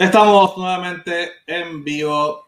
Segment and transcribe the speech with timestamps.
[0.00, 2.46] Estamos nuevamente en vivo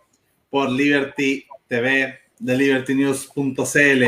[0.49, 4.05] por Liberty TV de libertynews.cl.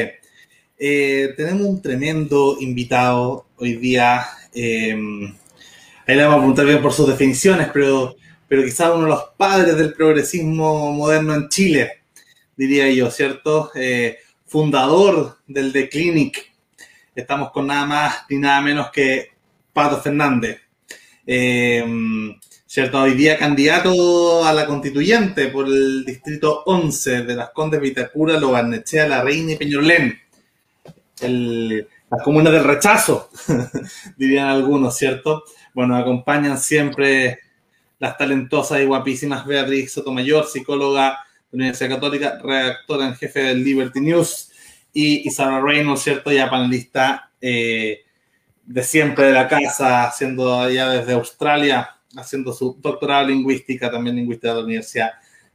[0.79, 4.25] Eh, tenemos un tremendo invitado hoy día.
[4.55, 4.95] Eh,
[6.07, 8.17] ahí le vamos a preguntar bien por sus definiciones, pero,
[8.49, 12.01] pero quizás uno de los padres del progresismo moderno en Chile,
[12.57, 13.71] diría yo, ¿cierto?
[13.75, 16.51] Eh, fundador del The Clinic.
[17.15, 19.33] Estamos con nada más ni nada menos que
[19.71, 20.63] Pato Fernández.
[22.75, 23.01] ¿Cierto?
[23.01, 29.07] Hoy día candidato a la constituyente por el distrito 11 de las Condes Vitacura, Lobarnechea,
[29.07, 30.21] La Reina y Peñolén.
[31.21, 33.31] las comunas del rechazo,
[34.17, 35.45] dirían algunos, ¿cierto?
[35.73, 37.39] Bueno, acompañan siempre
[38.01, 41.11] las talentosas y guapísimas Beatriz Sotomayor, psicóloga
[41.53, 44.51] de la Universidad Católica, redactora en jefe del Liberty News,
[44.93, 46.33] y, Sara Reynolds, ¿cierto?
[46.33, 48.01] Ya panelista eh,
[48.65, 54.17] de siempre de la casa, siendo allá desde Australia, haciendo su doctorado en lingüística, también
[54.17, 55.11] lingüística de la Universidad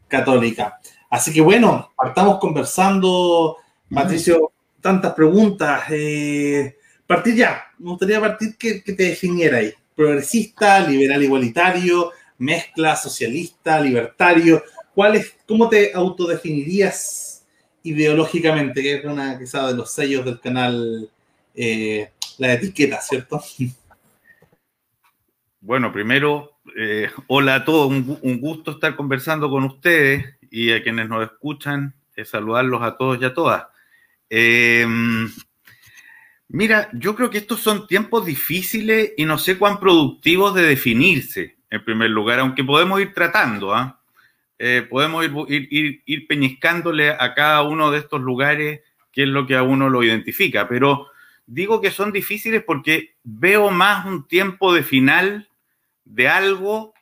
[0.07, 0.79] Católica.
[1.09, 3.57] Así que bueno, partamos conversando,
[3.93, 5.83] Patricio, tantas preguntas.
[5.89, 9.73] Eh, partir ya, me gustaría partir que, te definiera ahí.
[9.95, 14.63] Progresista, liberal igualitario, mezcla, socialista, libertario.
[14.93, 17.43] ¿Cuál es, ¿Cómo te autodefinirías
[17.83, 18.81] ideológicamente?
[18.81, 21.09] Que es una quizá de los sellos del canal,
[21.55, 23.41] eh, la etiqueta, ¿cierto?
[25.61, 31.09] Bueno, primero, eh, hola a todos, un, gusto estar conversando con ustedes y a quienes
[31.09, 33.65] nos escuchan, eh, saludarlos a todos y a todas.
[34.29, 35.29] Em,
[36.47, 41.57] mira, yo creo que estos son tiempos difíciles y no sé cuán productivos de definirse,
[41.69, 43.99] en primer lugar, aunque podemos ir tratando, ¿ah?
[44.59, 48.79] eh, podemos ir, ir, ir peñiscándole a cada uno de estos lugares
[49.11, 51.07] qué es lo que a uno lo identifica, pero
[51.45, 55.48] digo que son difíciles porque veo más un tiempo de final
[56.09, 56.93] de algo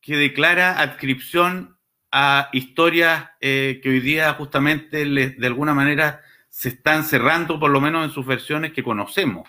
[0.00, 1.78] que declara adscripción
[2.10, 7.80] a historias eh, que hoy día justamente de alguna manera se están cerrando, por lo
[7.80, 9.48] menos en sus versiones que conocemos.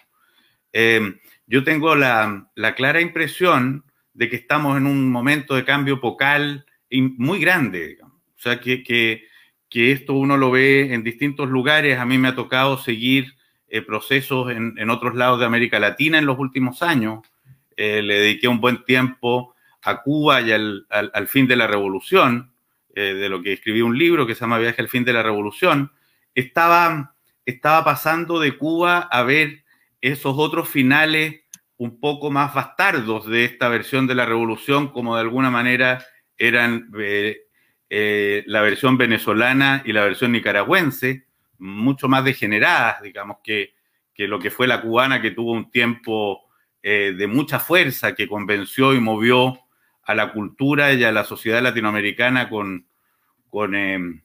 [0.72, 3.84] Eh, yo tengo la, clara impresión
[4.14, 7.98] de que estamos en un momento de cambio epocal muy grande.
[8.04, 11.98] O sea, que, que, esto uno lo ve en distintos lugares.
[11.98, 13.34] A mí me ha tocado seguir
[13.68, 17.20] eh, procesos en, otros lados de América Latina en los últimos años.
[17.82, 22.52] Eh, le dediqué un buen tiempo a Cuba y al, fin de la revolución,
[22.94, 25.24] eh, de lo que escribí un libro que se llama Viaje al fin de la
[25.24, 25.94] revolución,
[26.36, 29.64] estaba, estaba pasando de Cuba a ver
[30.02, 31.44] esos otros finales
[31.78, 36.06] un poco más bastardos de esta versión de la revolución, como de alguna manera
[36.38, 41.28] eran eh, la versión venezolana y la versión nicaragüense,
[41.60, 43.74] mucho más degeneradas, digamos, que,
[44.14, 46.49] que lo que fue la cubana, que tuvo un tiempo
[46.82, 49.60] eh, de mucha fuerza que convenció y movió
[50.04, 52.88] a la cultura y a la sociedad latinoamericana con,
[53.50, 54.24] con, em,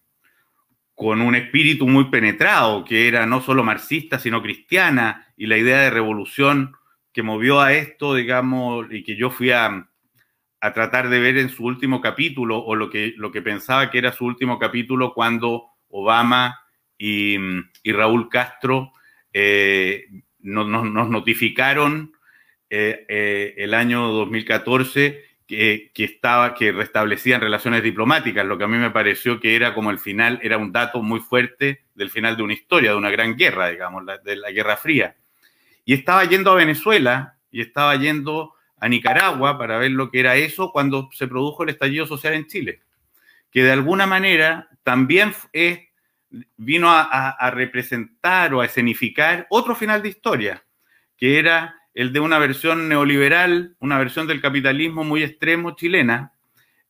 [0.94, 5.80] con un espíritu muy penetrado, que era no solo marxista, sino cristiana, y la idea
[5.80, 6.74] de revolución
[7.12, 9.88] que movió a esto, digamos, y que yo fui a,
[10.60, 13.98] a tratar de ver en su último capítulo, o lo que, lo que pensaba que
[13.98, 16.58] era su último capítulo cuando Obama
[16.96, 17.36] y,
[17.82, 18.92] y Raúl Castro
[19.32, 20.06] eh,
[20.38, 22.13] nos, nos, notificaron
[22.70, 28.78] eh, eh, el año 2014 que, estaba, que restablecían relaciones diplomáticas, lo que a mí
[28.78, 32.42] me pareció que era como el final, era un dato muy fuerte del final de
[32.42, 35.16] una historia, de una gran guerra, digamos, de la Guerra Fría.
[35.84, 40.34] Y estaba yendo a Venezuela y estaba yendo a Nicaragua para ver lo que era
[40.36, 42.80] eso cuando se produjo el estallido social en Chile,
[43.50, 45.34] que de alguna manera también
[46.56, 50.64] vino a representar o a escenificar otro final de historia,
[51.16, 56.32] que era el de una versión neoliberal, una versión del capitalismo muy extremo chilena,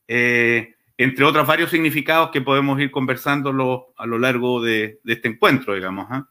[0.07, 3.49] eh, entre otros varios significados que podemos ir conversando
[3.97, 6.07] a lo largo de, este encuentro, digamos.
[6.09, 6.27] ¿ah?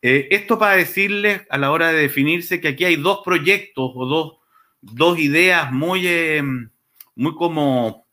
[0.00, 4.40] Eh, esto para decirles a la hora de definirse que aquí hay dos proyectos o
[4.80, 6.42] dos, ideas muy, eh,
[7.14, 8.06] muy como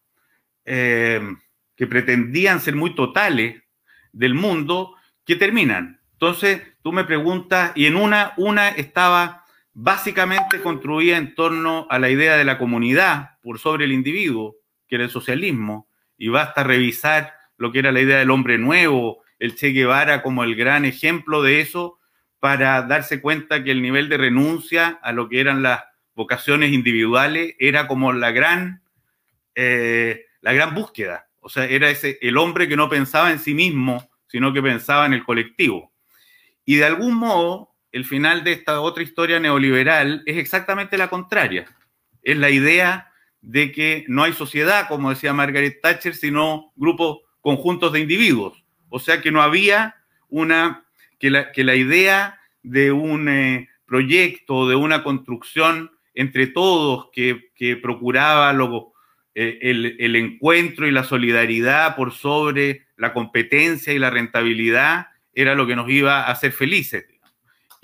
[0.66, 3.62] que pretendían ser muy totales
[4.12, 4.96] del mundo
[5.26, 6.00] que terminan.
[6.14, 9.43] Entonces, tú me preguntas, y en una, una estaba
[9.74, 14.96] básicamente construía en torno a la idea de la comunidad por sobre el individuo, que
[14.96, 15.88] era el socialismo,
[16.18, 20.44] y basta revisar lo que era la idea del hombre nuevo, el Che Guevara como
[20.44, 22.00] el gran ejemplo de eso,
[22.40, 25.84] para darse cuenta que el nivel de renuncia a lo que eran las
[26.14, 28.84] vocaciones individuales era como la gran,
[29.56, 31.28] eh, la gran búsqueda.
[31.40, 35.06] O sea, era ese, el hombre que no pensaba en sí mismo, sino que pensaba
[35.06, 35.92] en el colectivo.
[36.66, 41.66] Y de algún modo, el final de esta otra historia neoliberal es exactamente la contraria.
[42.24, 43.12] Es la idea
[43.42, 48.64] de que no hay sociedad, como decía Margaret Thatcher, sino grupos conjuntos de individuos.
[48.90, 49.96] O sea que no había
[50.28, 50.86] una,
[51.20, 57.52] que la, idea de un eh, proyecto, de una construcción entre todos que,
[57.82, 58.94] procuraba luego
[59.36, 65.68] eh, el, encuentro y la solidaridad por sobre la competencia y la rentabilidad, era lo
[65.68, 67.06] que nos iba a hacer felices.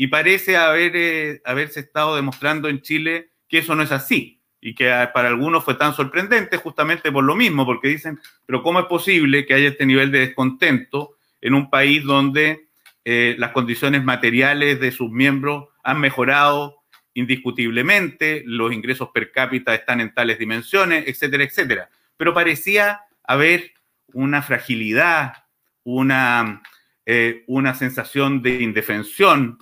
[0.01, 4.73] Y parece haber, eh, haberse estado demostrando en Chile que eso no es así y
[4.73, 8.85] que para algunos fue tan sorprendente justamente por lo mismo, porque dicen, pero ¿cómo es
[8.85, 12.69] posible que haya este nivel de descontento en un país donde
[13.03, 16.77] eh, las condiciones materiales de sus miembros han mejorado
[17.13, 21.89] indiscutiblemente, los ingresos per cápita están en tales dimensiones, etcétera, etcétera?
[22.15, 23.73] Pero parecía haber
[24.13, 25.43] una fragilidad,
[25.83, 26.61] una,
[27.05, 29.59] eh, una sensación de indefensión,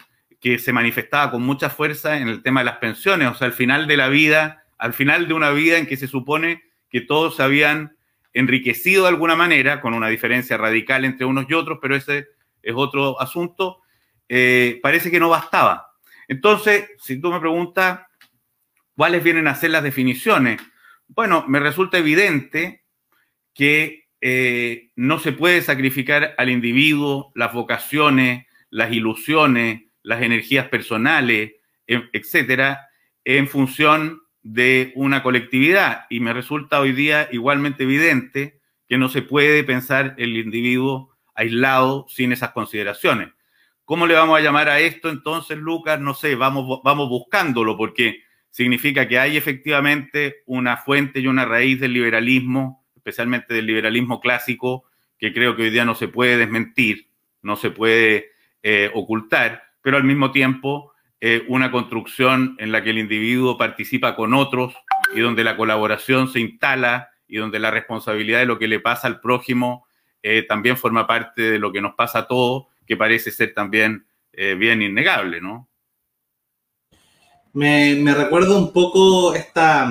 [0.47, 3.53] que se manifestaba con mucha fuerza en el tema de las pensiones, o sea, al
[3.53, 7.35] final de la vida, al final de una vida en que se supone que todos
[7.35, 7.97] se habían
[8.31, 12.29] enriquecido de alguna manera, con una diferencia radical entre unos y otros, pero ese
[12.61, 13.81] es otro asunto,
[14.29, 15.91] eh, parece que no bastaba.
[16.29, 17.99] Entonces, si tú me preguntas
[18.95, 20.61] cuáles vienen a ser las definiciones,
[21.09, 22.85] bueno, me resulta evidente
[23.53, 31.56] que eh, no se puede sacrificar al individuo las vocaciones, las ilusiones, las energías personales,
[31.86, 32.88] em, etcétera,
[33.25, 36.06] en función de una colectividad.
[36.09, 42.06] Y me resulta hoy día igualmente evidente que no se puede pensar el individuo aislado
[42.07, 43.30] sin esas consideraciones.
[43.83, 46.00] ¿Cómo le vamos a llamar a esto entonces, Lucas?
[46.00, 51.81] No sé, vamos, vamos buscándolo porque significa que hay efectivamente una fuente y una raíz
[51.81, 54.86] del liberalismo, especialmente del liberalismo clásico,
[55.19, 57.09] que creo que hoy día no se puede desmentir,
[57.42, 58.31] no se puede
[58.63, 60.91] eh, ocultar, pero al mismo tiempo
[61.21, 64.73] eh, una construcción en la que el individuo participa con otros
[65.15, 69.07] y donde la colaboración se instala y donde la responsabilidad de lo que le pasa
[69.07, 69.87] al prójimo
[70.21, 74.05] eh, también forma parte de lo que nos pasa a todos, que parece ser también
[74.33, 75.69] eh, bien innegable, ¿no?
[77.53, 79.89] Me, me recuerda un poco esta,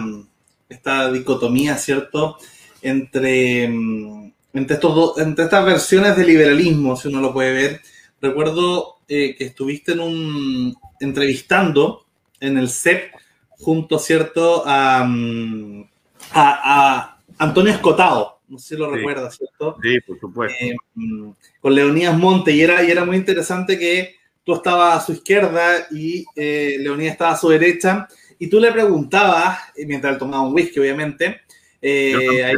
[0.68, 2.36] esta dicotomía, ¿cierto?
[2.82, 7.80] Entre, mm, entre, estos entre estas versiones de liberalismo, si uno lo puede ver.
[8.20, 12.06] Recuerdo eh, que estuviste en un entrevistando
[12.40, 13.12] en el CEP
[13.50, 15.84] junto, ¿cierto?, a, mm,
[16.32, 18.40] a, Antonio Escotado.
[18.48, 19.76] No sé si lo recuerdas, ¿cierto?
[19.82, 20.56] Sí, por supuesto.
[20.64, 21.30] Eh, mm,
[21.60, 22.52] con Leonidas Monte.
[22.52, 27.12] Y era, y era muy interesante que tú estabas a su izquierda y eh, Leonidas
[27.12, 28.08] estaba a su derecha.
[28.38, 31.42] Y tú le preguntabas, mientras él tomaba un whisky, obviamente,
[31.82, 32.54] ahí,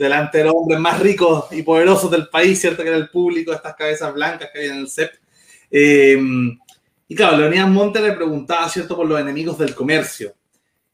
[0.00, 2.82] delante de los hombres más ricos y poderosos del país, ¿cierto?
[2.82, 5.12] Que era el público, estas cabezas blancas que había en el CEP.
[5.70, 6.58] Em,
[7.06, 10.32] y claro, Leonidas Monte le preguntaba, ¿cierto?, por los enemigos del comercio.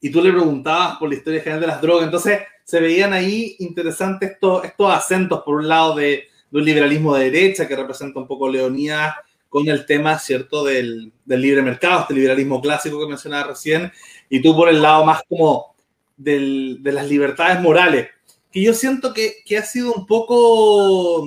[0.01, 2.03] Y tú le preguntabas por la historia general de las drogas.
[2.03, 7.31] Entonces, se veían ahí interesantes estos, estos acentos, por un lado, de, un liberalismo de
[7.31, 9.15] derecha, que representa un poco Leonidas,
[9.47, 13.89] con el tema, ¿cierto?, del, del, libre mercado, este liberalismo clásico que mencionaba recién,
[14.29, 15.77] y tú por el lado más como
[16.17, 18.09] del, de las libertades morales,
[18.57, 21.23] que yo siento que, que ha sido un poco,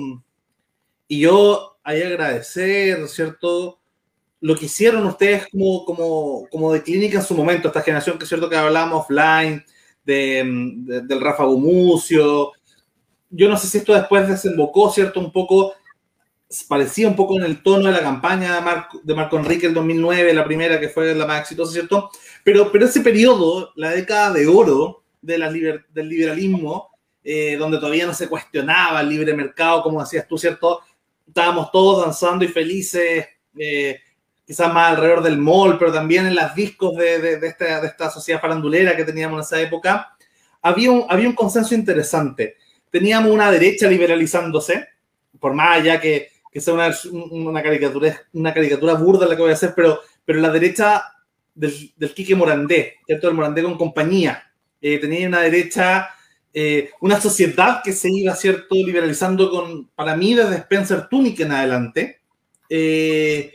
[1.07, 3.79] y yo hay agradecer, ¿cierto?
[4.41, 8.25] Lo que hicieron ustedes como, como, como de clínica en su momento, esta generación que
[8.25, 9.63] es cierto que hablamos offline,
[10.03, 10.43] de,
[11.05, 12.51] del Rafa Gumucio.
[13.29, 15.21] Yo no sé si esto después desembocó, ¿cierto?
[15.21, 15.75] Un poco,
[16.67, 19.73] parecía un poco en el tono de la campaña de Marco, de Marco Enrique el
[19.73, 22.09] 2009, la primera que fue la más exitosa, ¿cierto?
[22.43, 26.90] Pero, pero ese periodo, la década de oro de la del liberalismo,
[27.23, 30.81] eh, donde todavía no se cuestionaba el libre mercado, como decías tú, ¿cierto?
[31.31, 33.25] estábamos todos danzando y felices,
[33.57, 33.99] eh,
[34.45, 38.09] quizás más alrededor del mall, pero también en las discos de, de, esta, de, esta,
[38.09, 40.13] sociedad farandulera que teníamos en esa época,
[40.61, 42.57] había un, había un consenso interesante.
[42.89, 44.89] Teníamos una derecha liberalizándose,
[45.39, 49.51] por más allá que, que sea una, una, caricatura, una caricatura burda la que voy
[49.51, 51.01] a hacer, pero, pero la derecha
[51.55, 53.29] del, del Quique Morandé, ¿cierto?
[53.29, 54.51] El Morandé con compañía.
[54.81, 56.09] Eh, tenía una derecha
[56.53, 61.51] eh, una sociedad que se iba, ¿cierto?, liberalizando con, para mí, desde Spencer Tunick en
[61.51, 62.21] adelante.
[62.69, 63.53] Eh,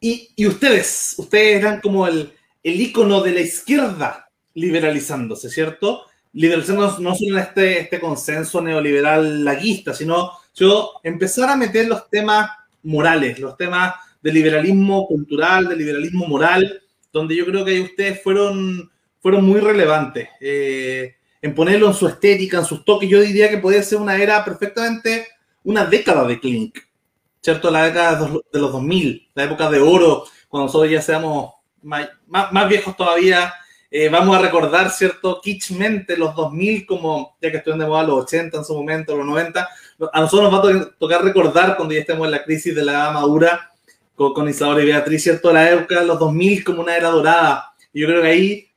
[0.00, 6.02] y, y, ustedes, ustedes eran como el, el ícono de la izquierda liberalizándose, ¿cierto?
[6.32, 12.50] Liberalizándose no solo este, este consenso neoliberal laguista, sino yo empezar a meter los temas
[12.82, 18.90] morales, los temas del liberalismo cultural, del liberalismo moral, donde yo creo que ustedes fueron,
[19.20, 20.28] fueron muy relevantes.
[20.40, 23.10] Eh, en ponerlo en su estética, en sus toques.
[23.10, 25.26] Yo diría que podría ser una era perfectamente
[25.64, 26.88] una década de Clinic,
[27.40, 27.70] ¿cierto?
[27.70, 32.68] La década de los 2000, la época de oro, cuando nosotros ya seamos más, más,
[32.68, 33.52] viejos todavía
[33.90, 35.40] eh, vamos a recordar, ¿cierto?
[35.42, 39.26] Kitschmente los 2000 como, ya que estuvieron de moda los 80 en su momento, los
[39.26, 39.68] 90.
[40.12, 43.10] A nosotros nos va a tocar recordar cuando ya estemos en la crisis de la
[43.10, 43.70] madura
[44.14, 45.52] con, con y Beatriz, ¿cierto?
[45.52, 47.74] La época de los 2000 como una era dorada.
[47.92, 48.68] Yo creo que ahí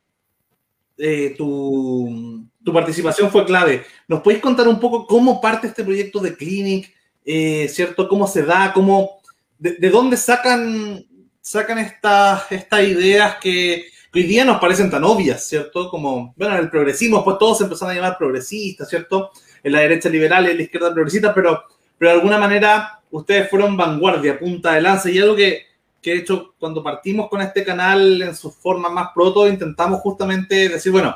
[0.97, 3.85] eh, tu, tu, participación fue clave.
[4.07, 6.93] ¿Nos podéis contar un poco cómo parte este proyecto de Clinic?
[7.23, 8.07] Eh, ¿Cierto?
[8.07, 8.73] ¿Cómo se da?
[8.73, 9.21] ¿Cómo,
[9.57, 11.05] de, de dónde sacan,
[11.41, 15.89] sacan estas, estas ideas que hoy día nos parecen tan obvias, ¿cierto?
[15.89, 19.31] Como, bueno, en el progresismo, pues todos se empezaron a llamar progresistas, ¿cierto?
[19.61, 21.63] En la derecha liberal en la izquierda progresista, pero,
[21.97, 25.63] pero de alguna manera ustedes fueron vanguardia, punta de lanza, y algo que,
[26.01, 30.69] que de hecho cuando partimos con este canal en su forma más proto, intentamos justamente
[30.69, 31.13] decir, bueno,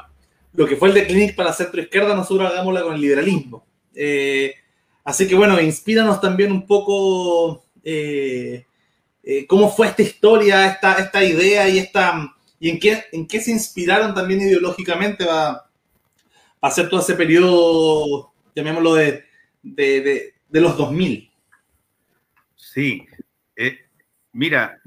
[0.54, 3.66] lo que fue el de Clinic para centro izquierda, nosotros hagámosla con el liberalismo.
[3.94, 4.56] Eh,
[5.04, 8.66] así que bueno, inspíranos también un poco eh,
[9.24, 13.40] eh, cómo fue esta historia, esta, esta idea y esta y en qué, en qué
[13.40, 15.66] se inspiraron también ideológicamente para,
[16.62, 19.24] hacer todo ese periodo, llamémoslo, de,
[19.64, 21.32] de, de, los 2000.
[22.58, 23.08] Sí,
[24.34, 24.82] mira,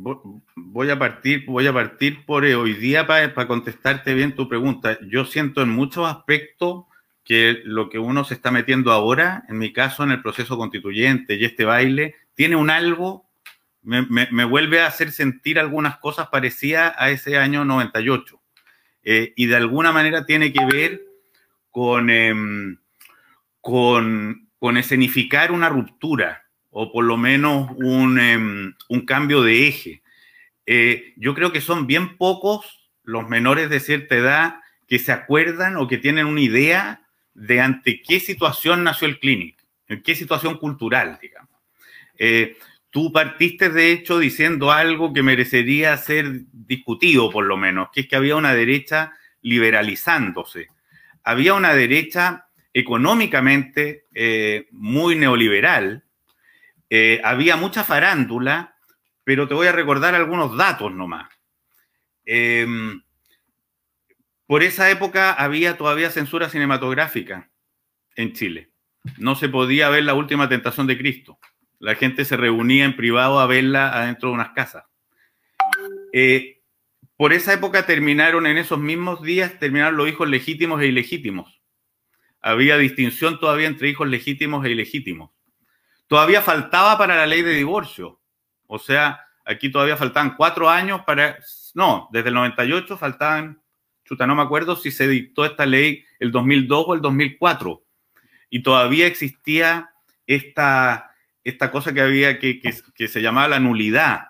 [0.57, 4.99] voy a partir, voy a partir por hoy día para, para contestarte bien tu pregunta.
[5.09, 6.85] Yo siento en muchos aspectos
[7.25, 11.35] que lo que uno se está metiendo ahora, en mi caso en el proceso constituyente
[11.35, 13.27] y este baile, tiene un algo
[13.83, 18.41] me, vuelve a hacer sentir algunas cosas parecidas a ese año 98.
[19.05, 21.03] Eh, y de alguna manera tiene que ver
[21.71, 22.79] con, em,
[23.61, 30.02] con, con, escenificar una ruptura o por lo menos un, em, un cambio de eje.
[30.75, 35.77] Eh, yo creo que son bien pocos los menores de cierta edad que se acuerdan
[35.77, 37.03] o que tienen una idea
[37.35, 41.51] de ante qué situación nació el Clinic, en qué situación cultural, digamos.
[42.19, 42.57] Eh,
[42.89, 48.07] Tú partiste, de hecho, diciendo algo que merecería ser discutido, por lo menos, que es
[48.07, 50.69] que había una derecha liberalizándose.
[51.25, 56.05] Había una derecha económicamente eh, muy neoliberal,
[57.25, 58.72] había mucha farándula,
[59.25, 61.29] pero te voy a recordar algunos datos nomás.
[62.25, 63.03] Em,
[64.47, 67.51] por esa época había todavía censura cinematográfica
[68.17, 68.71] en Chile.
[69.19, 71.39] No se podía ver la última tentación de Cristo.
[71.79, 74.85] La gente se reunía en privado a verla adentro de unas casas.
[76.13, 76.61] Eh,
[77.17, 81.61] por esa época terminaron, en esos mismos días, terminaron los hijos legítimos e ilegítimos.
[82.41, 85.31] Había distinción todavía entre hijos legítimos e ilegítimos.
[86.09, 88.21] Todavía faltaba para la ley de divorcio.
[88.73, 91.39] O sea, aquí todavía faltaban cuatro años para...
[91.75, 93.61] No, desde el 98 faltaban,
[94.03, 97.85] chuta, no me acuerdo si se dictó esta ley el 2002 o el 2004.
[98.49, 99.91] Y todavía existía
[100.27, 101.11] esta
[101.45, 104.29] esta cosa que había que, que, se llamaba la nulidad,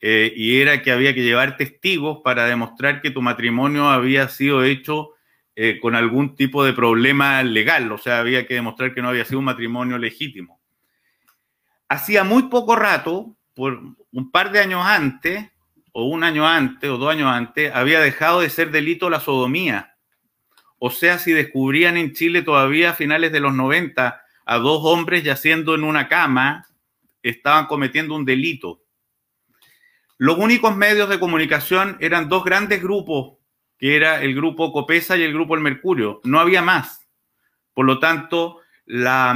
[0.00, 4.62] eh, y era que había que llevar testigos para demostrar que tu matrimonio había sido
[4.62, 5.14] hecho
[5.56, 9.24] eh, con algún tipo de problema legal, o sea, había que demostrar que no había
[9.24, 10.60] sido un matrimonio legítimo.
[11.88, 13.80] Hacía muy poco rato, por
[14.12, 15.50] un par de años antes,
[15.92, 19.96] o un año antes, o dos años antes, había dejado de ser delito la sodomía.
[20.78, 25.24] O sea, si descubrían en Chile todavía a finales de los 90 a dos hombres
[25.24, 26.66] yaciendo en una cama,
[27.22, 28.82] estaban cometiendo un delito.
[30.18, 33.38] Los únicos medios de comunicación eran dos grandes grupos,
[33.78, 36.20] que era el grupo Copesa y el grupo El Mercurio.
[36.24, 37.08] No había más.
[37.72, 39.34] Por lo tanto, la,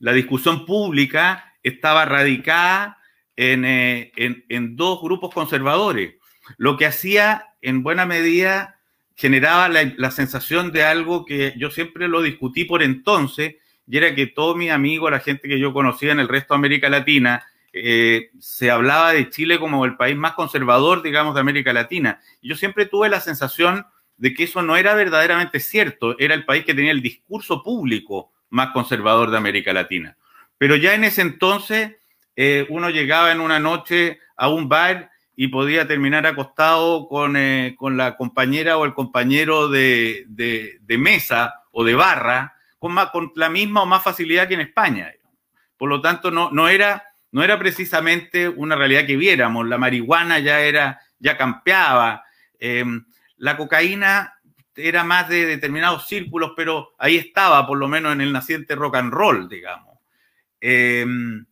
[0.00, 2.97] la discusión pública estaba radicada
[3.38, 6.16] en, eh, en, dos grupos conservadores,
[6.56, 8.80] lo que hacía en buena medida
[9.14, 13.54] generaba la, la sensación de algo que yo siempre lo discutí por entonces,
[13.86, 16.58] y era que todos mis amigos, la gente que yo conocía en el resto de
[16.58, 21.72] América Latina, eh, se hablaba de Chile como el país más conservador, digamos, de América
[21.72, 22.20] Latina.
[22.40, 26.44] Y yo siempre tuve la sensación de que eso no era verdaderamente cierto, era el
[26.44, 30.16] país que tenía el discurso público más conservador de América Latina.
[30.58, 31.97] Pero ya en ese entonces
[32.40, 37.74] eh, uno llegaba en una noche a un bar y podía terminar acostado con, eh,
[37.76, 42.94] con la compañera o el compañero de, de, mesa o de barra, con,
[43.34, 45.12] la misma o más facilidad que en España.
[45.76, 49.66] Por lo tanto, no, no, era, no era precisamente una realidad que viéramos.
[49.66, 52.22] La marihuana ya era, ya campeaba.
[52.60, 53.04] Em,
[53.38, 54.34] la cocaína
[54.76, 58.94] era más de determinados círculos, pero ahí estaba, por lo menos en el naciente rock
[58.94, 59.98] and roll, digamos.
[60.60, 61.44] Em,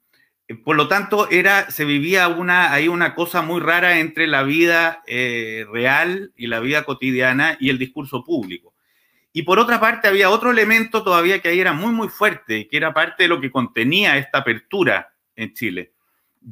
[0.54, 5.02] por lo tanto, era, se vivía una, hay una cosa muy rara entre la vida
[5.06, 8.72] eh, real y la vida cotidiana y el discurso público.
[9.32, 12.76] Y por otra parte, había otro elemento todavía que ahí era muy, muy fuerte, que
[12.76, 15.92] era parte de lo que contenía esta apertura en Chile.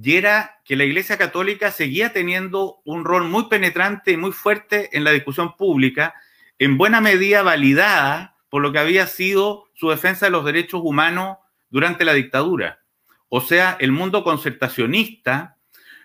[0.02, 4.90] y era que la Iglesia Católica seguía teniendo un rol muy penetrante y muy fuerte
[4.92, 6.14] en la discusión pública,
[6.58, 11.38] en buena medida validada por lo que había sido su defensa de los derechos humanos
[11.70, 12.83] durante la dictadura.
[13.28, 15.56] O sea, el mundo concertacionista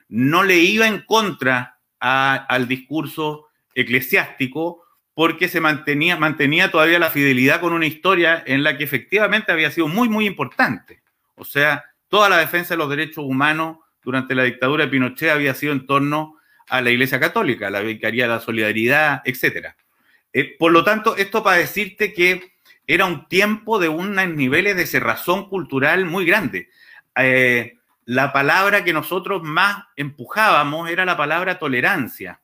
[0.07, 4.83] no le iba en contra al discurso eclesiástico
[5.13, 9.69] porque se mantenía, mantenía todavía la fidelidad con una historia en la que efectivamente había
[9.69, 11.01] sido muy, muy importante.
[11.35, 15.53] O sea, toda la defensa de los derechos humanos durante la dictadura de Pinochet había
[15.53, 16.38] sido en torno
[16.69, 19.73] a la Iglesia Católica, la Vicaría de la Solidaridad, etc.
[20.31, 22.53] Eh, por lo tanto, esto para decirte que
[22.88, 26.69] era un tiempo de unos niveles de cerrazón cultural muy grande.
[27.19, 32.41] Eh, la palabra que nosotros más empujábamos era la palabra tolerancia.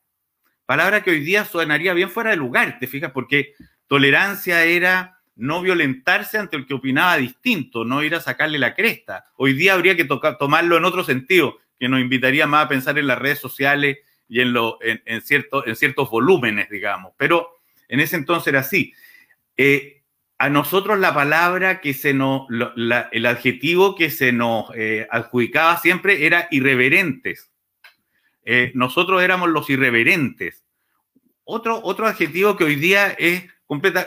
[0.64, 3.54] Palabra que hoy día sonaría bien fuera de lugar, te fijas, porque
[3.86, 9.26] tolerancia era no violentarse ante el que opinaba distinto, no ir a sacarle la cresta.
[9.36, 13.06] Hoy día habría que tomarlo en otro sentido, que nos invitaría más a pensar en
[13.06, 17.12] las redes sociales y en, lo, en, en ciertos volúmenes, digamos.
[17.16, 18.92] Pero en ese entonces era así.
[19.56, 19.95] Eh,
[20.38, 26.26] a nosotros la palabra que se nos, el adjetivo que se nos eh, adjudicaba siempre
[26.26, 27.50] era irreverentes.
[28.44, 30.62] Eh, nosotros éramos los irreverentes.
[31.44, 34.06] Otro, otro adjetivo que hoy día es completa,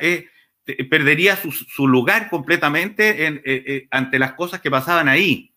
[0.89, 5.53] perdería su, lugar completamente eh, ante las cosas que pasaban ahí.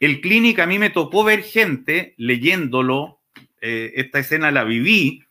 [0.00, 3.20] El clínico a mí me tocó ver gente leyéndolo,
[3.60, 5.25] esta escena la viví,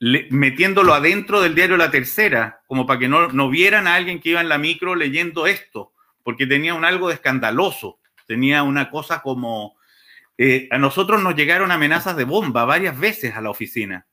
[0.00, 4.30] metiéndolo adentro del diario La Tercera, como para que no, no, vieran a alguien que
[4.30, 9.22] iba en la micro leyendo esto, porque tenía un algo de escandaloso, tenía una cosa
[9.22, 9.76] como...
[10.40, 14.06] Eh, a nosotros nos llegaron amenazas de bomba varias veces a la oficina.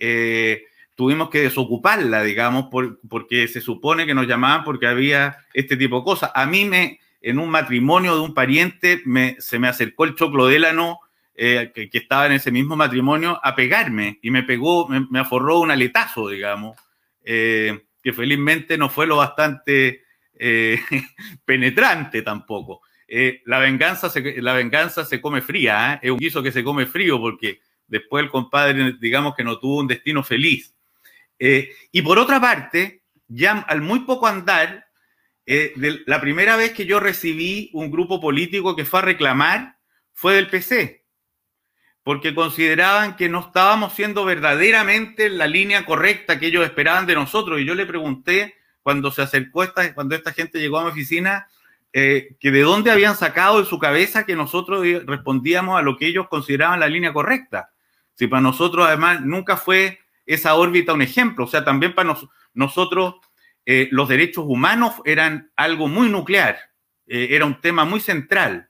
[0.00, 0.64] Eh,
[0.96, 2.66] tuvimos que desocuparla, digamos,
[3.08, 6.32] porque se supone que nos llamaban porque había este tipo de cosas.
[6.34, 10.46] A mí me, en un matrimonio de un pariente, me, se me acercó el choclo
[10.46, 10.98] délano
[11.38, 15.70] eh, que, estaba en ese mismo matrimonio a pegarme y me pegó, me, aforró un
[15.70, 16.78] aletazo, digamos,
[17.22, 20.80] eh, que felizmente no fue lo bastante eh,
[21.44, 22.80] penetrante tampoco.
[23.44, 27.20] la, venganza se, la venganza se come fría, es un guiso que se come frío
[27.20, 30.74] porque después el compadre, digamos que no tuvo un destino feliz.
[31.38, 34.86] y por otra parte, ya al muy poco andar,
[35.44, 39.76] la primera vez que yo recibí un grupo político que fue a reclamar
[40.14, 41.05] fue del PC
[42.06, 47.60] porque consideraban que no estábamos siendo verdaderamente la línea correcta que ellos esperaban de nosotros.
[47.60, 51.48] Y yo le pregunté cuando se acercó esta, cuando esta gente llegó a mi oficina,
[51.92, 56.06] eh, que de dónde habían sacado de su cabeza que nosotros respondíamos a lo que
[56.06, 57.72] ellos consideraban la línea correcta.
[58.14, 62.16] Si para nosotros además nunca fue esa órbita un ejemplo, o sea, también para
[62.54, 63.16] nosotros
[63.64, 66.56] eh, los derechos humanos eran algo muy nuclear,
[67.08, 68.68] eh, era un tema muy central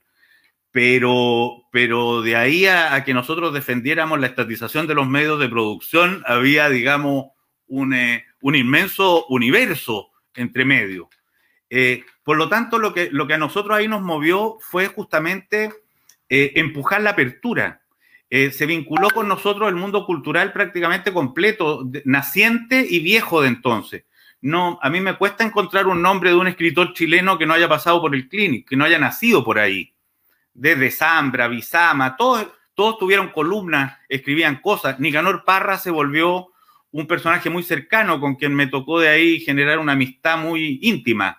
[0.71, 6.23] pero, pero de ahí a, que nosotros defendiéramos la estatización de los medios de producción,
[6.25, 7.27] había, digamos,
[7.67, 11.07] un, eh, inmenso universo entre medios.
[11.69, 15.71] Eh, por lo tanto, lo que, lo que a nosotros ahí nos movió fue justamente
[16.29, 17.81] eh, empujar la apertura.
[18.29, 24.03] se vinculó con nosotros el mundo cultural prácticamente completo, naciente y viejo de entonces.
[24.41, 27.69] No, a mí me cuesta encontrar un nombre de un escritor chileno que no haya
[27.69, 29.96] pasado por el Clinic, que no haya nacido por ahí
[30.57, 34.99] desde Zambra, Bizama, todos, todos tuvieron columnas, escribían cosas.
[34.99, 36.51] Nicanor Parra se volvió
[36.91, 41.37] un personaje muy cercano con quien me tocó de ahí generar una amistad muy íntima.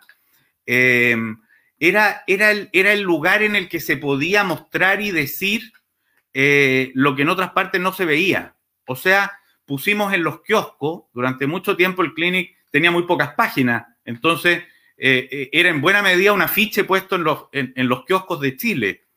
[0.65, 1.37] Em,
[1.81, 5.73] era, era, el, era, el, lugar en el que se podía mostrar y decir
[6.33, 8.55] eh, lo que en otras partes no se veía.
[8.87, 13.85] O sea, pusimos en los kioscos, durante mucho tiempo el clinic tenía muy pocas páginas,
[14.05, 14.63] entonces
[14.97, 18.57] eh, eh, era en buena medida un afiche puesto en los, en los kioscos de
[18.57, 19.08] Chile.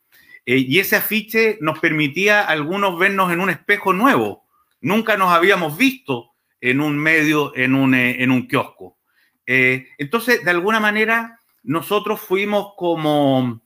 [0.46, 4.44] Eh, y ese afiche nos permitía a algunos vernos en un espejo nuevo.
[4.82, 8.98] Nunca nos habíamos visto en un medio, en un, eh, en un kiosco.
[9.46, 13.62] Eh, entonces, de alguna manera, nosotros fuimos como,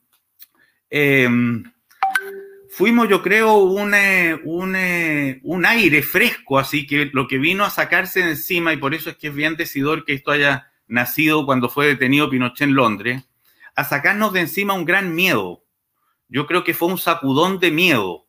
[0.90, 1.64] em,
[2.70, 3.94] fuimos, yo creo, un,
[4.44, 4.76] un,
[5.42, 9.10] un, aire fresco, así que lo que vino a sacarse de encima, y por eso
[9.10, 13.28] es que es bien decidor que esto haya nacido cuando fue detenido Pinochet en Londres,
[13.74, 15.65] a sacarnos de encima un gran miedo
[16.28, 18.26] yo creo que fue un sacudón de miedo,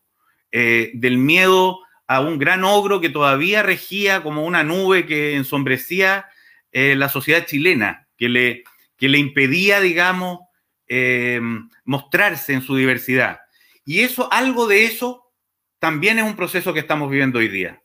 [0.52, 6.28] eh, del miedo a un gran ogro que todavía regía como una nube que ensombrecía
[6.72, 8.64] eh, la sociedad chilena, que le,
[8.98, 10.40] que le impedía, digamos,
[10.88, 11.42] eh,
[11.84, 13.40] mostrarse en su diversidad.
[13.84, 15.32] Y eso, algo de eso,
[15.80, 17.82] también es un proceso que estamos viviendo hoy día.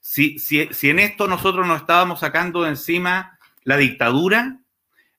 [0.00, 4.60] Si, si, si, en esto nosotros nos estábamos sacando de encima la dictadura,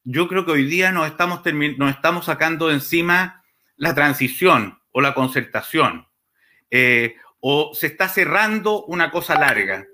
[0.04, 1.42] yo creo que hoy día nos estamos,
[1.78, 3.39] nos estamos sacando de encima
[3.80, 6.08] la transición, o la concertación,
[6.70, 9.88] eh, o se está cerrando una cosa larga.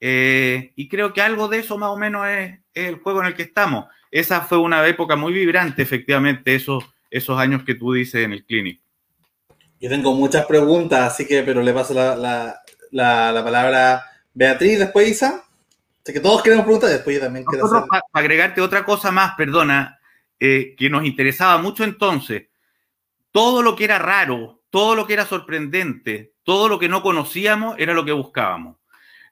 [0.00, 3.34] Eh, y creo que algo de eso más o menos es, el juego en el
[3.34, 3.86] que estamos.
[4.10, 8.44] Esa fue una época muy vibrante, efectivamente, esos, esos años que tú dices en el
[8.44, 8.80] clinic.
[9.80, 12.16] Yo tengo muchas preguntas, así que, pero le paso la,
[12.90, 15.44] la, palabra a Beatriz, después Isa.
[16.02, 17.82] Así que todos queremos preguntar, después yo también quiero hacer...
[17.88, 20.00] Para agregarte otra cosa más, perdona,
[20.40, 22.47] eh, que nos interesaba mucho entonces,
[23.32, 27.76] todo lo que era raro, todo lo que era sorprendente, todo lo que no conocíamos
[27.78, 28.76] era lo que buscábamos.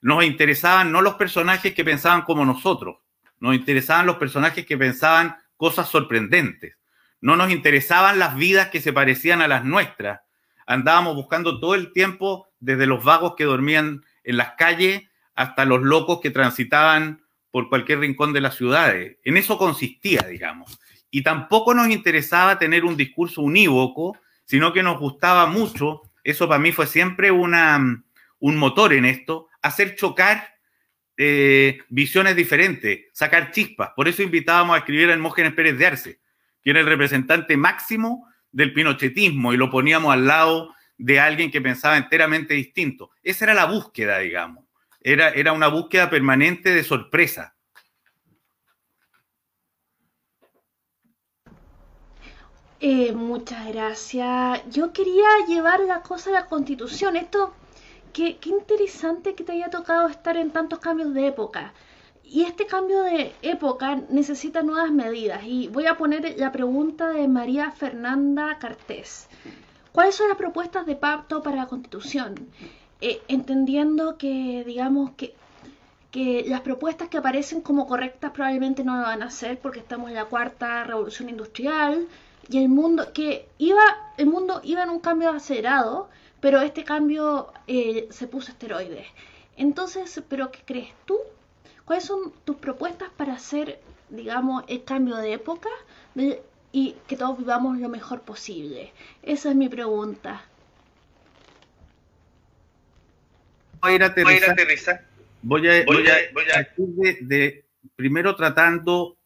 [0.00, 2.98] Nos interesaban no los personajes que pensaban como nosotros,
[3.40, 6.76] nos interesaban los personajes que pensaban cosas sorprendentes.
[7.20, 10.20] No nos interesaban las vidas que se parecían a las nuestras.
[10.66, 15.04] Andábamos buscando todo el tiempo desde los vagos que dormían en las calles
[15.34, 19.16] hasta los locos que transitaban por cualquier rincón de las ciudades.
[19.24, 20.78] En eso consistía, digamos.
[21.10, 26.60] Y tampoco nos interesaba tener un discurso unívoco, sino que nos gustaba mucho, eso para
[26.60, 28.04] mí fue siempre una,
[28.38, 30.56] un motor en esto, hacer chocar
[31.16, 33.90] eh, visiones diferentes, sacar chispas.
[33.96, 36.20] Por eso invitábamos a escribir a Hermógenes Pérez de Arce,
[36.62, 41.60] que era el representante máximo del pinochetismo, y lo poníamos al lado de alguien que
[41.60, 43.10] pensaba enteramente distinto.
[43.22, 44.64] Esa era la búsqueda, digamos.
[45.00, 47.55] Era, era una búsqueda permanente de sorpresa.
[52.80, 54.60] Eh, muchas gracias.
[54.70, 57.16] Yo quería llevar la cosa a la constitución.
[57.16, 57.54] Esto,
[58.12, 61.72] qué, qué interesante que te haya tocado estar en tantos cambios de época.
[62.22, 65.42] Y este cambio de época necesita nuevas medidas.
[65.44, 69.28] Y voy a poner la pregunta de María Fernanda Cartés.
[69.92, 72.34] ¿Cuáles son las propuestas de pacto para la constitución?
[73.00, 75.34] Eh, entendiendo que, digamos, que,
[76.10, 80.10] que las propuestas que aparecen como correctas probablemente no lo van a hacer porque estamos
[80.10, 82.06] en la cuarta revolución industrial
[82.48, 83.82] y el mundo que iba
[84.16, 86.08] el mundo iba en un cambio acelerado
[86.40, 89.06] pero este cambio eh, se puso esteroides
[89.56, 91.18] entonces pero qué crees tú
[91.84, 93.80] cuáles son tus propuestas para hacer
[94.10, 95.68] digamos el cambio de época
[96.72, 100.44] y que todos vivamos lo mejor posible esa es mi pregunta.
[103.80, 105.04] Voy a ir a aterrizar.
[105.42, 106.68] voy a, voy a, voy a,
[107.20, 109.16] de primero tratando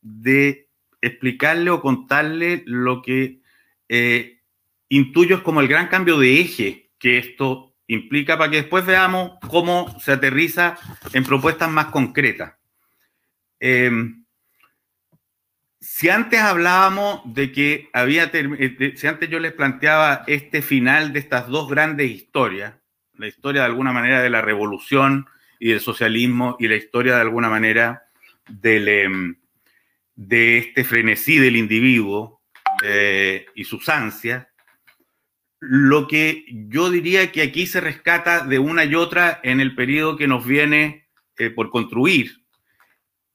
[0.00, 0.65] de
[1.00, 3.40] explicarle o contarle lo que
[3.88, 4.40] eh,
[4.88, 9.32] intuyo es como el gran cambio de eje que esto implica para que después veamos
[9.48, 10.76] cómo se aterriza
[11.12, 12.54] en propuestas más concretas.
[13.60, 14.24] Em,
[15.80, 21.20] si antes hablábamos de que había, eh, si antes yo les planteaba este final de
[21.20, 22.74] estas dos grandes historias,
[23.14, 25.26] la historia de alguna manera de la revolución
[25.58, 28.08] y del socialismo y la historia de alguna manera
[28.48, 29.36] del, em,
[30.16, 32.42] de este frenesí del individuo
[32.82, 34.46] eh, y sus ansias,
[35.60, 40.16] lo que yo diría que aquí se rescata de una y otra en el periodo
[40.16, 42.44] que nos viene eh, por construir,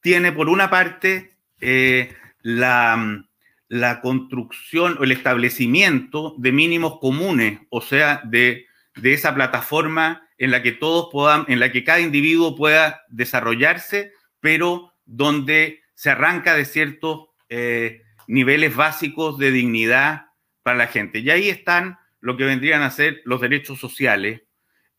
[0.01, 3.23] tiene por una parte eh, la,
[3.67, 8.65] la, construcción o el establecimiento de mínimos comunes, o sea, de,
[8.95, 14.11] de esa plataforma en la que todos puedan, en la que cada individuo pueda desarrollarse,
[14.39, 20.29] pero donde se arranca de ciertos eh, niveles básicos de dignidad
[20.63, 21.19] para la gente.
[21.19, 24.41] Y ahí están lo que vendrían a ser los derechos sociales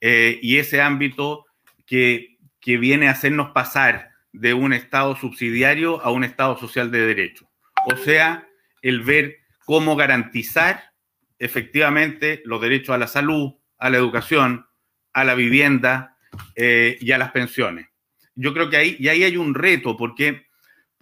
[0.00, 1.44] eh, y ese ámbito
[1.86, 7.04] que, que viene a hacernos pasar de un Estado subsidiario a un Estado social de
[7.04, 7.50] derecho.
[7.92, 8.48] O sea,
[8.80, 10.92] el ver cómo garantizar
[11.40, 14.68] efectivamente los derechos a la salud, a la educación,
[15.12, 16.16] a la vivienda
[16.54, 17.88] eh, y a las pensiones.
[18.36, 20.51] Yo creo que ahí, y ahí hay un reto, porque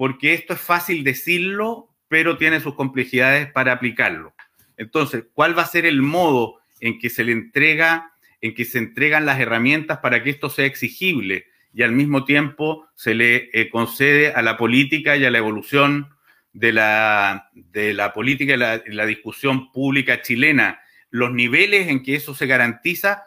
[0.01, 4.35] porque esto es fácil decirlo, pero tiene sus complejidades para aplicarlo.
[4.79, 8.11] Entonces, ¿cuál va a ser el modo en que se le entrega,
[8.41, 12.89] en que se entregan las herramientas para que esto sea exigible y al mismo tiempo
[12.95, 16.09] se le eh, concede a la política y a la evolución
[16.55, 20.81] de la, de la política y la, la discusión pública chilena?
[21.11, 23.25] Los niveles en que eso se garantiza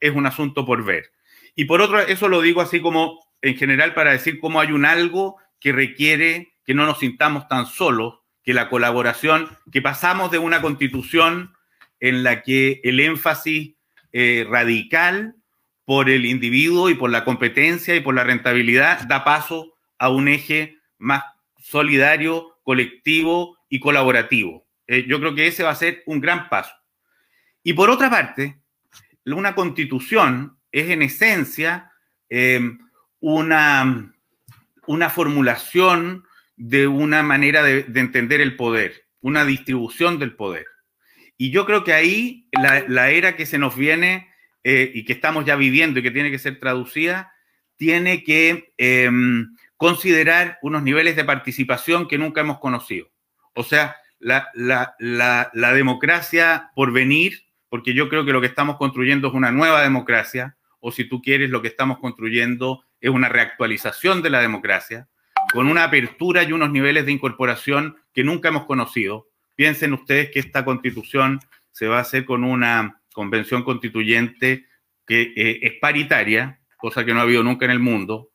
[0.00, 1.12] es un asunto por ver.
[1.54, 4.86] Y por otro, eso lo digo así como en general para decir cómo hay un
[4.86, 10.38] algo que requiere que no nos sintamos tan solos, que la colaboración, que pasamos de
[10.38, 11.54] una constitución
[12.00, 13.74] en la que el énfasis
[14.12, 15.36] eh, radical
[15.86, 20.28] por el individuo y por la competencia y por la rentabilidad da paso a un
[20.28, 21.24] eje más
[21.56, 24.66] solidario, colectivo y colaborativo.
[24.86, 26.74] Eh, yo creo que ese va a ser un gran paso.
[27.62, 28.60] Y por otra parte,
[29.24, 31.90] una constitución es en esencia
[32.28, 32.60] eh,
[33.20, 34.13] una,
[34.86, 36.24] una formulación
[36.56, 40.66] de una manera de, entender el poder, una distribución del poder.
[41.36, 44.28] Y yo creo que ahí la, era que se nos viene
[44.62, 47.32] eh, y que estamos ya viviendo y que tiene que ser traducida,
[47.76, 53.08] tiene que em, considerar unos niveles de participación que nunca hemos conocido.
[53.54, 59.28] O sea, la, la democracia por venir, porque yo creo que lo que estamos construyendo
[59.28, 64.22] es una nueva democracia, o si tú quieres, lo que estamos construyendo es una reactualización
[64.22, 65.08] de la democracia,
[65.52, 69.28] con una apertura y unos niveles de incorporación que nunca hemos conocido.
[69.54, 71.38] Piensen ustedes que esta constitución
[71.70, 74.64] se va a hacer con una convención constituyente
[75.06, 78.30] que eh, es paritaria, cosa que no ha habido nunca en el mundo,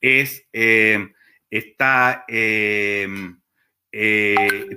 [0.00, 1.12] es, eh,
[1.48, 3.06] está, eh,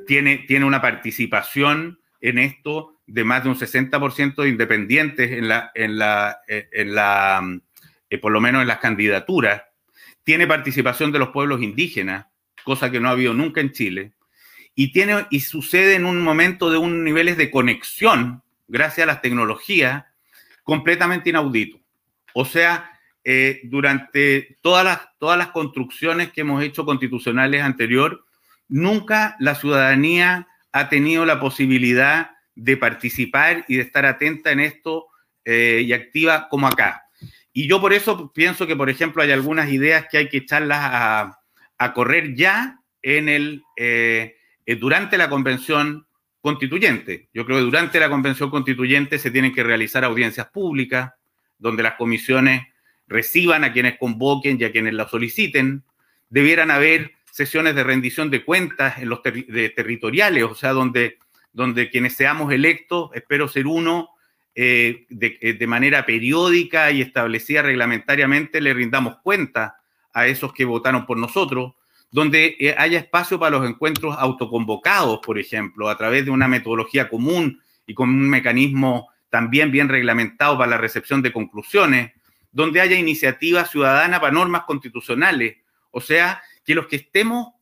[0.05, 5.71] tiene, tiene una participación en esto de más de un 60% de independientes en la,
[5.73, 7.49] en la
[8.17, 9.63] por lo menos en las candidaturas,
[10.23, 12.27] tiene participación de los pueblos indígenas,
[12.63, 14.13] cosa que no ha habido nunca en Chile,
[14.75, 19.21] y, tiene, y sucede en un momento de un niveles de conexión, gracias a las
[19.21, 20.05] tecnologías,
[20.63, 21.79] completamente inaudito.
[22.33, 28.25] O sea, eh, durante todas las, todas las construcciones que hemos hecho constitucionales anterior,
[28.67, 35.07] nunca la ciudadanía ha tenido la posibilidad de participar y de estar atenta en esto
[35.45, 37.02] eh, y activa como acá.
[37.53, 40.79] Y yo por eso pienso que, por ejemplo, hay algunas ideas que hay que echarlas
[40.81, 41.39] a,
[41.93, 46.07] correr ya en el, eh, eh, durante la convención
[46.41, 47.29] constituyente.
[47.33, 51.11] Yo creo que durante la convención constituyente se tienen que realizar audiencias públicas,
[51.57, 52.63] donde las comisiones
[53.05, 55.83] reciban a quienes convoquen y a quienes la soliciten.
[56.29, 61.17] Debieran haber sesiones de rendición de cuentas en los territoriales, o sea, donde,
[61.51, 64.09] donde quienes seamos electos, espero ser uno,
[64.55, 69.77] eh, eh, de, manera periódica y establecida reglamentariamente le rindamos cuenta
[70.13, 71.73] a esos que votaron por nosotros,
[72.11, 77.09] donde eh, haya espacio para los encuentros autoconvocados, por ejemplo, a través de una metodología
[77.09, 82.11] común y con un mecanismo también bien reglamentado para la recepción de conclusiones,
[82.51, 85.57] donde haya iniciativa ciudadana para normas constitucionales,
[85.89, 87.53] o sea, que los que estemos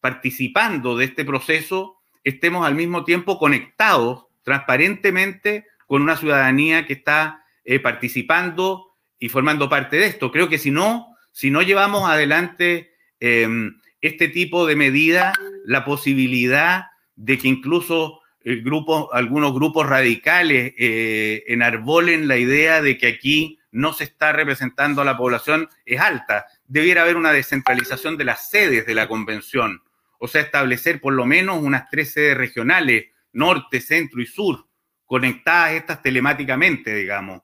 [0.00, 7.44] participando de este proceso estemos al mismo tiempo conectados transparentemente con una ciudadanía que está
[7.64, 10.30] eh, participando y formando parte de esto.
[10.30, 15.32] Creo que si no, si no llevamos adelante em, este tipo de medida,
[15.64, 16.84] la posibilidad
[17.16, 23.58] de que incluso el grupo, algunos grupos radicales eh, enarbolen la idea de que aquí
[23.72, 26.46] no se está representando a la población es alta.
[26.68, 29.82] Debiera haber una descentralización de las sedes de la convención,
[30.20, 34.69] o sea, establecer por lo menos unas tres sedes regionales, norte, centro y sur,
[35.10, 37.42] conectadas estas telemáticamente, digamos.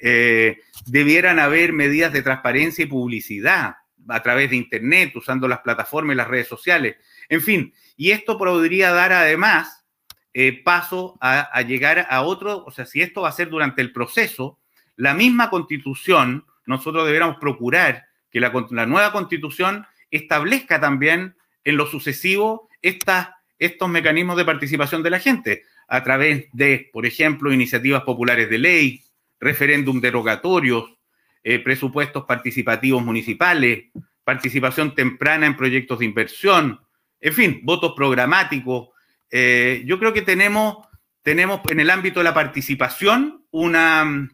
[0.00, 3.74] Eh, debieran haber medidas de transparencia y publicidad
[4.06, 6.94] a través de Internet, usando las plataformas y las redes sociales.
[7.28, 9.84] En fin, y esto podría dar además
[10.32, 13.92] eh, paso a, llegar a otro, o sea, si esto va a ser durante el
[13.92, 14.60] proceso,
[14.94, 18.50] la misma constitución, nosotros deberíamos procurar que la,
[18.86, 26.04] nueva constitución establezca también en lo sucesivo estos mecanismos de participación de la gente a
[26.04, 29.02] través de, por ejemplo, iniciativas populares de ley,
[29.40, 30.98] referéndum derogatorios,
[31.42, 33.86] eh, presupuestos participativos municipales,
[34.22, 36.80] participación temprana en proyectos de inversión,
[37.20, 38.90] en fin, votos programáticos.
[39.30, 40.86] Eh, yo creo que tenemos,
[41.22, 44.28] tenemos en el ámbito de la participación una,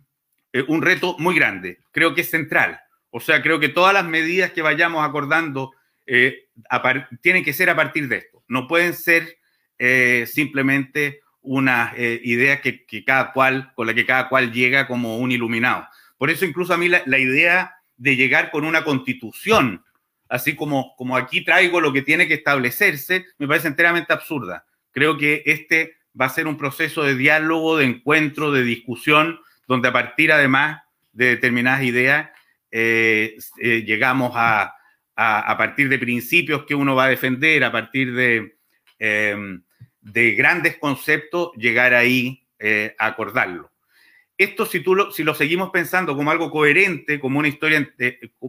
[0.52, 2.80] eh, un reto muy grande, creo que es central.
[3.10, 5.70] O sea, creo que todas las medidas que vayamos acordando
[7.22, 8.42] tienen que ser a partir de esto.
[8.48, 9.38] No pueden ser
[10.26, 15.30] simplemente una eh, idea que, cada cual, con la que cada cual llega como un
[15.30, 15.86] iluminado.
[16.18, 19.84] Por eso incluso a mí la, idea de llegar con una constitución,
[20.28, 24.64] así como, como aquí traigo lo que tiene que establecerse, me parece enteramente absurda.
[24.90, 29.88] Creo que este va a ser un proceso de diálogo, de encuentro, de discusión, donde
[29.88, 32.30] a partir además de determinadas ideas
[32.70, 34.74] eh, eh, llegamos a,
[35.14, 38.56] a, partir de principios que uno va a defender, a partir de
[40.04, 43.72] de grandes conceptos, llegar ahí eh, a acordarlo.
[44.36, 47.88] Esto, si, tú lo, si lo seguimos pensando como algo coherente, como una historia,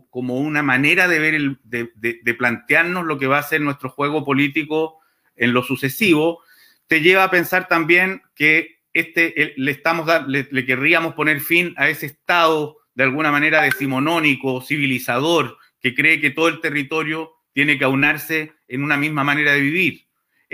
[0.09, 4.25] como una manera de ver, el, de, plantearnos lo que va a ser nuestro juego
[4.25, 4.99] político
[5.35, 6.41] en lo sucesivo,
[6.87, 11.87] te lleva a pensar también que este, le, estamos, le, le querríamos poner fin a
[11.87, 17.85] ese estado de alguna manera decimonónico, civilizador, que cree que todo el territorio tiene que
[17.85, 20.04] aunarse en una misma manera de vivir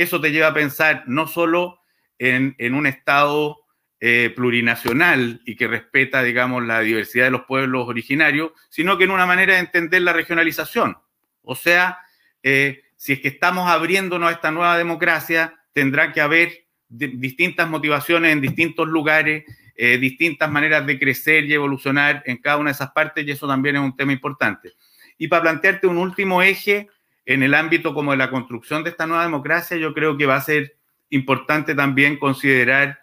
[0.02, 1.80] eso te lleva a pensar no solo
[2.20, 3.58] en, un Estado
[4.00, 9.12] eh, plurinacional y que respeta, digamos, la diversidad de los pueblos originarios, sino que en
[9.12, 10.98] una manera de entender la regionalización.
[11.42, 12.00] O sea,
[12.44, 18.34] eh, si es que estamos abriéndonos a esta nueva democracia, tendrá que haber distintas motivaciones
[18.34, 22.92] en distintos lugares, eh, distintas maneras de crecer y evolucionar en cada una de esas
[22.92, 24.74] partes, y eso también es un tema importante.
[25.18, 26.90] Y para plantearte un último eje
[27.34, 30.36] en el ámbito como de la construcción de esta nueva democracia, yo creo que va
[30.36, 30.78] a ser
[31.10, 33.00] importante también considerar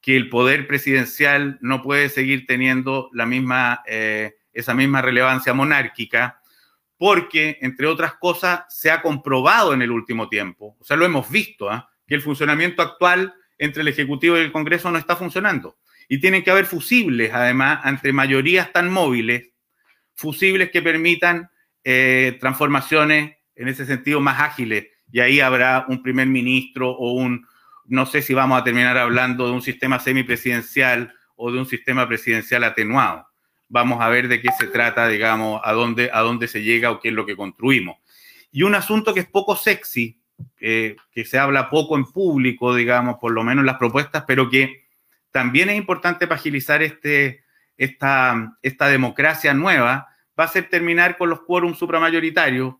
[0.00, 6.40] que el poder presidencial no puede seguir teniendo la misma, eh, esa misma relevancia monárquica,
[6.96, 11.30] porque, entre otras cosas, se ha comprobado en el último tiempo, o sea, lo hemos
[11.30, 11.90] visto, ¿ah?
[12.06, 15.78] que el funcionamiento actual entre el Ejecutivo y el Congreso no está funcionando.
[16.08, 19.50] Y tienen que haber fusibles, además, entre mayorías tan móviles,
[20.14, 21.50] fusibles que permitan
[21.84, 24.86] eh, transformaciones en ese sentido más ágiles.
[25.12, 27.46] Y ahí habrá un primer ministro o un,
[27.86, 32.06] no sé si vamos a terminar hablando de un sistema semipresidencial o de un sistema
[32.06, 33.26] presidencial atenuado.
[33.68, 37.00] Vamos a ver de qué se trata, digamos, a dónde, a dónde se llega o
[37.00, 37.98] qué es lo que construimos.
[38.52, 40.20] Y un asunto que es poco sexy,
[40.60, 44.50] eh, que se habla poco en público, digamos, por lo menos en las propuestas, pero
[44.50, 44.86] que
[45.30, 47.44] también es importante para agilizar este,
[47.76, 50.08] esta, esta democracia nueva,
[50.38, 52.74] va a ser terminar con los quórums supramayoritarios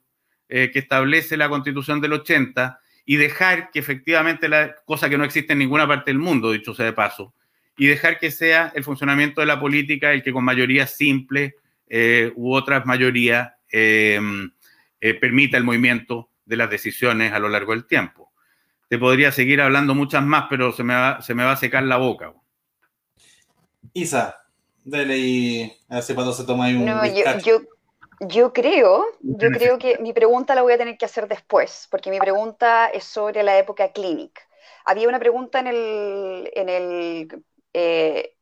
[0.50, 5.24] eh, que establece la constitución del 80 y dejar que efectivamente, la cosa que no
[5.24, 7.34] existe en ninguna parte del mundo, dicho sea de paso,
[7.76, 11.56] y dejar que sea el funcionamiento de la política el que con mayoría simple
[11.88, 14.20] eh, u otras mayorías eh,
[15.00, 18.30] eh, permita el movimiento de las decisiones a lo largo del tiempo.
[18.88, 21.84] Te podría seguir hablando muchas más, pero se me va, se me va a secar
[21.84, 22.34] la boca.
[23.94, 24.36] Isa,
[24.84, 26.84] dele y a ver si se toma ahí un.
[26.84, 27.60] No, yo, yo
[28.52, 32.18] creo, yo creo que mi pregunta la voy a tener que hacer después, porque mi
[32.18, 34.40] pregunta es sobre la época clinic.
[34.84, 38.36] Había una pregunta en el, en el eh,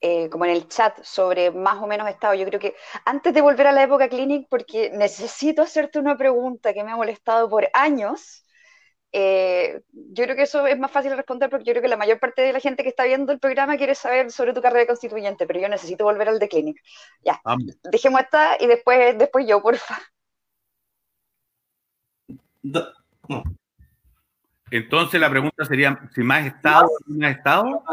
[0.00, 2.34] eh, como en el chat sobre más o menos estado.
[2.34, 6.72] Yo creo que antes de volver a la época clinic, porque necesito hacerte una pregunta
[6.72, 8.44] que me ha molestado por años,
[9.18, 11.96] eh, yo creo que eso es más fácil de responder porque yo creo que la
[11.96, 14.86] mayor parte de la gente que está viendo el programa quiere saber sobre tu carrera
[14.86, 16.82] constituyente, pero yo necesito volver al de Clinic.
[17.24, 17.40] Ya,
[17.90, 19.98] dejemos esta y después, después yo, porfa.
[24.70, 27.84] Entonces la pregunta sería, si más estado, más estado.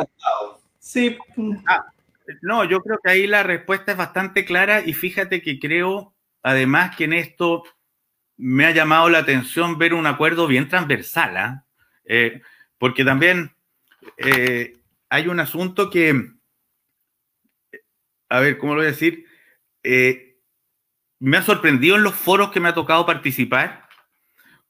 [0.77, 1.17] Sí.
[1.65, 1.85] Ah,
[2.41, 6.97] no, yo creo que ahí la respuesta es bastante clara y fíjate que creo, además,
[6.97, 7.63] que en esto
[8.37, 11.65] me ha llamado la atención ver un acuerdo bien transversal, ¿ah?
[12.05, 12.41] eh,
[12.77, 13.55] porque también
[14.17, 14.77] eh,
[15.09, 16.31] hay un asunto que,
[18.29, 19.25] a ver, ¿cómo lo voy a decir?
[19.83, 20.37] Eh,
[21.19, 23.87] me ha sorprendido en los foros que me ha tocado participar,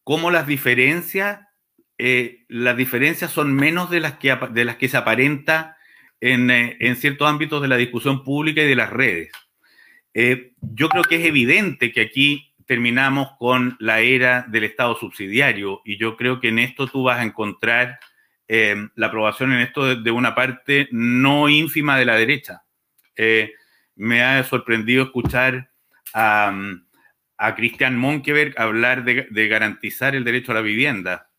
[0.03, 1.39] cómo las diferencias,
[2.49, 5.77] las diferencias son menos de las que, de las que se aparenta
[6.19, 9.31] en, en ciertos ámbitos de la discusión pública y de las redes.
[10.13, 15.97] yo creo que es evidente que aquí terminamos con la era del Estado subsidiario y
[15.97, 17.99] yo creo que en esto tú vas a encontrar
[18.47, 22.63] eh, la aprobación en esto de, una parte no ínfima de la derecha.
[23.15, 23.53] Eh,
[23.95, 25.69] me ha sorprendido escuchar
[26.15, 26.51] a,
[27.37, 31.29] a Cristian Monkeberg hablar de, garantizar el derecho a la vivienda.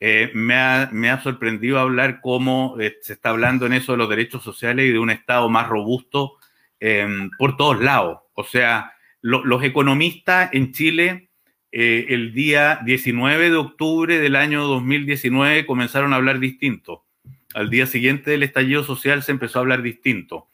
[0.00, 4.08] Eh, me, ha, me, ha, sorprendido hablar cómo se está hablando en eso de los
[4.08, 6.38] derechos sociales y de un Estado más robusto
[7.36, 8.20] por todos lados.
[8.32, 11.30] O sea, los economistas en Chile
[11.70, 17.06] eh, el día 19 de octubre del año 2019 comenzaron a hablar distinto.
[17.54, 20.48] Al día siguiente del estallido social se empezó a hablar distinto.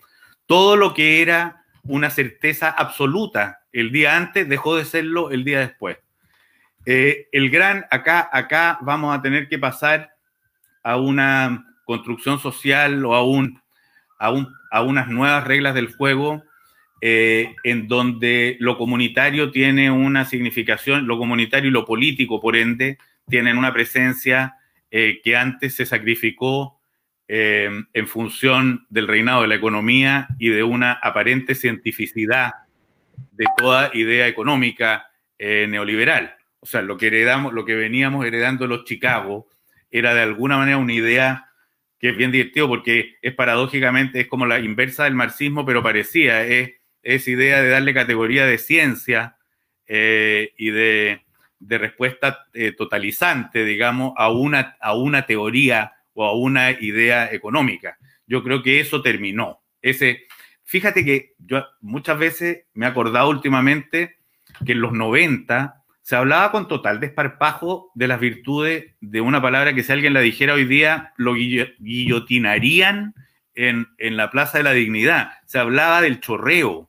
[0.46, 5.60] Todo lo que era una certeza absoluta el día antes dejó de serlo el día
[5.60, 5.98] después.
[6.86, 10.12] Eh, el gran, acá, acá vamos a tener que pasar
[10.82, 13.60] a una construcción social o a, un,
[14.18, 16.44] a, un, a unas nuevas reglas del juego
[17.00, 22.98] eh, en donde lo comunitario tiene una significación, lo comunitario y lo político, por ende,
[23.28, 24.56] tienen una presencia
[24.90, 26.80] eh, que antes se sacrificó
[27.28, 32.52] eh, en función del reinado de la economía y de una aparente cientificidad
[33.32, 35.04] de toda idea económica
[35.40, 36.34] neoliberal.
[36.58, 39.46] O sea, lo que heredamos, lo que veníamos heredando los Chicago
[39.88, 41.48] era de alguna manera una idea
[42.00, 46.44] que es bien divertido porque es paradójicamente, es como la inversa del marxismo, pero parecía,
[46.44, 46.77] es
[47.14, 49.38] esa idea de darle categoría de ciencia
[49.86, 51.24] eh, y de,
[51.60, 57.96] respuesta eh, totalizante, digamos, a una, a una teoría o a una idea económica.
[58.26, 59.62] Yo creo que eso terminó.
[59.80, 60.26] Ese,
[60.64, 64.18] fíjate que yo muchas veces me he acordado últimamente
[64.66, 69.74] que en los 90 se hablaba con total desparpajo de las virtudes de una palabra
[69.74, 73.14] que si alguien la dijera hoy día lo guillotinarían
[73.54, 75.32] en, en la Plaza de la Dignidad.
[75.46, 76.86] Se hablaba del chorreo,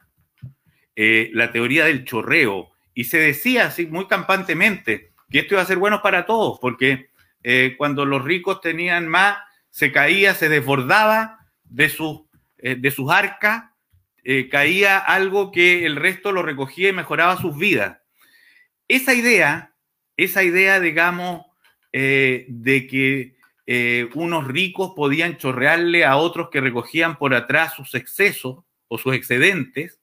[1.01, 5.65] eh, la teoría del chorreo y se decía así muy campantemente que esto iba a
[5.65, 7.07] ser bueno para todos, porque
[7.41, 9.37] eh, cuando los ricos tenían más,
[9.69, 12.23] se caía, se desbordaba de sus,
[12.57, 13.63] eh, de sus arcas,
[14.51, 17.99] caía algo que el resto lo recogía y mejoraba sus vidas.
[18.89, 19.73] Esa idea,
[20.17, 21.45] esa idea, digamos,
[21.93, 23.35] de que
[24.13, 29.98] unos ricos podían chorrearle a otros que recogían por atrás sus excesos o sus excedentes,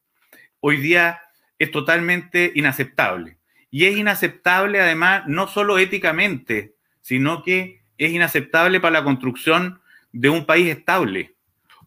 [0.60, 1.20] hoy día
[1.58, 3.38] es totalmente inaceptable.
[3.70, 9.80] Y es inaceptable además no solo éticamente, sino que es inaceptable para la construcción
[10.12, 11.34] de un país estable.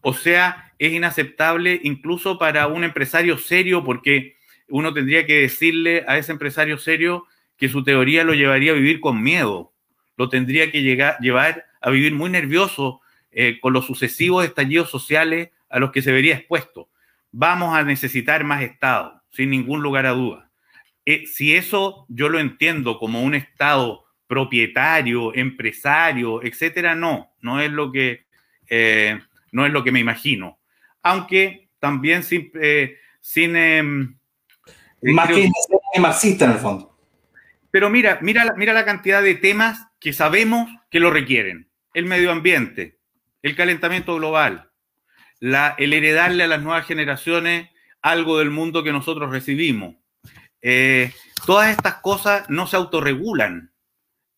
[0.02, 4.36] O sea, es inaceptable incluso para un empresario serio porque
[4.68, 9.00] uno tendría que decirle a ese empresario serio que su teoría lo llevaría a vivir
[9.00, 9.72] con miedo,
[10.16, 13.00] lo tendría que llegar, llevar a vivir muy nervioso
[13.32, 16.88] eh, con los sucesivos estallidos sociales a los que se vería expuesto.
[17.32, 20.50] Vamos a necesitar más Estado, sin ningún lugar a duda.
[21.04, 27.70] Eh, si eso yo lo entiendo como un Estado propietario, empresario, etcétera, no, no es
[27.70, 28.26] lo que,
[28.68, 29.18] eh,
[29.52, 30.58] no es lo que me imagino.
[31.02, 32.50] Aunque también sin...
[32.60, 34.16] Eh, sin em,
[35.02, 36.98] eh, Más que marxista en el fondo.
[37.70, 41.68] Pero mira, mira, mira la cantidad de temas que sabemos que lo requieren.
[41.94, 42.98] El medio ambiente,
[43.42, 44.69] el calentamiento global,
[45.40, 47.70] la, el heredarle a las nuevas generaciones
[48.02, 49.96] algo del mundo que nosotros recibimos.
[51.46, 53.72] todas estas cosas no se autorregulan.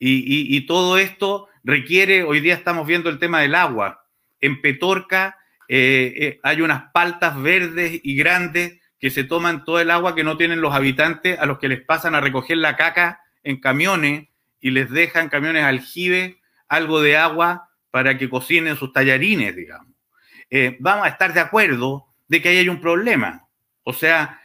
[0.04, 4.04] Y, todo esto requiere, hoy día estamos viendo el tema del agua.
[4.40, 5.38] En Petorca
[5.68, 10.24] eh, eh, hay unas paltas verdes y grandes que se toman todo el agua que
[10.24, 14.28] no tienen los habitantes, a los que les pasan a recoger la caca en camiones
[14.60, 19.91] y les dejan camiones aljibe algo de agua para que cocinen sus tallarines, digamos.
[20.54, 23.48] Eh, vamos a estar de acuerdo de que ahí hay un problema.
[23.82, 24.38] O sea,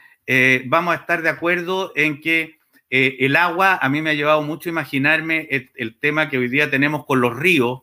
[0.66, 2.58] vamos a estar de acuerdo en que
[2.90, 6.48] eh, el agua a mí me ha llevado mucho a imaginarme el, tema que hoy
[6.48, 7.82] día tenemos con los ríos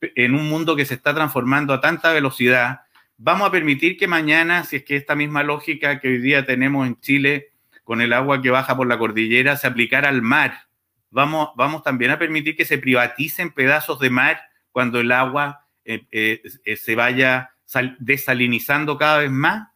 [0.00, 2.82] en un mundo que se está transformando a tanta velocidad.
[3.16, 6.86] Vamos a permitir que mañana, si es que esta misma lógica que hoy día tenemos
[6.86, 7.48] en Chile
[7.82, 10.68] con el agua que baja por la cordillera se aplicara al mar.
[11.10, 16.42] Vamos, vamos también a permitir que se privaticen pedazos de mar cuando el agua eh,
[16.64, 17.54] eh, se vaya
[17.98, 19.68] desalinizando cada vez más.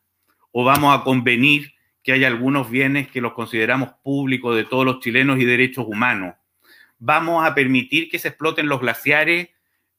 [0.50, 5.00] O vamos a convenir que hay algunos bienes que los consideramos públicos de todos los
[5.00, 6.34] chilenos y derechos humanos.
[6.98, 9.48] Vamos a permitir que se exploten los glaciares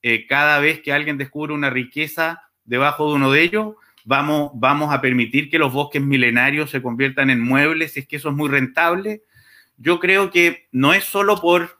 [0.03, 3.75] eh, cada vez que alguien descubre una riqueza debajo de uno de ellos.
[4.05, 8.17] Vamos, vamos a permitir que los bosques milenarios se conviertan en muebles, si es que
[8.17, 9.23] eso es muy rentable.
[9.77, 11.79] Yo creo que no es solo por,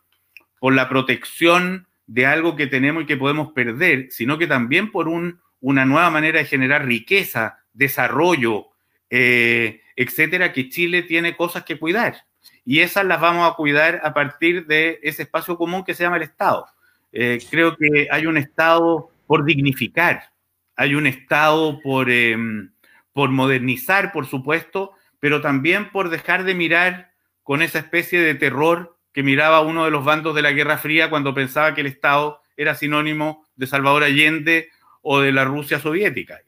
[0.59, 5.07] por la protección de algo que tenemos y que podemos perder, sino que también por
[5.07, 8.67] un, una nueva manera de generar riqueza, desarrollo,
[9.09, 12.25] eh, etcétera, que Chile tiene cosas que cuidar.
[12.65, 16.17] Y esas las vamos a cuidar a partir de ese espacio común que se llama
[16.17, 16.65] el Estado.
[17.11, 20.31] Eh, creo que hay un Estado por dignificar,
[20.75, 22.71] hay un Estado por, em,
[23.13, 27.11] por modernizar, por supuesto, pero también por dejar de mirar
[27.43, 31.09] con esa especie de terror que miraba uno de los bandos de la Guerra Fría
[31.09, 34.69] cuando pensaba que el Estado era sinónimo de Salvador Allende
[35.01, 36.41] o de la Rusia soviética.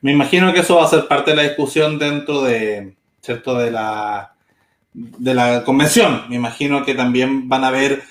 [0.00, 3.58] Me imagino que eso va a ser parte de la discusión dentro de, ¿cierto?
[3.58, 4.34] de, la,
[4.92, 6.24] de la convención.
[6.28, 8.02] Me imagino que también van a haber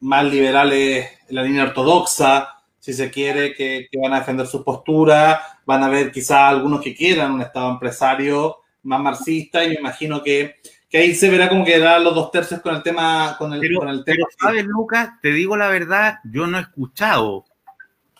[0.00, 5.40] más, liberales en la línea ortodoxa, si se quiere, que, van a defender su postura.
[5.66, 10.22] Van a haber quizás algunos que quieran un Estado empresario más marxista y me imagino
[10.22, 10.56] que,
[10.98, 13.36] ahí se verá como que eran los dos tercios con el tema.
[13.38, 14.26] Con el, con el tema.
[14.38, 17.44] sabes, Lucas, te digo la verdad, yo no he escuchado,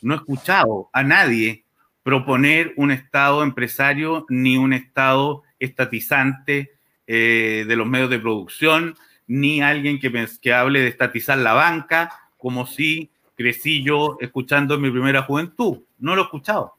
[0.03, 1.65] no he escuchado a nadie
[2.03, 6.73] proponer un Estado empresario ni un Estado estatizante
[7.07, 8.97] eh, de los medios de producción,
[9.27, 14.83] ni alguien que, que hable de estatizar la banca, como si crecí yo escuchando en
[14.83, 15.81] mi primera juventud.
[15.99, 16.75] No lo he escuchado.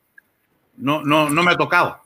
[0.78, 2.01] No, no, no me ha tocado.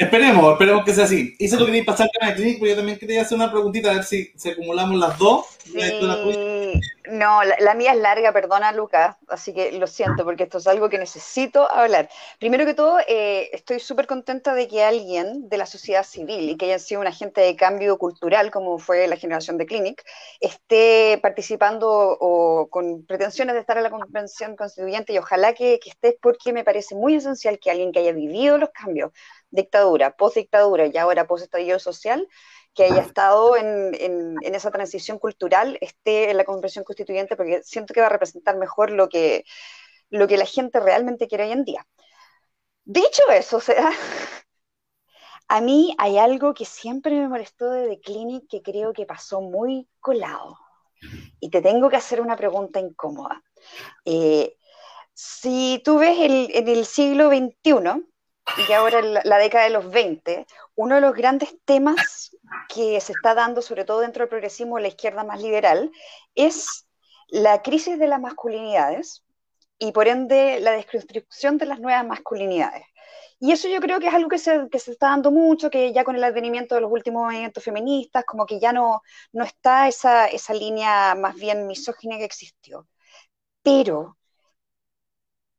[0.00, 1.36] Esperemos, esperemos que sea así.
[1.38, 3.90] Hice lo que quería pasar con el Clinic, pero yo también quería hacer una preguntita
[3.90, 5.44] a ver si, si acumulamos las dos.
[7.10, 10.88] no, la, mía es larga, perdona Lucas, así que lo siento porque esto es algo
[10.88, 12.08] que necesito hablar.
[12.38, 16.56] Primero que todo, eh, estoy súper contenta de que alguien de la sociedad civil y
[16.56, 20.02] que haya sido un agente de cambio cultural, como fue la generación de Clinic,
[20.40, 25.90] esté participando o con pretensiones de estar en la convención constituyente y ojalá que, que
[25.90, 29.10] estés porque me parece muy esencial que alguien que haya vivido los cambios
[29.50, 32.28] dictadura, post-dictadura y ahora post-estallido social,
[32.74, 38.00] que haya estado en, esa transición cultural, esté en la convención constituyente, porque siento que
[38.00, 39.44] va a representar mejor lo que,
[40.10, 41.86] lo que la gente realmente quiere hoy en día.
[42.84, 43.90] Dicho eso, o sea,
[45.48, 49.40] a mí hay algo que siempre me molestó de The Clinic que creo que pasó
[49.40, 50.58] muy colado.
[51.40, 53.42] Y te tengo que hacer una pregunta incómoda.
[54.04, 54.56] Eh,
[55.14, 58.06] Si tú ves en el siglo XXI,
[58.56, 60.46] y ahora la, década de los 20,
[60.76, 62.36] uno de los grandes temas
[62.68, 65.90] que se está dando, sobre todo dentro del progresismo de la izquierda más liberal,
[66.34, 66.86] es
[67.28, 69.24] la crisis de las masculinidades
[69.78, 72.84] y por ende la desconstrucción de las nuevas masculinidades.
[73.38, 75.92] Y eso yo creo que es algo que se, que se, está dando mucho, que
[75.94, 79.88] ya con el advenimiento de los últimos movimientos feministas, como que ya no, no está
[79.88, 82.86] esa, esa línea más bien misógina que existió.
[83.62, 84.18] Pero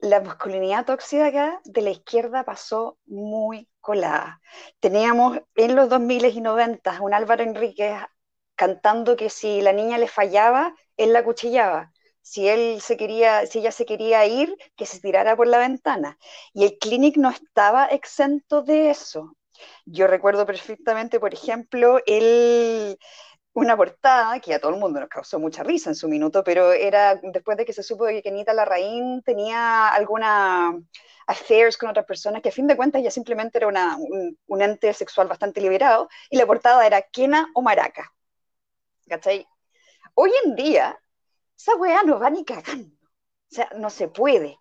[0.02, 4.42] la masculinidad tóxica de la izquierda pasó muy colada.
[4.80, 8.00] Teníamos en los 2000 y 90 un Álvaro Enríquez
[8.56, 11.92] cantando que si la niña le fallaba, él la cuchillaba.
[12.22, 16.18] Si él se quería, si ella se quería ir, que se tirara por la ventana.
[16.54, 19.36] Y el clinic no estaba exento de eso.
[19.86, 22.98] Yo recuerdo perfectamente, por ejemplo, el
[23.54, 26.72] una portada que a todo el mundo nos causó mucha risa en su minuto, pero
[26.72, 30.74] era después de que se supo que Kenita Larraín tenía alguna
[31.28, 34.94] affairs con otras personas, que a fin de cuentas ya simplemente era una, un, ente
[34.94, 38.14] sexual bastante liberado, y la portada era Kena o Maraca.
[39.08, 39.48] ¿Cachai?
[40.16, 41.00] Hoy en día,
[41.58, 42.96] esa weá no va ni cagando.
[43.52, 44.58] O sea, no se puede.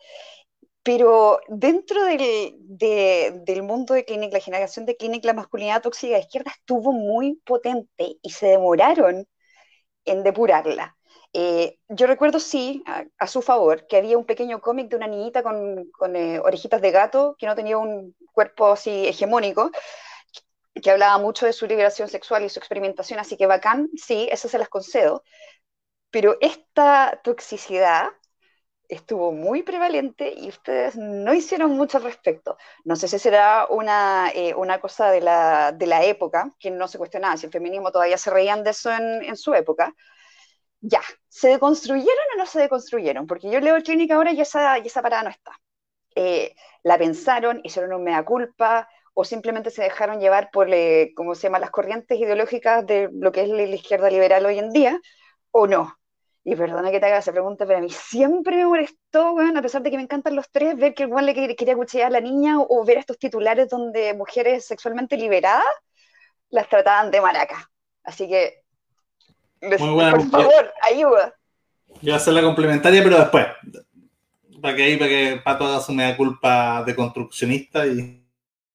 [0.82, 6.20] Pero dentro del, del mundo de Clinic, la generación de Clinic, la masculinidad tóxica de
[6.20, 9.26] izquierda estuvo muy potente y se demoraron
[10.04, 10.96] en depurarla.
[11.32, 12.82] Eh, yo recuerdo, sí,
[13.18, 16.80] a, su favor, que había un pequeño cómic de una niñita con, con eh, orejitas
[16.80, 19.70] de gato, que no tenía un cuerpo así hegemónico,
[20.82, 24.48] que hablaba mucho de su liberación sexual y su experimentación, así que bacán, sí, eso
[24.48, 25.22] se las concedo.
[26.10, 28.10] Pero esta toxicidad
[28.90, 32.56] estuvo muy prevalente y ustedes no hicieron mucho al respecto.
[32.84, 36.88] No sé si será una, eh, una cosa de la, de la, época, que no
[36.88, 39.94] se cuestionaba si el feminismo todavía se reían de eso en, en, su época.
[40.80, 43.26] Ya, ¿se deconstruyeron o no se deconstruyeron?
[43.26, 45.52] Porque yo leo el clínica ahora y esa, y esa parada no está.
[46.16, 51.34] Eh, la pensaron, hicieron un mea culpa, o simplemente se dejaron llevar por, le, ¿cómo
[51.34, 55.00] se las corrientes ideológicas de lo que es la izquierda liberal hoy en día,
[55.52, 55.99] o no
[56.42, 59.62] y perdona que te haga esa pregunta, pero a mí siempre me molestó, bueno, a
[59.62, 62.20] pesar de que me encantan los tres, ver que el le quería cuchillar a la
[62.20, 65.66] niña o, ver estos titulares donde mujeres sexualmente liberadas
[66.48, 67.70] las trataban de maraca.
[68.02, 68.62] Así que,
[69.60, 71.34] por favor, ayuda.
[71.86, 73.46] Yo voy a hacer la complementaria, pero después.
[74.62, 78.18] Para que ahí, para que Pato haga su media culpa de construccionista y.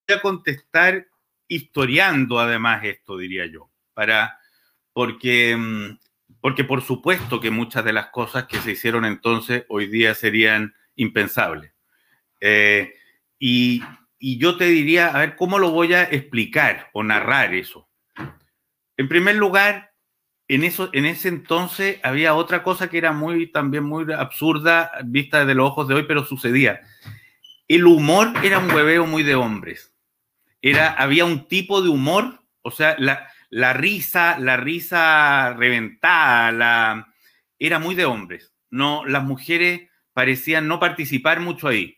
[0.08, 1.08] Voy a contestar
[1.48, 3.70] historiando además esto, diría yo.
[3.96, 4.38] Para.
[4.94, 5.98] Porque mm,
[6.46, 10.76] porque por supuesto que muchas de las cosas que se hicieron entonces hoy día serían
[10.96, 11.74] impensables.
[12.40, 12.94] Eh,
[13.40, 13.82] y,
[14.20, 17.90] yo te diría, a ver, ¿cómo lo voy a explicar o narrar eso?
[18.96, 19.94] En primer lugar,
[20.48, 25.40] en, eso, en ese entonces había otra cosa que era muy, también muy absurda vista
[25.40, 26.82] desde los ojos de hoy, pero sucedía.
[27.68, 29.96] El humor era un hueveo muy de hombres.
[30.62, 37.08] Era, había un tipo de humor, o sea, la, la risa, la risa reventada, la,
[37.58, 38.54] era muy de hombres.
[38.70, 41.98] No, las mujeres parecían no participar mucho ahí.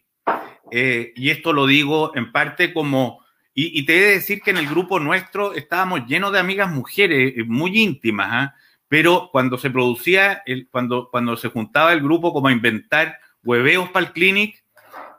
[0.72, 4.58] Eh, y esto lo digo en parte como, y, te he de decir que en
[4.58, 8.56] el grupo nuestro estábamos llenos de amigas mujeres eh, muy íntimas, ¿ah?
[8.88, 13.90] pero cuando se producía, el, cuando, cuando se juntaba el grupo como a inventar hueveos
[13.90, 14.64] para el clinic,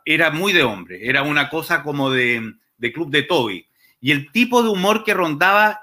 [0.04, 3.66] era muy de hombre, era una cosa como de, de club de Toby.
[4.00, 5.80] Y el tipo de humor que rondaba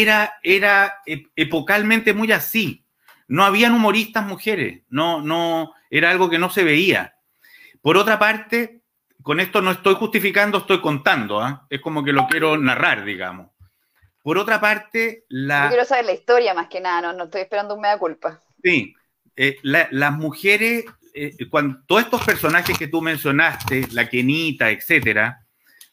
[0.00, 1.02] era, era
[1.36, 2.84] epocalmente muy así.
[3.26, 7.16] No habían humoristas mujeres, no, no, era algo que no se veía.
[7.80, 8.82] Por otra parte,
[9.22, 11.66] con esto no estoy justificando, estoy contando, ¿ah?
[11.70, 13.50] es como que lo quiero narrar, digamos.
[14.22, 15.64] Por otra parte, la...
[15.64, 18.40] Yo quiero saber la historia más que nada, no, no estoy esperando un mea culpa.
[18.62, 18.94] Sí,
[19.36, 20.84] eh, las mujeres,
[21.14, 25.43] eh, cuando, todos estos personajes que tú mencionaste, la Kenita, etcétera,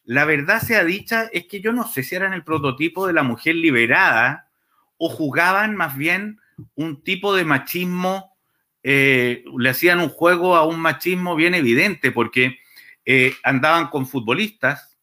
[0.03, 3.23] la verdad sea dicha es que yo no sé si eran el prototipo de la
[3.23, 4.49] mujer liberada
[4.97, 6.39] o jugaban más bien
[6.75, 8.37] un tipo de machismo,
[8.83, 12.59] eh, le hacían un juego a un machismo bien evidente, porque
[13.05, 14.99] eh, andaban con futbolistas,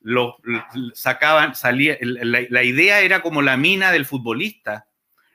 [0.00, 0.36] lo,
[0.94, 4.88] sacaban, salía, la, idea era como la mina del futbolista.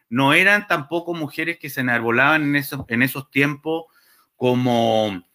[0.10, 3.86] No eran tampoco mujeres que se enarbolaban en esos, en esos tiempos
[4.36, 5.27] como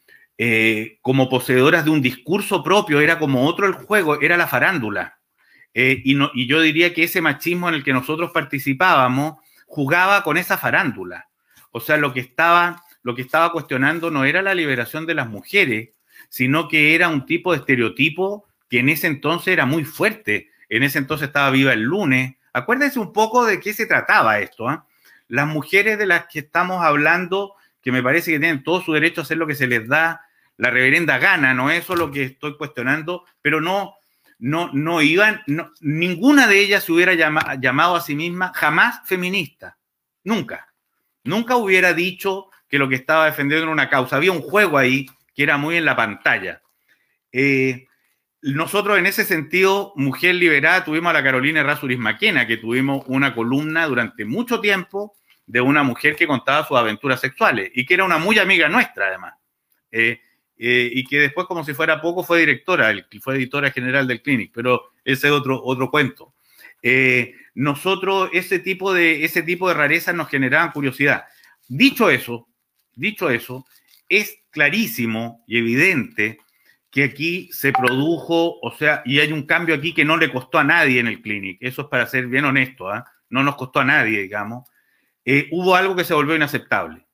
[0.45, 5.21] eh, como poseedoras de un discurso propio, era como otro el juego, era la farándula.
[5.73, 6.17] Eh, y,
[6.49, 9.37] yo diría que ese machismo en el que nosotros participábamos
[9.67, 11.29] jugaba con esa farándula.
[11.71, 15.29] O sea, lo que estaba, lo que estaba cuestionando no era la liberación de las
[15.29, 15.91] mujeres,
[16.29, 20.51] sino que era un tipo de estereotipo que en ese entonces era muy fuerte.
[20.69, 22.35] En ese entonces estaba viva el lunes.
[22.53, 24.69] Acuérdense un poco de qué se trataba esto.
[24.69, 24.89] ¿ah?
[25.29, 29.21] Las mujeres de las que estamos hablando, que me parece que tienen todo su derecho
[29.21, 30.23] a hacer lo que se les da
[30.57, 33.95] la reverenda gana, no es eso lo que estoy cuestionando, pero no,
[34.39, 35.43] no, no iban,
[35.81, 39.79] ninguna de ellas se hubiera llamado a sí misma jamás feminista,
[40.25, 40.73] nunca.
[41.25, 44.17] Nunca hubiera dicho que lo que estaba defendiendo era una causa.
[44.17, 46.63] Había un juego ahí que era muy en la pantalla.
[47.31, 47.87] Eh,
[48.43, 53.35] nosotros en ese sentido, Mujer Liberada, tuvimos a la Carolina Errázuriz Maquena, que tuvimos una
[53.35, 55.15] columna durante mucho tiempo
[55.47, 59.07] de una mujer que contaba sus aventuras sexuales y que era una muy amiga nuestra
[59.07, 59.35] además.
[59.91, 60.21] Eh,
[60.65, 64.53] eh, y que después, como si fuera poco, fue directora, fue editora general del Clinic,
[64.55, 66.35] pero ese es otro, otro cuento.
[66.81, 71.25] Eh, nosotros, ese tipo, de, ese tipo de rarezas nos generaban curiosidad.
[71.67, 72.47] Dicho eso,
[72.95, 73.67] dicho eso,
[74.09, 76.39] es clarísimo y evidente
[76.93, 80.59] que aquí se produjo, o sea, y hay un cambio aquí que no le costó
[80.59, 83.05] a nadie en el clinic, eso es para ser bien honesto, ¿ah?
[83.31, 84.71] no nos costó a nadie, digamos,
[85.25, 87.05] eh, hubo algo que se volvió inaceptable.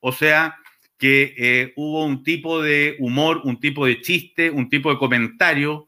[0.00, 0.56] O sea,
[1.04, 5.86] que eh, hubo un tipo de humor, un tipo de chiste, un tipo de comentario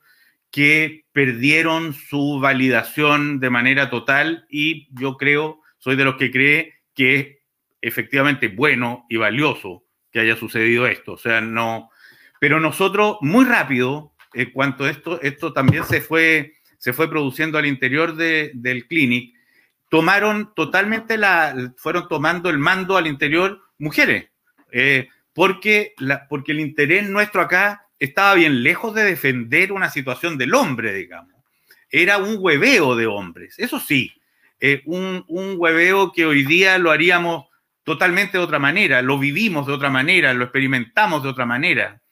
[0.50, 6.74] que perdieron su validación de manera total y yo creo, soy de los que cree
[6.94, 7.28] que es
[7.80, 11.14] efectivamente bueno y valioso que haya sucedido esto.
[11.14, 11.88] O sea, no,
[12.38, 17.64] pero nosotros, muy rápido, en cuanto esto, esto también se fue, se fue produciendo al
[17.64, 19.34] interior del clinic,
[19.88, 24.28] tomaron totalmente la, fueron tomando el mando al interior mujeres,
[24.70, 25.94] eh, porque,
[26.28, 31.34] porque el interés nuestro acá estaba bien lejos de defender una situación del hombre, digamos.
[31.90, 34.12] Era un hueveo de hombres, eso sí,
[34.60, 37.46] eh, un, un hueveo que hoy día lo haríamos
[37.86, 42.02] totalmente de otra manera, lo vivimos de otra manera, lo experimentamos de otra manera.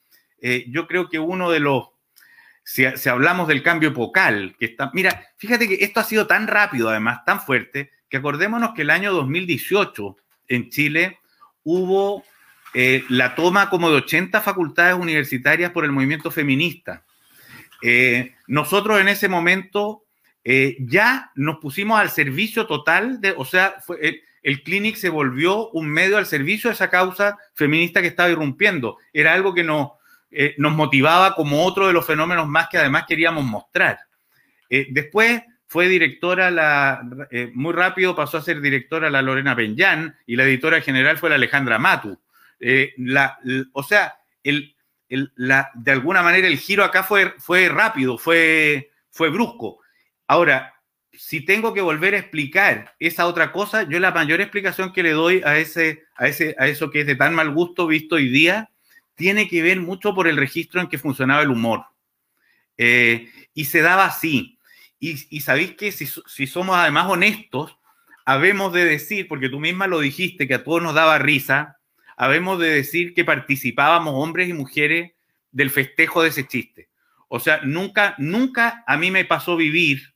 [0.41, 1.89] Eh, yo creo que uno de los,
[2.63, 6.87] si, hablamos del cambio epocal, que está, mira, fíjate que esto ha sido tan rápido,
[6.87, 10.15] además, tan fuerte, que acordémonos que el año 2018
[10.47, 11.19] en Chile
[11.63, 12.23] hubo
[12.75, 17.03] eh, la toma como de 80 facultades universitarias por el movimiento feminista.
[17.81, 20.01] Eh, nosotros en ese momento
[20.77, 23.77] ya nos pusimos al servicio total de, o sea,
[24.43, 28.99] el clinic se volvió un medio al servicio de esa causa feminista que estaba irrumpiendo.
[29.11, 29.97] Era algo que no,
[30.37, 33.99] eh, nos motivaba como otro de los fenómenos más que además queríamos mostrar.
[34.69, 37.01] Eh, después fue directora, la,
[37.31, 41.29] eh, muy rápido pasó a ser directora la Lorena Benján y la editora general fue
[41.29, 42.19] la Alejandra Matu.
[42.59, 43.39] La,
[43.73, 44.75] o sea, el,
[45.07, 49.79] la, de alguna manera el giro acá fue, fue rápido, fue, fue brusco.
[50.27, 50.73] Ahora,
[51.13, 55.11] si tengo que volver a explicar esa otra cosa, yo la mayor explicación que le
[55.11, 58.29] doy a, ese, a, ese, a eso que es de tan mal gusto visto hoy
[58.29, 58.69] día
[59.15, 61.85] tiene que ver mucho por el registro en que funcionaba el humor.
[62.77, 64.59] Eh, y se daba así.
[64.99, 67.77] Y, sabéis que si, somos además honestos,
[68.25, 71.77] habemos de decir, porque tú misma lo dijiste, que a todos nos daba risa,
[72.17, 75.11] habemos de decir que participábamos hombres y mujeres
[75.51, 76.89] del festejo de ese chiste.
[77.27, 80.13] O sea, nunca, nunca a mí me pasó vivir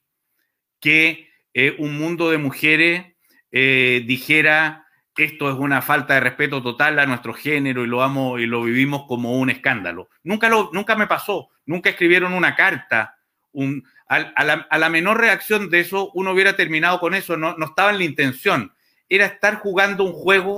[0.80, 3.06] que eh, un mundo de mujeres
[3.52, 4.86] eh, dijera,
[5.24, 8.64] esto es una falta de respeto total a nuestro género y lo amo y lo
[8.64, 10.10] vivimos como un escándalo.
[10.24, 13.18] Nunca, lo, nunca me pasó, nunca escribieron una carta.
[13.52, 17.92] Un, a, la, menor reacción de eso, uno hubiera terminado con eso, no, no estaba
[17.92, 18.74] en la intención.
[19.08, 20.58] Era estar jugando un juego,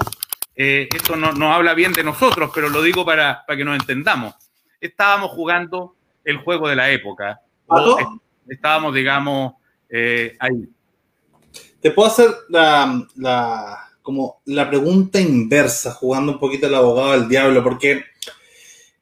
[0.56, 3.80] eh, esto no, no, habla bien de nosotros, pero lo digo para, para que nos
[3.80, 4.36] entendamos.
[4.80, 7.41] Estábamos jugando el juego de la época.
[8.47, 9.54] estábamos, digamos,
[9.89, 10.68] eh, ahí.
[11.82, 17.30] Te puedo hacer la, la como la pregunta inversa, jugando un poquito el abogado del
[17.30, 18.04] diablo, porque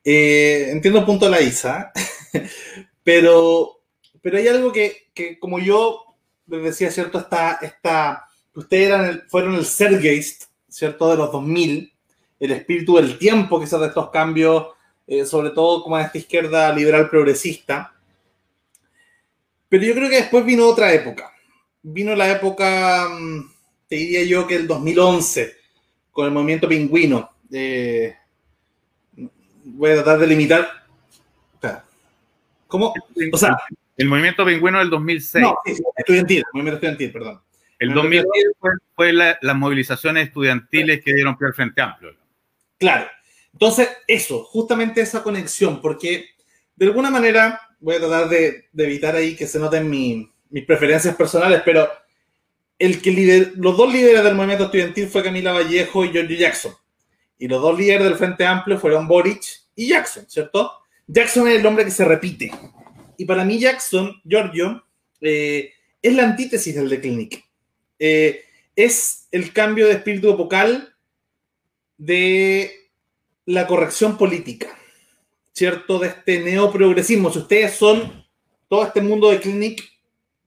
[0.03, 1.91] eh, entiendo el punto de la Isa,
[3.03, 3.81] pero,
[4.21, 6.15] pero hay algo que, como yo
[6.47, 7.19] les decía, ¿cierto?
[7.19, 10.45] Esta, esta, ustedes eran fueron el Sergeist,
[10.79, 11.11] ¿cierto?
[11.11, 11.93] De los 2000,
[12.39, 14.67] el espíritu del tiempo, quizás de estos cambios,
[15.05, 17.93] eh, sobre todo como en esta izquierda liberal progresista.
[19.67, 21.33] Pero yo creo que después vino otra época.
[21.83, 23.07] Vino la época...
[23.09, 23.51] Mm,
[23.89, 25.55] te diría yo que el 2011,
[26.11, 27.31] con el movimiento pingüino.
[27.51, 28.15] Eh,
[29.63, 30.69] voy a tratar de limitar.
[32.67, 32.93] ¿Cómo?
[33.33, 33.57] O sea,
[33.97, 35.43] el movimiento pingüino del 2006.
[35.43, 35.57] No,
[35.95, 37.41] estudiantil, el movimiento estudiantil, perdón.
[37.79, 38.25] El 2010
[38.95, 42.15] fue, las movilizaciones estudiantiles que dieron pie al Frente Amplio.
[42.77, 43.07] Claro.
[43.53, 46.27] Entonces, eso, justamente esa conexión, porque
[46.75, 51.61] de alguna manera, voy a tratar de, evitar ahí que se noten mis preferencias personales,
[51.63, 51.89] pero
[52.77, 56.73] el que los dos líderes del movimiento estudiantil fue Camila Vallejo y Giorgio Jackson.
[57.37, 59.41] Y los dos líderes del Frente Amplio fueron Boric
[59.75, 60.71] y Jackson, ¿cierto?
[61.07, 62.51] Jackson es el hombre que se repite.
[63.17, 64.85] Y para mí Jackson, Giorgio,
[65.19, 67.48] eh, es la antítesis del de Clinic.
[67.99, 68.43] Eh,
[68.75, 70.95] es el cambio de espíritu epocal
[71.97, 72.71] de
[73.45, 74.79] la corrección política.
[75.59, 75.99] ¿cierto?
[75.99, 77.29] De este neoprogresismo.
[77.33, 78.25] Si ustedes son
[78.69, 79.83] todo este mundo de Clinic,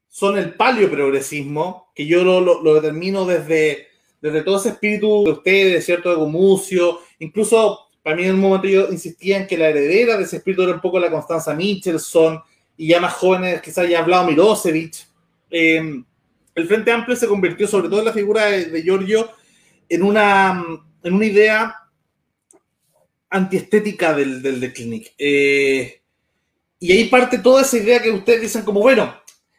[0.08, 3.88] son el paleoprogresismo, que yo lo, lo, determino desde,
[4.22, 6.08] desde todo ese espíritu de ustedes, ¿cierto?
[6.08, 10.24] De Gumucio, incluso para mí en un momento yo insistía en que la heredera de
[10.24, 12.40] ese espíritu era un poco la Constanza Michelson,
[12.78, 14.94] y ya más jóvenes quizás ya hablado Milosevic.
[15.50, 16.02] Eh,
[16.54, 19.30] el Frente Amplio se convirtió, sobre todo en la figura de, Giorgio,
[19.88, 20.64] en una,
[21.02, 21.76] en una idea
[23.30, 25.14] antiestética del, del Clinic.
[25.18, 26.02] Eh,
[26.78, 29.14] y ahí parte toda esa idea que ustedes dicen como, bueno,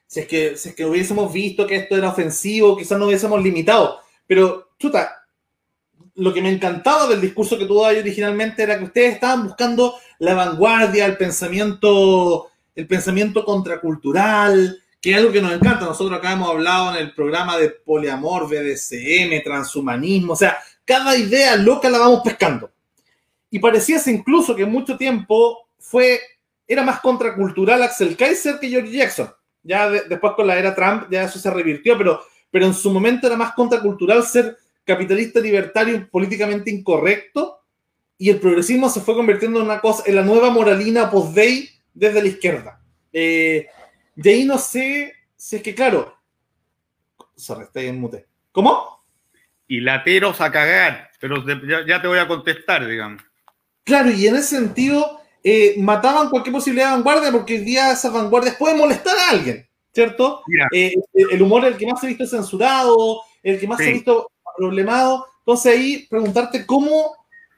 [0.06, 3.42] si es, que, si es que hubiésemos visto que esto era ofensivo, quizás no hubiésemos
[3.42, 4.00] limitado.
[4.28, 5.24] Pero, chuta,
[6.16, 9.96] lo que me encantaba del discurso que tuvo ahí originalmente era que ustedes estaban buscando
[10.20, 15.84] la vanguardia, el pensamiento, el pensamiento contracultural, que es algo que nos encanta.
[15.84, 21.58] Nosotros acá hemos hablado en el programa de poliamor, BDSM, transhumanismo, o sea, cada idea
[21.58, 22.72] loca la vamos pescando.
[23.50, 26.22] Y pareciese incluso que mucho tiempo fue,
[26.66, 29.30] era más contracultural Axel Kaiser que George Jackson.
[29.62, 33.28] Ya después con la era Trump, ya eso se revirtió, pero, pero en su momento
[33.28, 37.60] era más contracultural ser capitalista libertario políticamente incorrecto
[38.18, 42.22] y el progresismo se fue convirtiendo en una cosa, en la nueva moralina post-day desde
[42.22, 42.80] la izquierda.
[43.12, 43.68] Eh,
[44.16, 46.16] de ahí no sé si es que, claro.
[47.36, 48.26] Sorry, estoy en mute.
[48.52, 49.04] ¿Cómo?
[49.68, 51.44] Y lateros a cagar, pero
[51.86, 53.22] ya, te voy a contestar, digamos.
[53.84, 58.14] Claro, y en ese sentido, eh, mataban cualquier posibilidad de vanguardia porque el día esas
[58.14, 60.42] vanguardias pueden molestar a alguien, ¿cierto?
[60.72, 63.90] Eh, el humor es el que más se ha visto censurado, el que más se
[63.90, 65.28] ha visto problemado.
[65.40, 67.16] Entonces ahí preguntarte cómo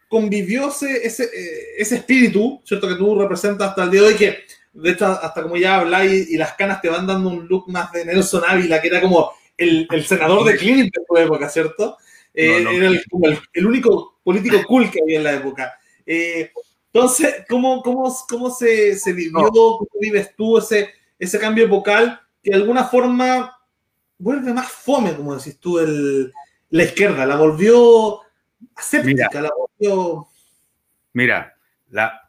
[0.07, 2.87] convivió ese, ese, eh, ese espíritu, ¿cierto?
[2.87, 4.37] Que tú representas hasta el día de hoy, que
[4.75, 7.91] de hecho, hasta como ya habláis y las canas te van dando un look más
[7.93, 11.97] de Nelson Ávila, que era como el, senador de Clinton de su época, ¿cierto?
[12.33, 12.89] Eh, era
[13.53, 15.73] el, único político cool que había en la época.
[16.05, 16.51] Eh,
[16.87, 22.51] entonces, ¿cómo, cómo, cómo se, se vivió, cómo vives tú ese, ese cambio vocal que
[22.51, 23.57] de alguna forma
[24.17, 26.33] vuelve más fome, como decís tú, el,
[26.69, 28.19] la izquierda, la volvió
[28.75, 30.27] aséptica, la volvió...
[31.13, 31.55] Mira,
[31.89, 32.24] la,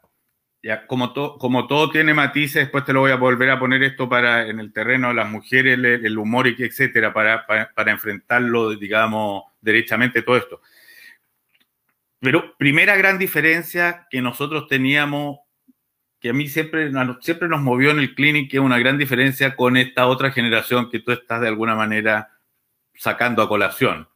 [0.87, 4.47] como, como todo tiene matices, después te lo voy a volver a poner esto para
[4.47, 10.21] en el terreno de las mujeres, el, humor y etcétera, para, para, enfrentarlo, digamos, derechamente
[10.21, 10.61] todo esto.
[12.19, 15.39] Pero primera gran diferencia que nosotros teníamos,
[16.19, 16.91] que a mí siempre,
[17.21, 20.89] siempre nos movió en el clinic, que es una gran diferencia con esta otra generación
[20.89, 22.31] que tú estás de alguna manera
[22.95, 24.09] sacando a colación.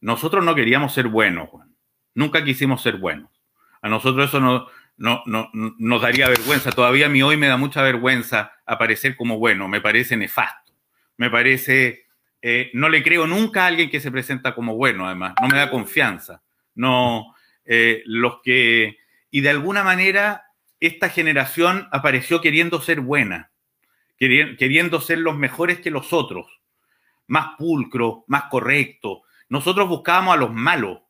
[0.00, 1.74] Nosotros no queríamos ser buenos, Juan.
[2.14, 3.30] Nunca quisimos ser buenos.
[3.82, 4.68] A nosotros eso no,
[5.00, 6.70] no, no, nos daría vergüenza.
[6.70, 10.74] Todavía a mí hoy me da mucha vergüenza aparecer como bueno, me parece nefasto,
[11.16, 12.04] me parece,
[12.42, 15.56] eh, no le creo nunca a alguien que se presenta como bueno, además, no me
[15.56, 16.42] da confianza.
[16.74, 17.34] No,
[17.64, 18.98] eh, los que,
[19.30, 20.44] y de alguna manera,
[20.80, 23.50] esta generación apareció queriendo ser buena,
[24.18, 26.60] queriendo ser los mejores que los otros,
[27.26, 29.22] más pulcro, más correcto.
[29.48, 31.00] Nosotros buscábamos a los malos,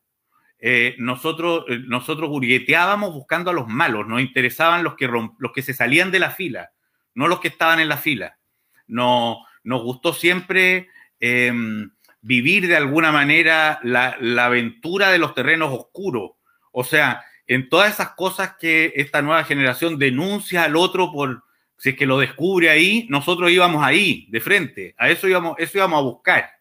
[0.63, 5.73] eh, nosotros, eh, nosotros buscando a los malos, nos interesaban los que, los que se
[5.73, 6.71] salían de la fila,
[7.15, 8.37] no los que estaban en la fila.
[8.85, 10.89] No, nos gustó siempre
[11.19, 11.89] em,
[12.21, 16.33] vivir de alguna manera la, la, aventura de los terrenos oscuros.
[16.71, 21.43] O sea, en todas esas cosas que esta nueva generación denuncia al otro por
[21.77, 24.93] si es que lo descubre ahí, nosotros íbamos ahí, de frente.
[24.99, 26.51] A eso íbamos, eso íbamos a buscar.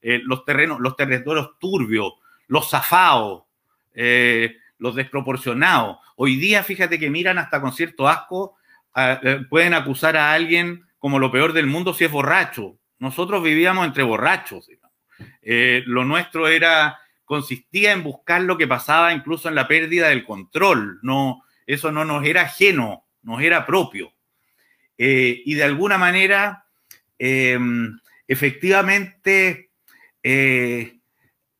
[0.00, 2.14] Eh, los terrenos, los terrenos turbios,
[2.52, 3.44] los zafados,
[3.94, 5.96] eh, los desproporcionados.
[6.16, 8.56] Hoy día, fíjate que miran hasta con cierto asco,
[8.94, 12.76] eh, pueden acusar a alguien como lo peor del mundo si es borracho.
[12.98, 14.68] Nosotros vivíamos entre borrachos.
[15.40, 20.26] Eh, lo nuestro era consistía en buscar lo que pasaba incluso en la pérdida del
[20.26, 20.98] control.
[21.00, 24.12] No, eso no nos era ajeno, nos era propio.
[24.98, 26.66] y de alguna manera,
[28.28, 29.70] efectivamente,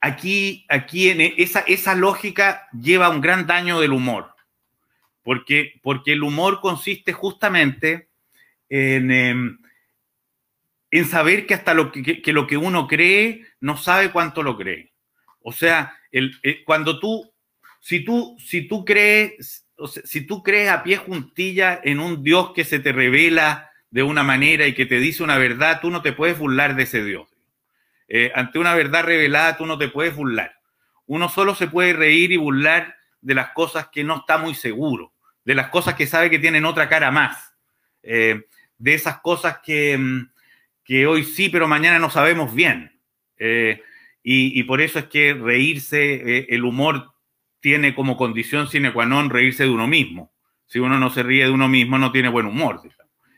[0.03, 4.35] aquí, aquí en e, esa, esa lógica lleva un gran daño del humor,
[5.23, 8.09] porque, porque el humor consiste justamente
[8.69, 9.59] en, em,
[10.91, 14.93] en saber que hasta lo que, lo que uno cree no sabe cuánto lo cree.
[15.41, 17.33] O sea, el, eh, cuando tú,
[17.81, 19.67] si tú, si tú crees,
[20.05, 24.23] si tú crees a pie juntilla en un Dios que se te revela de una
[24.25, 27.32] manera y que te dice una verdad, tú no te puedes burlar de ese Dios.
[28.09, 30.55] Eh, ante una verdad revelada tú no te puedes burlar.
[31.07, 35.13] Uno solo se puede reír y burlar de las cosas que no está muy seguro,
[35.45, 37.55] de las cosas que sabe que tienen otra cara más,
[38.03, 38.47] eh,
[38.79, 40.33] de esas cosas que, mm,
[40.85, 43.01] que, hoy sí, pero mañana no sabemos bien.
[43.39, 43.83] Eh,
[44.25, 47.13] y, por eso es que reírse, el humor
[47.63, 50.35] tiene como condición sine qua non reírse de uno mismo.
[50.67, 52.83] Si uno no se ríe de uno mismo, no tiene buen humor.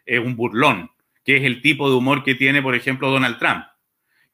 [0.04, 0.90] Es un burlón,
[1.24, 3.64] que es el tipo de humor que tiene, por ejemplo, Donald Trump,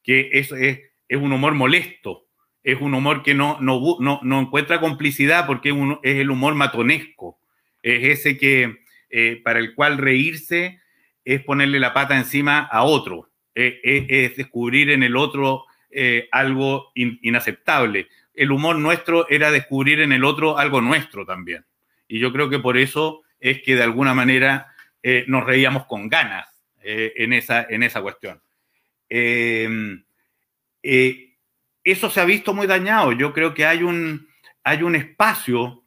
[0.02, 2.26] que es, es, es un humor molesto,
[2.62, 7.38] es un humor que no, no, no, encuentra complicidad porque es, es, el humor matonesco,
[7.82, 8.80] es ese que
[9.10, 10.80] eh, para el cual reírse
[11.24, 18.08] es ponerle la pata encima a otro, es, descubrir en el otro eh, algo inaceptable.
[18.34, 21.64] El humor nuestro era descubrir en el otro algo nuestro también.
[22.08, 24.68] Y yo creo que por eso es que de alguna manera
[25.02, 26.46] eh, nos reíamos con ganas
[26.82, 28.40] en, esa, en esa cuestión.
[29.10, 30.02] Em,
[30.82, 33.12] eso se ha visto muy dañado.
[33.12, 34.28] Yo creo que hay un,
[34.64, 35.82] hay un espacio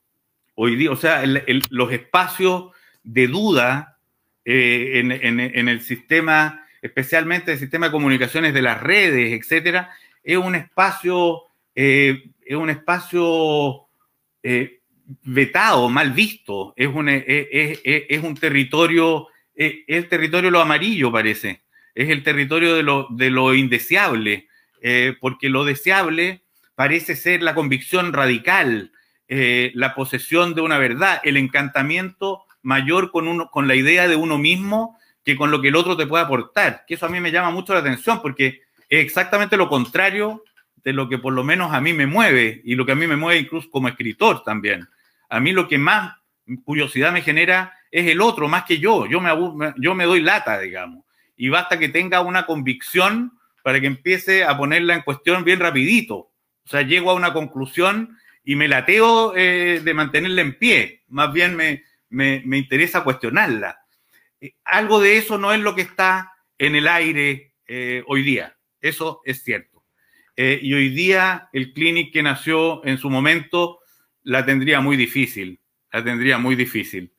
[0.55, 2.71] hoy día, o sea, los espacios
[3.03, 3.97] de duda
[4.45, 9.89] en, en, el sistema especialmente el sistema de comunicaciones de las redes, etcétera,
[10.21, 11.43] es un espacio,
[11.74, 13.86] eh, es un espacio
[14.43, 14.82] eh,
[15.24, 21.61] vetado, mal visto, es un, es, un territorio, es el territorio lo amarillo, parece,
[21.96, 24.48] es el territorio de lo, de lo indeseable,
[24.82, 26.44] eh, porque lo deseable
[26.76, 28.91] parece ser la convicción radical,
[29.28, 34.38] la posesión de una verdad, el encantamiento mayor con, uno, con la idea de uno
[34.38, 37.32] mismo que con lo que el otro te puede aportar, que eso a mí me
[37.32, 40.44] llama mucho la atención porque es exactamente lo contrario
[40.84, 43.08] de lo que por lo menos a mí me mueve y lo que a mí
[43.08, 44.88] me mueve incluso como escritor también.
[45.30, 46.16] A mí lo que más
[46.64, 49.06] curiosidad me genera es el otro, más que yo.
[49.06, 49.32] Yo me,
[49.78, 51.06] yo me doy lata, digamos.
[51.36, 56.16] Y basta que tenga una convicción para que empiece a ponerla en cuestión bien rapidito.
[56.16, 61.04] O sea, llego a una conclusión y me lateo eh, de mantenerla en pie.
[61.08, 63.80] Más bien me, me, me interesa cuestionarla.
[64.40, 68.58] Eh, algo de eso no es lo que está en el aire eh, hoy día.
[68.82, 69.84] Eso es cierto.
[70.36, 73.80] Eh, y hoy día el clinic que nació en su momento
[74.24, 75.60] la tendría muy difícil.
[75.92, 77.14] La tendría muy difícil.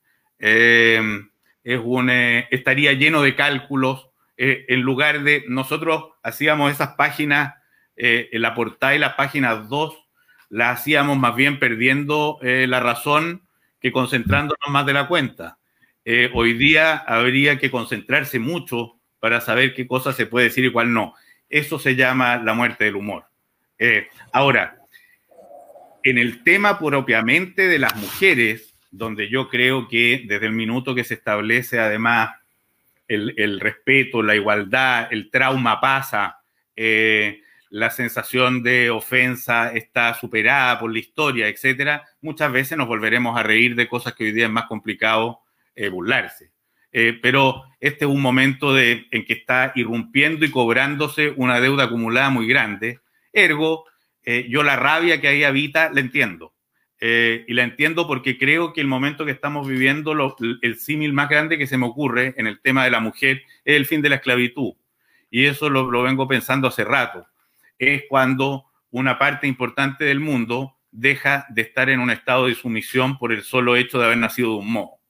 [1.64, 4.08] Un, estaría lleno de cálculos.
[4.36, 7.54] en lugar de nosotros hacíamos esas páginas,
[7.96, 9.94] en la portada y las páginas 2,
[10.50, 13.44] las hacíamos más bien perdiendo la razón
[13.80, 15.58] que concentrándonos más de la cuenta.
[16.06, 20.72] Eh, hoy día habría que concentrarse mucho para saber qué cosa se puede decir y
[20.72, 21.14] cuál no.
[21.48, 23.24] Eso se llama la muerte del humor.
[23.78, 24.78] Eh, ahora,
[26.02, 31.02] en el tema propiamente de las mujeres, donde yo creo que desde el minuto que
[31.02, 32.30] se establece además
[33.08, 36.38] el, respeto, la igualdad, el trauma pasa,
[36.76, 37.40] eh,
[37.70, 43.42] la sensación de ofensa está superada por la historia, etcétera, muchas veces nos volveremos a
[43.42, 45.40] reír de cosas que hoy día es más complicado
[45.74, 46.52] eh, burlarse.
[46.92, 52.30] Eh, pero este es un momento en que está irrumpiendo y cobrándose una deuda acumulada
[52.30, 53.00] muy grande.
[53.32, 53.86] Ergo,
[54.48, 56.53] yo la rabia que ahí habita la entiendo.
[57.06, 61.58] Y la entiendo porque creo que el momento que estamos viviendo, el símil más grande
[61.58, 64.14] que se me ocurre en el tema de la mujer es el fin de la
[64.16, 64.72] esclavitud.
[65.30, 67.26] Y eso lo, lo vengo pensando hace rato.
[67.78, 73.18] Es cuando una parte importante del mundo deja de estar en un estado de sumisión
[73.18, 75.00] por el solo hecho de haber nacido de un modo.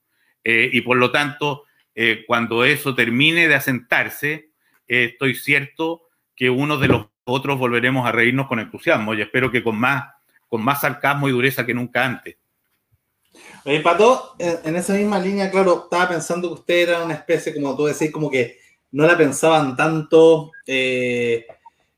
[0.43, 1.65] Eh, y por lo tanto,
[1.95, 4.51] eh, cuando eso termine de asentarse,
[4.89, 9.51] eh, estoy cierto que uno de los otros volveremos a reírnos con entusiasmo y espero
[9.51, 10.14] que con más,
[10.55, 12.37] con más sarcasmo y dureza que nunca antes.
[13.65, 17.77] Oye, Pato, en, esa misma línea, claro, estaba pensando que usted era una especie, como
[17.77, 18.59] tú decís, como que
[18.93, 21.45] no la pensaban tanto, e,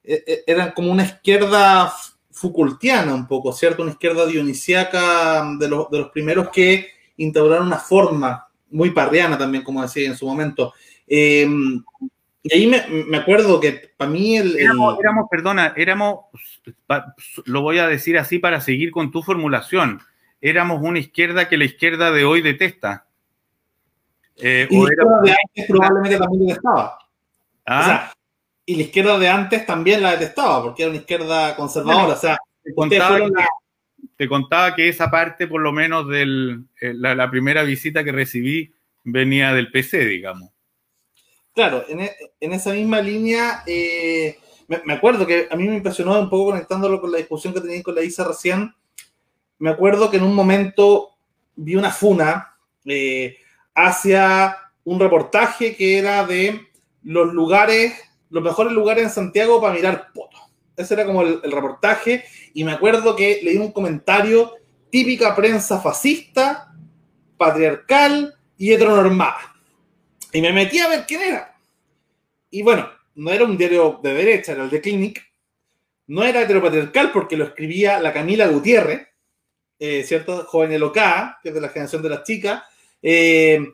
[0.03, 1.93] e, eran como una izquierda
[2.31, 3.83] Foucaultiana un poco, ¿cierto?
[3.83, 6.89] Una izquierda dionisiaca de, de los primeros que
[7.19, 10.73] instaurar una forma muy parriana también, como decía en su momento.
[11.07, 11.85] Em,
[12.49, 14.99] y ahí me, acuerdo que para mí el, éramos,
[15.31, 16.21] perdona, éramos,
[17.45, 20.01] lo voy a decir así para seguir con tu formulación,
[20.41, 23.07] éramos una izquierda que la izquierda de hoy detesta.
[24.37, 26.99] Eh, y la izquierda de antes probablemente también detestaba.
[27.67, 28.13] ¿Ah?
[28.69, 32.15] y la izquierda de antes también la detestaba, porque era una izquierda conservadora.
[32.15, 32.37] o sea,
[34.17, 38.75] te contaba que esa parte, por lo menos de eh, la, primera visita que recibí,
[39.05, 40.51] venía del PC, digamos.
[41.57, 44.39] Claro, en, e, esa misma línea, eh,
[44.69, 47.83] me, acuerdo que a mí me impresionó un poco conectándolo con la discusión que tenía
[47.83, 48.75] con la Isa recién.
[49.59, 51.13] Me acuerdo que en un momento
[51.55, 53.39] vi una funa eh,
[53.75, 54.55] hacia
[54.85, 56.61] un reportaje que era de
[57.03, 57.95] los lugares,
[58.29, 60.43] los mejores lugares en Santiago para mirar fotos.
[60.77, 62.27] Ese era como el, reportaje.
[62.53, 64.53] Y me acuerdo que leí un comentario,
[64.91, 66.75] típica prensa fascista,
[67.39, 69.56] patriarcal y heteronormada.
[70.37, 71.57] Y me metí a ver quién era.
[72.51, 75.27] Y bueno, no era un diario de derecha, era el de Clinic.
[76.09, 79.09] No era heteropatriarcal porque lo escribía la Camila Gutiérrez,
[79.79, 80.45] eh, ¿cierto?
[80.45, 80.99] Joven LOK,
[81.43, 82.65] que es de la generación de las chicas.
[83.01, 83.67] Eh,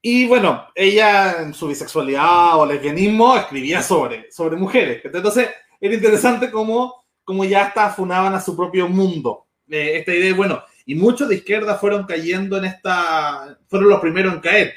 [0.00, 5.02] y bueno, ella en su bisexualidad o lesbianismo escribía sobre, sobre mujeres.
[5.04, 9.48] Entonces, era interesante cómo, cómo ya hasta funaban a su propio mundo.
[9.68, 14.32] Eh, esta idea, bueno, y muchos de izquierda fueron cayendo en esta, fueron los primeros
[14.32, 14.74] en caer.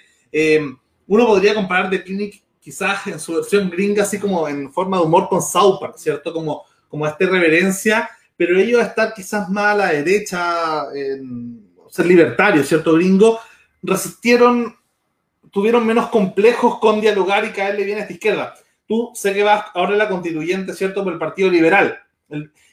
[1.07, 5.03] Uno podría comparar The Clinic quizás en su versión gringa, así como en forma de
[5.03, 6.31] humor con South ¿cierto?
[6.31, 12.67] Como, como esta reverencia, pero ellos estar quizás más a la derecha, en ser libertarios,
[12.67, 12.93] ¿cierto?
[12.93, 13.39] Gringo,
[13.81, 14.75] resistieron,
[15.51, 18.55] tuvieron menos complejos con dialogar y caerle bien a esta izquierda.
[18.87, 21.03] Tú sé que vas ahora la constituyente, ¿cierto?
[21.03, 21.99] Por el Partido Liberal.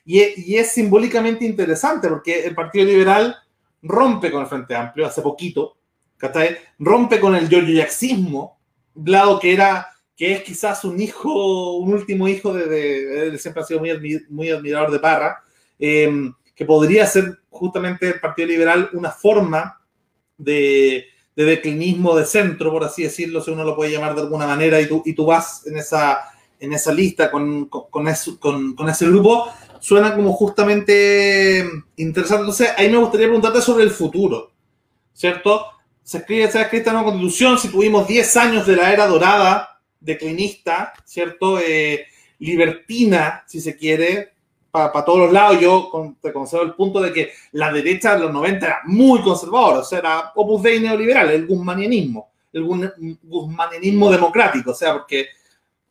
[0.04, 0.20] y,
[0.52, 3.36] y, es simbólicamente interesante porque el Partido Liberal
[3.82, 5.76] rompe con el Frente Amplio hace poquito,
[6.20, 6.58] ¿cachai?
[6.78, 8.60] Rompe con el Giorgio Yaxismo,
[9.04, 13.66] Lado que era, que es quizás un hijo, un último hijo de, de siempre ha
[13.66, 15.42] sido muy, muy admirador de Parra,
[15.78, 19.80] eh, que podría ser justamente el Partido Liberal una forma
[20.36, 24.46] de, de, declinismo de centro, por así decirlo, si uno lo puede llamar de alguna
[24.46, 26.20] manera, y tú, y tú vas en esa,
[26.58, 31.66] en esa lista con, con, con, ese, con ese grupo, suena como justamente
[31.96, 32.42] interesante.
[32.42, 34.52] Entonces, ahí me gustaría preguntarte sobre el futuro,
[35.14, 35.79] ¿cierto?
[36.02, 39.80] Se escribe, se ha escrito una constitución, si tuvimos 10 años de la era dorada,
[40.00, 41.58] declinista, ¿cierto?
[41.60, 42.06] Eh,
[42.38, 44.32] libertina, si se quiere,
[44.70, 45.60] para pa todos los lados.
[45.60, 49.20] Yo con, te concedo el punto de que la derecha de los 90 era muy
[49.20, 52.64] conservadora, o sea, era opus dei neoliberal, el guzmanianismo, el
[53.22, 55.28] guzmanianismo democrático, o sea, porque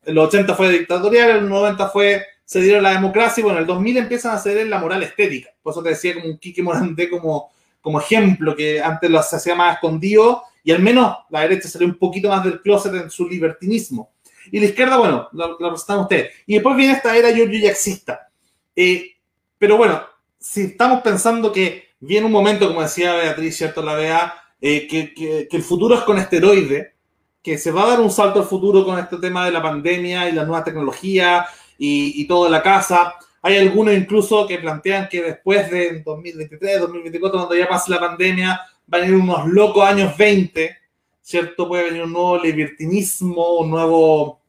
[0.04, 3.60] en los 80 fue dictatorial, en los 90 fue se dieron la democracia y bueno,
[3.60, 5.52] en el 2000 empiezan a ceder la moral estética.
[5.62, 7.52] Por eso te decía como un Kike Morandé como
[7.90, 11.98] como ejemplo, que antes lo hacía más escondido, y al menos la derecha salió un
[11.98, 14.12] poquito más del closet en su libertinismo.
[14.52, 16.34] Y la izquierda, bueno, lo representan ustedes.
[16.46, 18.30] Y después viene esta era Giorgio Yaxista.
[18.76, 19.14] Eh,
[19.58, 20.04] pero bueno,
[20.38, 23.82] si estamos pensando que viene un momento, como decía Beatriz, ¿cierto?
[23.82, 26.94] La vea, eh, que, que, que, el futuro es con esteroide,
[27.42, 30.30] que se va a dar un salto al futuro con este tema de la pandemia
[30.30, 33.16] y la nueva tecnología y, y todo de la casa.
[33.42, 38.62] Hay algunos incluso que plantean que después de 2023, 2024, cuando ya pase la pandemia,
[38.86, 40.78] van a venir unos locos años 20,
[41.22, 41.68] ¿cierto?
[41.68, 44.42] Puede venir un nuevo libertinismo, un nuevo,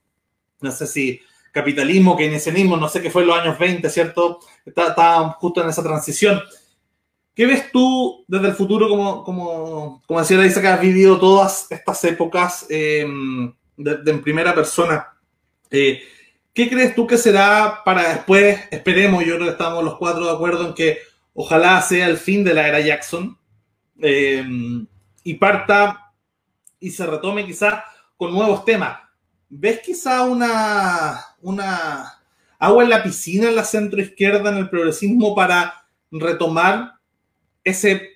[0.60, 1.20] no sé si
[1.52, 4.40] capitalismo, keynesianismo, no sé qué fue en los años 20, ¿cierto?
[4.64, 6.40] Está, justo en esa transición.
[7.34, 11.70] ¿Qué ves tú desde el futuro, como, como, como decía dice que has vivido todas
[11.70, 13.06] estas épocas eh,
[13.76, 15.06] de, de, en primera persona?
[15.70, 16.02] Eh,
[16.52, 18.60] ¿Qué crees tú que será para después?
[18.70, 20.98] Esperemos, yo creo que estamos los cuatro de acuerdo en que
[21.32, 23.38] ojalá sea el fin de la era Jackson
[24.02, 24.44] eh,
[25.22, 26.12] y parta
[26.80, 27.84] y se retome quizás
[28.16, 28.98] con nuevos temas.
[29.48, 32.20] ¿Ves quizá una, una
[32.58, 36.94] agua en la piscina en la centro izquierda, en el progresismo, para retomar
[37.62, 38.10] ese,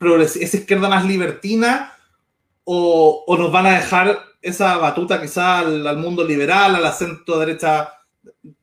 [0.00, 1.94] esa izquierda más libertina?
[2.64, 4.18] O, ¿O nos van a dejar
[4.48, 7.92] esa batuta quizá al, al, mundo liberal, a la centro derecha,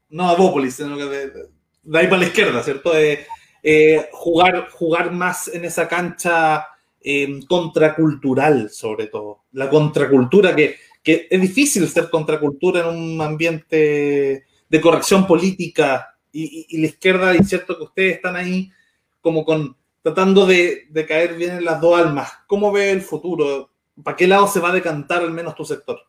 [0.09, 2.97] no a Bópolis, sino que de, ahí para la izquierda, ¿cierto?
[2.97, 3.25] Eh,
[3.61, 6.67] eh, jugar, jugar más en esa cancha
[7.01, 9.43] eh, contracultural, sobre todo.
[9.51, 16.43] La contracultura, que, que es difícil ser contracultura en un ambiente de corrección política y,
[16.43, 18.71] y, y la izquierda, y cierto que ustedes están ahí
[19.19, 22.31] como con tratando de, de caer bien en las dos almas.
[22.47, 23.72] ¿Cómo ve el futuro?
[24.01, 25.99] ¿Para qué lado se va a decantar al menos tu sector?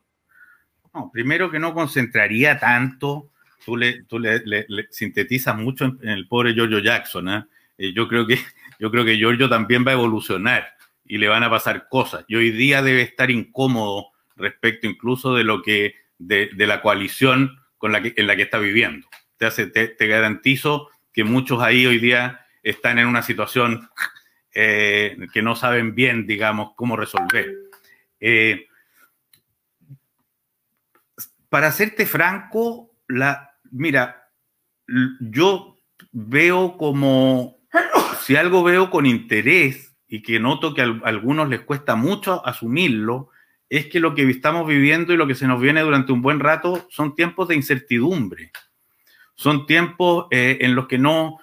[0.93, 3.29] No, primero que no concentraría tanto,
[3.65, 7.29] tú le, tú le, sintetizas mucho en, el pobre Giorgio Jackson.
[7.29, 7.45] ¿eh?
[7.77, 8.39] Eh, yo, creo que,
[8.79, 10.73] yo creo que Giorgio también va a evolucionar
[11.05, 12.25] y le van a pasar cosas.
[12.27, 17.59] Y hoy día debe estar incómodo respecto incluso de lo que, de, de la coalición
[17.77, 19.07] con la que, en la que está viviendo.
[19.37, 23.89] Te, hace, te, te garantizo que muchos ahí hoy día están en una situación
[24.55, 27.53] eh, que no saben bien, digamos, cómo resolver.
[28.19, 28.67] Eh,
[31.49, 34.29] para serte franco, la, mira,
[35.19, 35.79] yo
[36.11, 37.59] veo como,
[38.21, 43.29] si algo veo con interés y que noto que a algunos les cuesta mucho asumirlo,
[43.69, 46.39] es que lo que estamos viviendo y lo que se nos viene durante un buen
[46.39, 48.51] rato son tiempos de incertidumbre.
[49.35, 51.39] Son tiempos eh, en los que no,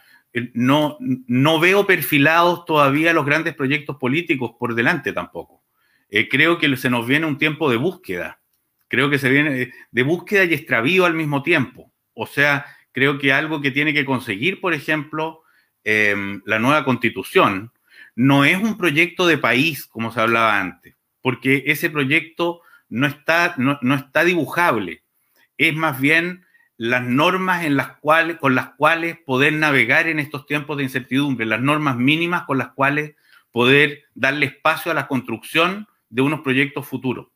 [0.54, 5.61] no, no veo perfilados todavía los grandes proyectos políticos por delante tampoco
[6.12, 8.38] eh, creo que se nos viene un tiempo de búsqueda.
[8.88, 11.90] Creo que se viene de búsqueda y extravío al mismo tiempo.
[12.12, 15.42] O sea, creo que algo que tiene que conseguir, por ejemplo,
[15.84, 17.72] eh, la nueva constitución,
[18.14, 22.60] no es un proyecto de país, como se hablaba antes, porque ese proyecto
[22.90, 25.04] no está, no, no está dibujable.
[25.56, 26.44] Es más bien
[26.76, 31.46] las normas en las cuales, con las cuales poder navegar en estos tiempos de incertidumbre,
[31.46, 33.14] las normas mínimas con las cuales
[33.50, 37.28] poder darle espacio a la construcción de unos proyectos futuros.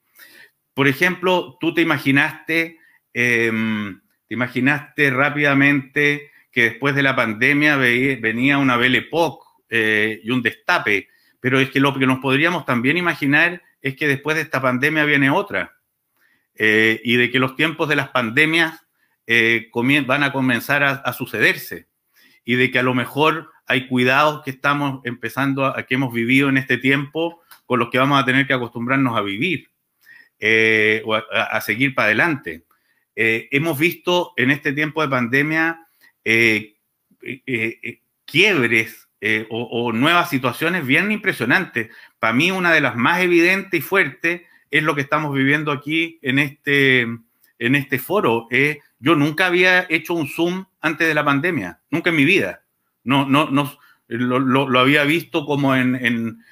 [0.74, 2.78] Por ejemplo, tú te imaginaste,
[3.14, 9.08] em, te imaginaste rápidamente que después de la pandemia venía una Belle
[9.70, 11.08] eh, y un destape,
[11.40, 15.04] pero es que lo que nos podríamos también imaginar es que después de esta pandemia
[15.04, 15.76] viene otra
[16.54, 18.86] eh, y de que los tiempos de las pandemias
[19.26, 19.70] eh,
[20.06, 21.88] van a comenzar a, sucederse
[22.44, 26.48] y de que a lo mejor hay cuidados que estamos empezando a, que hemos vivido
[26.48, 29.68] en este tiempo con los que vamos a tener que acostumbrarnos a vivir
[30.38, 32.64] eh, o a, seguir para adelante.
[33.14, 35.86] hemos visto en este tiempo de pandemia
[38.24, 39.08] quiebres
[39.50, 41.90] o, nuevas situaciones bien impresionantes.
[42.18, 46.18] Para mí una de las más evidentes y fuertes es lo que estamos viviendo aquí
[46.22, 48.48] en este, en este foro.
[48.50, 52.62] Eh, yo nunca había hecho un Zoom antes de la pandemia, nunca en mi vida.
[53.04, 56.42] No, no, no, lo, había visto como en,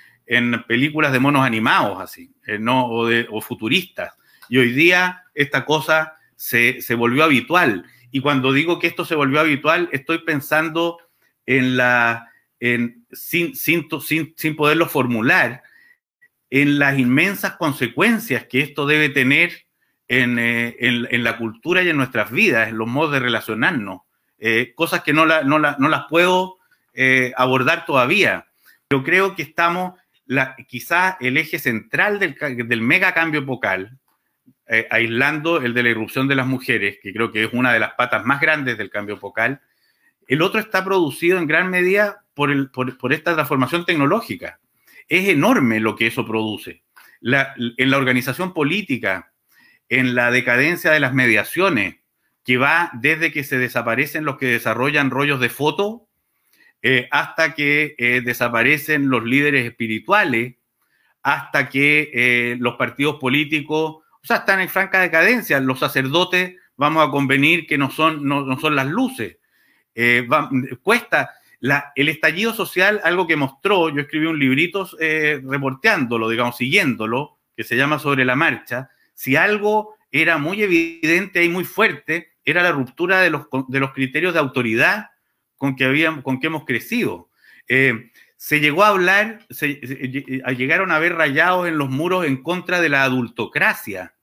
[0.66, 4.14] películas de monos animados, así, eh, no, o, de, futuristas.
[4.48, 7.84] Y hoy día esta cosa se, volvió habitual.
[8.10, 10.98] Y cuando digo que esto se volvió habitual, estoy pensando
[11.46, 15.62] en la, en, sin, sin, sin, sin poderlo formular,
[16.50, 19.64] en las inmensas consecuencias que esto debe tener
[20.08, 24.02] en, eh, la cultura y en nuestras vidas, en los modos de relacionarnos,
[24.38, 26.58] eh, cosas que no, no, las puedo
[26.92, 28.46] eh, abordar todavía.
[28.90, 33.98] Yo creo que estamos, la, quizás el eje central del, mega cambio epocal,
[34.90, 37.92] aislando el de la irrupción de las mujeres, que creo que es una de las
[37.94, 39.60] patas más grandes del cambio epocal,
[40.26, 44.58] el otro está producido en gran medida por esta transformación tecnológica.
[45.08, 46.82] Es enorme lo que eso produce.
[47.20, 49.32] en la organización política,
[49.88, 51.96] en la decadencia de las mediaciones,
[52.44, 56.08] que va desde que se desaparecen los que desarrollan rollos de foto
[56.87, 60.57] eh, hasta que eh, desaparecen los líderes espirituales,
[61.22, 65.59] hasta que eh, los partidos políticos, o sea, están en franca decadencia.
[65.61, 69.39] Los sacerdotes, vamos a convenir que no son, no, son las luces.
[70.82, 71.30] cuesta,
[71.95, 77.78] el estallido social, algo que mostró, yo escribí un librito reporteándolo, digamos, siguiéndolo, que se
[77.78, 83.22] llama Sobre la Marcha, si algo era muy evidente y muy fuerte, era la ruptura
[83.22, 85.13] de los, de los criterios de autoridad
[85.57, 87.30] con que, habíamos, con que hemos crecido.
[87.68, 92.80] Eh, se llegó a hablar, se, llegaron a ver rayados en los muros en contra
[92.80, 94.14] de la adultocracia.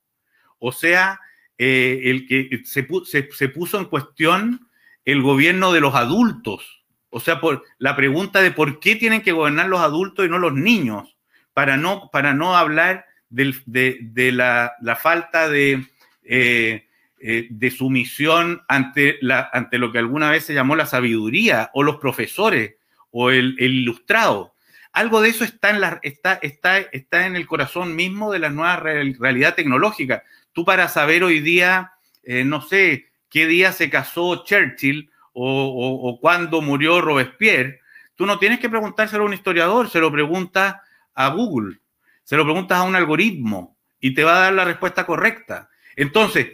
[0.59, 1.19] O sea,
[1.57, 2.87] eh, el que se,
[3.31, 4.69] se, puso en cuestión
[5.05, 9.33] el gobierno de los adultos o sea, por la pregunta de por qué tienen que
[9.33, 11.17] gobernar los adultos y no los niños,
[11.53, 15.85] para no, para no hablar de, la, falta de,
[16.23, 16.87] eh,
[17.23, 21.83] eh, de sumisión ante, la, ante lo que alguna vez se llamó la sabiduría, o
[21.83, 22.75] los profesores,
[23.11, 24.55] o el, ilustrado.
[24.91, 28.49] Algo de eso está en, la, está, está, está en el corazón mismo de la
[28.49, 30.23] nueva realidad tecnológica.
[30.51, 31.93] Tú para saber hoy día,
[32.23, 37.81] eh, no sé, qué día se casó Churchill, o, cuándo murió Robespierre,
[38.15, 40.75] tú no tienes que preguntárselo a un historiador, se lo preguntas
[41.13, 41.79] a Google,
[42.23, 45.69] se lo preguntas a un algoritmo y te va a dar la respuesta correcta.
[45.95, 46.49] Entonces,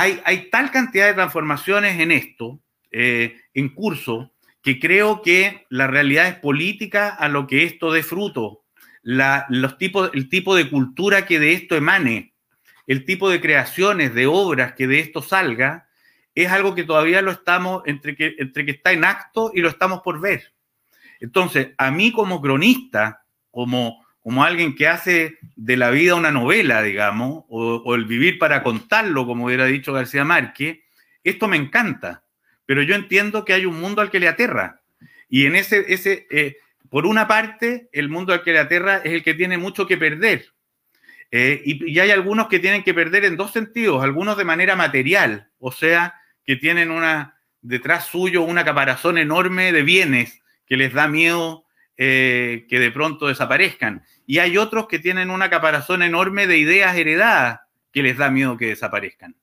[0.00, 4.32] hay, tal cantidad de transformaciones en esto, eh, en curso,
[4.62, 8.64] que creo que la realidad es política a lo que esto dé fruto,
[9.02, 12.34] los tipos, el tipo de cultura que de esto emane,
[12.86, 15.88] el tipo de creaciones, de obras que de esto salga,
[16.34, 19.68] es algo que todavía lo estamos, entre que, entre que está en acto y lo
[19.68, 20.54] estamos por ver.
[21.20, 26.82] Entonces, a mí como cronista, como, como alguien que hace de la vida una novela,
[26.82, 30.80] digamos, o, el vivir para contarlo, como hubiera dicho García Márquez,
[31.24, 32.24] esto me encanta,
[32.66, 34.82] pero yo entiendo que hay un mundo al que le aterra.
[35.28, 36.56] Y en ese, ese eh,
[36.90, 39.96] por una parte, el mundo al que le aterra es el que tiene mucho que
[39.96, 40.52] perder.
[41.30, 45.48] Eh, y, hay algunos que tienen que perder en dos sentidos, algunos de manera material,
[45.60, 46.14] o sea,
[46.44, 51.64] que tienen una, detrás suyo una caparazón enorme de bienes que les da miedo
[52.02, 54.02] eh, que de pronto desaparezcan.
[54.26, 57.60] Y hay otros que tienen una caparazón enorme de ideas heredadas
[57.92, 59.36] que les da miedo que desaparezcan.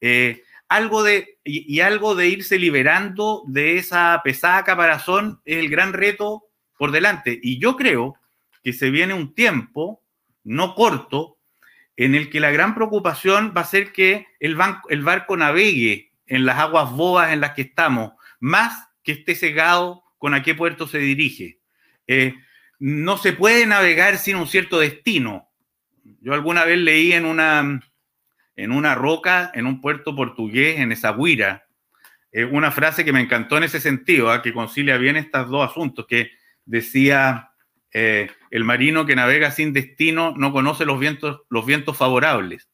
[0.00, 5.94] Eh, algo de, y, algo de irse liberando de esa pesada caparazón es el gran
[5.94, 6.44] reto
[6.78, 7.40] por delante.
[7.42, 8.14] Y yo creo
[8.62, 10.00] que se viene un tiempo,
[10.44, 11.38] no corto,
[11.96, 16.60] en el que la gran preocupación va a ser que el, barco navegue en las
[16.60, 20.98] aguas bobas en las que estamos, más que esté cegado con a qué puerto se
[20.98, 21.58] dirige.
[22.06, 22.34] Eh,
[22.78, 25.48] no se puede navegar sin un cierto destino.
[26.20, 27.80] Yo alguna vez leí en una,
[28.54, 31.66] en una roca, en un puerto portugués, en esa guira,
[32.32, 34.42] eh, una frase que me encantó en ese sentido, ¿ah?
[34.42, 36.32] que concilia bien estos dos asuntos, que
[36.66, 37.52] decía,
[37.92, 42.68] eh, el marino que navega sin destino no conoce los vientos, los vientos favorables.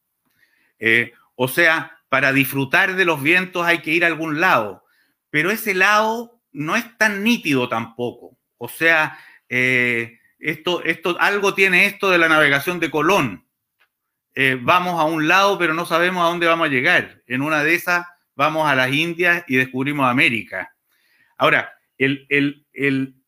[0.80, 4.84] Eh, o sea, para disfrutar de los vientos hay que ir a algún lado,
[5.30, 8.36] pero ese lado no es tan nítido tampoco.
[8.62, 9.18] O sea,
[9.48, 13.44] eh, esto, esto, algo tiene esto de la navegación de Colón.
[14.60, 17.22] vamos a un lado, pero no sabemos a dónde vamos a llegar.
[17.26, 18.06] En una de esas
[18.36, 20.74] vamos a las Indias y descubrimos América.
[21.36, 22.26] Ahora, en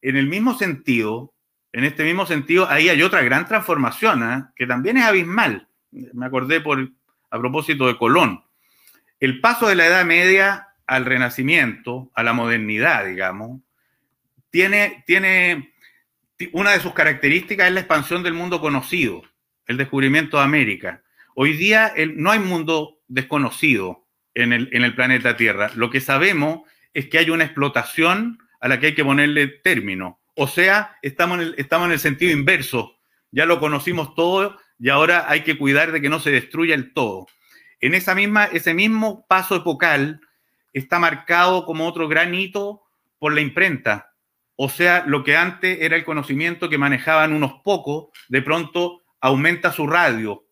[0.02, 1.34] el mismo sentido,
[1.74, 4.44] en este mismo sentido, ahí hay otra gran transformación, ¿eh?
[4.54, 5.66] que también es abismal.
[5.90, 6.88] Me acordé por,
[7.30, 8.44] a propósito de Colón.
[9.18, 13.60] El paso de la Edad Media al Renacimiento, a la modernidad, digamos,
[14.54, 15.74] tiene, tiene
[16.52, 19.24] una de sus características es la expansión del mundo conocido,
[19.66, 21.02] el descubrimiento de América.
[21.34, 25.72] Hoy día no hay mundo desconocido en el, planeta Tierra.
[25.74, 26.60] Lo que sabemos
[26.92, 30.20] es que hay una explotación a la que hay que ponerle término.
[30.36, 32.96] O sea, estamos en, el, estamos en el sentido inverso.
[33.32, 36.92] Ya lo conocimos todo y ahora hay que cuidar de que no se destruya el
[36.92, 37.26] todo.
[37.80, 40.20] En esa misma, ese mismo paso epocal
[40.72, 42.82] está marcado como otro gran hito
[43.18, 44.13] por la imprenta.
[44.56, 49.72] O sea, lo que antes era el conocimiento que manejaban unos pocos, de pronto aumenta
[49.72, 50.44] su radio.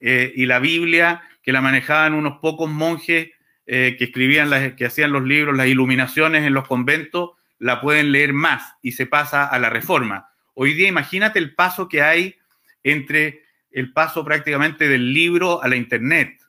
[0.00, 3.30] Eh, y la Biblia, que la manejaban unos pocos monjes
[3.66, 8.12] eh, que escribían, las, que hacían los libros, las iluminaciones en los conventos, la pueden
[8.12, 10.28] leer más y se pasa a la reforma.
[10.54, 12.36] Hoy día imagínate el paso que hay
[12.82, 16.40] entre el paso prácticamente del libro a la internet.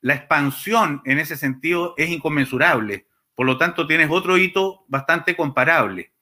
[0.00, 3.06] La expansión en ese sentido es inconmensurable.
[3.34, 6.13] Por lo tanto, tienes otro hito bastante comparable.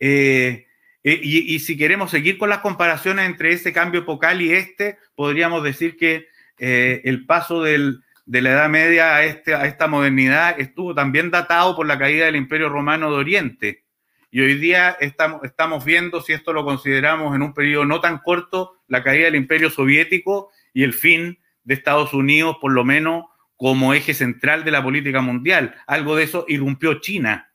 [0.00, 0.66] Eh,
[1.04, 5.62] eh, y, si queremos seguir con las comparaciones entre ese cambio epocal y este, podríamos
[5.62, 6.26] decir que
[6.58, 11.76] eh, el paso de la Edad Media a, este, a esta modernidad estuvo también datado
[11.76, 13.84] por la caída del Imperio Romano de Oriente.
[14.32, 18.18] Y hoy día estamos, estamos viendo, si esto lo consideramos en un periodo no tan
[18.18, 23.26] corto, la caída del Imperio Soviético y el fin de Estados Unidos, por lo menos
[23.56, 25.76] como eje central de la política mundial.
[25.86, 27.52] Algo de eso irrumpió China.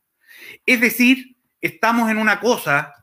[0.65, 1.30] Es decir,
[1.61, 2.93] estamos en una cosa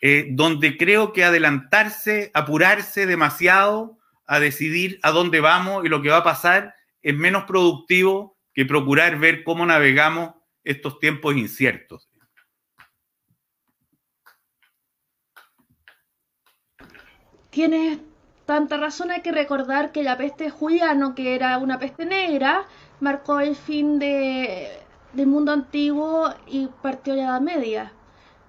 [0.00, 6.08] eh, donde creo que adelantarse, apurarse demasiado a decidir a dónde vamos y lo que
[6.08, 12.08] va a pasar es menos productivo que procurar ver cómo navegamos estos tiempos inciertos.
[17.50, 17.98] Tienes
[18.46, 22.64] tanta razón, hay que recordar que la peste Juliano, que era una peste negra,
[23.00, 24.68] marcó el fin de,
[25.12, 27.92] del mundo antiguo y partió la Edad Media,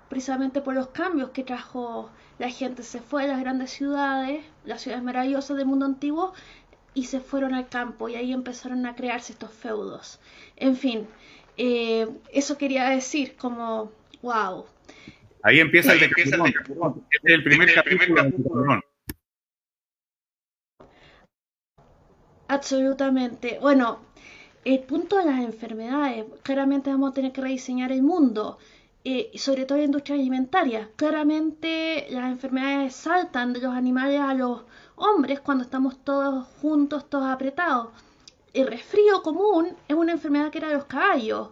[0.09, 2.09] precisamente por los cambios que trajo
[2.39, 2.83] la gente.
[2.83, 6.33] Se fue a las grandes ciudades, las ciudades maravillosas del mundo antiguo,
[6.93, 10.19] y se fueron al campo y ahí empezaron a crearse estos feudos.
[10.57, 11.07] En fin,
[11.57, 14.65] eh, eso quería decir como, wow.
[15.43, 18.81] Ahí empieza el, el, este es el primer este capítulo.
[22.47, 23.57] Absolutamente.
[23.61, 23.99] Bueno,
[24.63, 28.59] el punto de las enfermedades, claramente vamos a tener que rediseñar el mundo,
[29.03, 30.89] eh, sobre todo la industria alimentaria.
[30.95, 34.61] Claramente las enfermedades saltan de los animales a los
[34.95, 37.89] hombres cuando estamos todos juntos, todos apretados.
[38.53, 41.49] El resfrío común es una enfermedad que era de los caballos.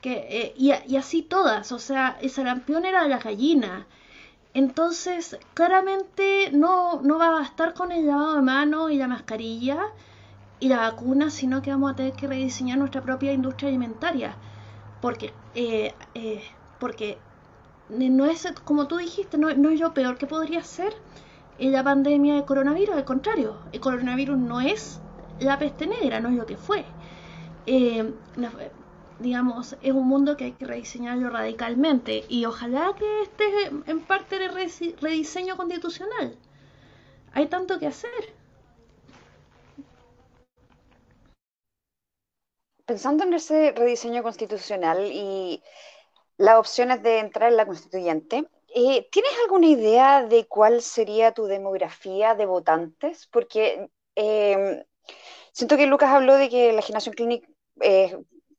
[0.00, 3.86] Que, eh, y, así todas, o sea, el sarampión era de la gallina.
[4.54, 9.92] Entonces, claramente no, no va a bastar con el lavado de manos y la mascarilla
[10.60, 14.36] y la vacuna, sino que vamos a tener que rediseñar nuestra propia industria alimentaria.
[15.00, 16.42] Porque, eh, eh,
[16.78, 17.18] porque
[17.88, 20.94] no es, como tú dijiste, no, no es lo peor que podría ser
[21.58, 25.00] la pandemia de coronavirus, al contrario, el coronavirus no es
[25.40, 26.84] la peste negra, no es lo que fue.
[27.66, 28.12] Eh,
[29.18, 33.44] digamos, es un mundo que hay que rediseñarlo radicalmente y ojalá que esté
[33.86, 34.52] en parte del
[35.00, 36.36] rediseño constitucional.
[37.32, 38.10] Hay tanto que hacer.
[42.86, 45.62] Pensando en ese rediseño constitucional y
[46.38, 48.48] las opciones de entrar en la constituyente,
[48.78, 53.26] eh, ¿Tienes alguna idea de cuál sería tu demografía de votantes?
[53.28, 54.84] Porque em,
[55.52, 57.48] siento que Lucas habló de que la generación Clinic
[57.80, 58.14] eh,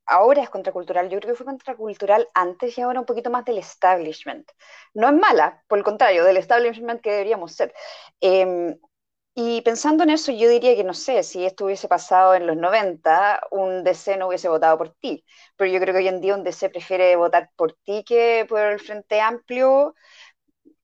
[0.06, 1.08] ahora es contracultural.
[1.08, 4.50] Yo creo que fue contracultural antes y ahora un poquito más del establishment.
[4.92, 7.72] No es mala, por el contrario, del establishment que deberíamos ser.
[8.20, 8.76] Em,
[9.34, 12.56] y pensando en eso, yo diría que no sé, si esto hubiese pasado en los
[12.56, 15.24] 90, un DC no hubiese votado por ti.
[15.56, 18.60] Pero yo creo que hoy en día un DC prefiere votar por ti que por
[18.60, 19.94] el Frente Amplio.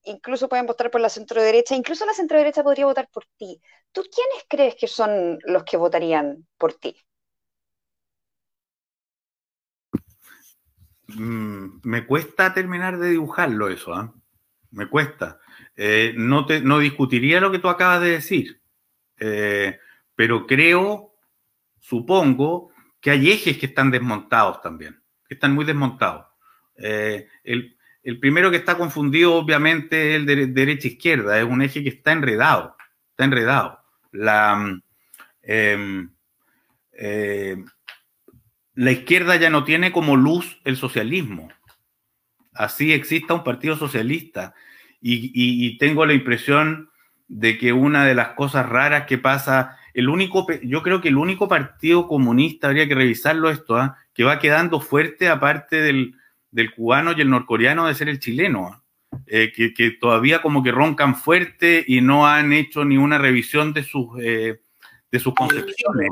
[0.04, 3.60] Incluso pueden votar por la centro derecha, incluso la centro derecha podría votar por ti.
[3.92, 6.96] ¿Tú quiénes crees que son los que votarían por ti?
[11.08, 14.14] Mm, me cuesta terminar de dibujarlo eso, ¿ah?
[14.70, 15.38] me cuesta.
[15.76, 18.60] Eh, no, te, no discutiría lo que tú acabas de decir,
[19.18, 19.78] eh,
[20.14, 21.14] pero creo,
[21.80, 22.70] supongo,
[23.00, 26.26] que hay ejes que están desmontados también, que están muy desmontados.
[26.76, 31.82] Eh, el, el, primero que está confundido, obviamente, es el de derecha-izquierda, es un eje
[31.82, 32.76] que está enredado,
[33.10, 33.80] está enredado.
[34.12, 34.80] La,
[35.42, 36.14] em,
[38.74, 41.48] la izquierda ya no tiene como luz el socialismo.
[42.52, 44.54] Así exista un partido socialista
[45.06, 46.90] y, tengo la impresión
[47.28, 51.18] de que una de las cosas raras que pasa, el único, yo creo que el
[51.18, 53.98] único partido comunista, habría que revisarlo esto, ¿ah?
[54.14, 56.14] que va quedando fuerte aparte del,
[56.74, 58.82] cubano y el norcoreano de ser el chileno, ¿ah?
[59.26, 63.82] eh, que, todavía como que roncan fuerte y no han hecho ni una revisión de
[63.82, 64.60] sus, eh,
[65.10, 66.08] de sus concepciones.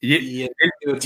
[0.00, 0.98] Y, el,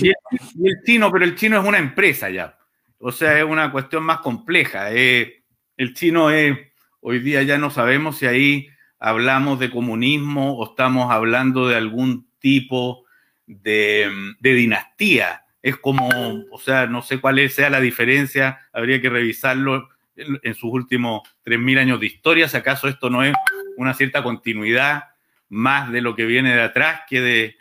[0.85, 2.57] chino, pero el chino es una empresa ya.
[3.05, 4.93] O sea, es una cuestión más compleja.
[4.93, 5.43] Eh,
[5.77, 6.57] el chino es,
[7.01, 8.69] hoy día ya no sabemos si ahí
[9.01, 13.05] hablamos de comunismo o estamos hablando de algún tipo
[13.45, 14.09] de,
[14.41, 15.43] dinastía.
[15.63, 16.09] Es como,
[16.53, 21.81] o sea, no sé cuál sea la diferencia, habría que revisarlo en, sus últimos 3.000
[21.81, 23.35] años de historia, si acaso esto no es
[23.79, 25.07] una cierta continuidad
[25.49, 27.57] más de lo que viene de atrás que de,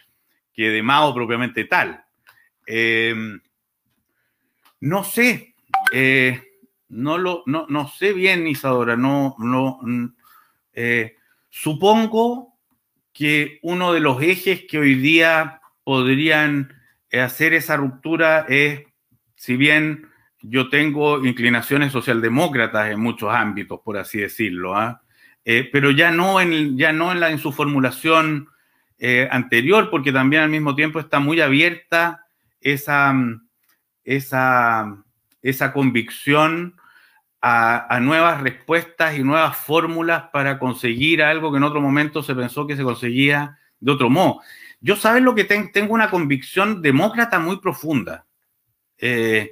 [0.54, 2.06] que de Mao propiamente tal.
[2.68, 3.16] Eh,
[4.82, 5.54] no sé,
[5.94, 6.42] eh,
[6.90, 9.80] no, lo, no, no, sé bien, Isadora, no, no,
[10.74, 11.16] eh,
[11.50, 12.58] supongo
[13.14, 16.74] que uno de los ejes que hoy día podrían
[17.12, 18.82] hacer esa ruptura es,
[19.36, 20.08] si bien
[20.42, 25.04] yo tengo inclinaciones socialdemócratas en muchos ámbitos, por así decirlo, ¿ah?
[25.46, 28.48] eh, pero ya no, en, ya no en, la, en su formulación
[29.32, 32.28] anterior, porque también al mismo tiempo está muy abierta
[32.60, 33.12] esa
[34.04, 35.04] esa,
[35.42, 36.76] esa convicción
[37.42, 42.68] a, nuevas respuestas y nuevas fórmulas para conseguir algo que en otro momento se pensó
[42.68, 44.42] que se conseguía de otro modo.
[44.80, 48.26] Yo sabes lo que tengo una convicción demócrata muy profunda.
[48.98, 49.52] Eh,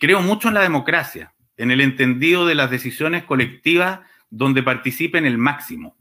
[0.00, 4.00] creo mucho en la democracia, en el entendido de las decisiones colectivas
[4.30, 5.96] donde participen el máximo,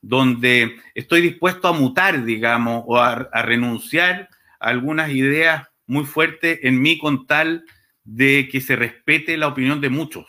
[0.00, 4.28] donde estoy dispuesto a mutar, digamos, o a, a renunciar
[4.58, 7.64] a algunas ideas muy fuerte en mí con tal
[8.02, 10.26] de que se respete la opinión de muchos.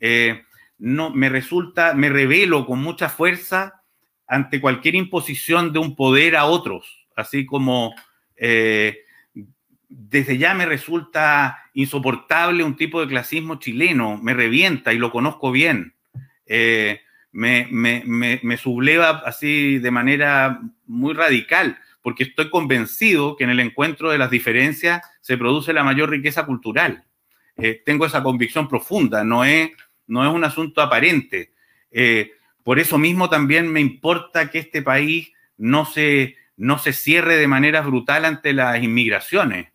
[0.00, 0.42] Eh,
[0.78, 3.82] no, me resulta, me revelo con mucha fuerza
[4.26, 7.94] ante cualquier imposición de un poder a otros, así como
[8.36, 9.00] eh,
[9.88, 15.52] desde ya me resulta insoportable un tipo de clasismo chileno, me revienta y lo conozco
[15.52, 15.94] bien.
[16.46, 17.02] Eh,
[17.32, 23.58] me, me, me, subleva así de manera muy radical porque estoy convencido que en el
[23.58, 27.02] encuentro de las diferencias se produce la mayor riqueza cultural.
[27.56, 29.72] Eh, tengo esa convicción profunda, no es,
[30.06, 31.50] no es un asunto aparente.
[31.90, 32.30] Eh,
[32.62, 37.48] por eso mismo también me importa que este país no se, no se cierre de
[37.48, 39.72] manera brutal ante las inmigraciones,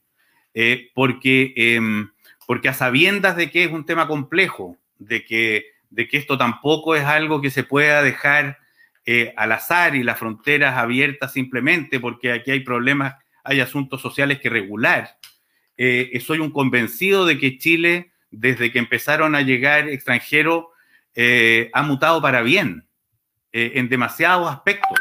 [0.54, 2.12] eh, porque, em,
[2.48, 6.96] porque a sabiendas de que es un tema complejo, de que, de que esto tampoco
[6.96, 8.61] es algo que se pueda dejar
[9.04, 14.40] eh, al azar y las fronteras abiertas simplemente porque aquí hay problemas, hay asuntos sociales
[14.40, 15.18] que regular.
[15.76, 20.66] Eh, soy un convencido de que Chile, desde que empezaron a llegar extranjeros,
[21.16, 22.88] eh, ha mutado para bien
[23.54, 24.98] en demasiados aspectos.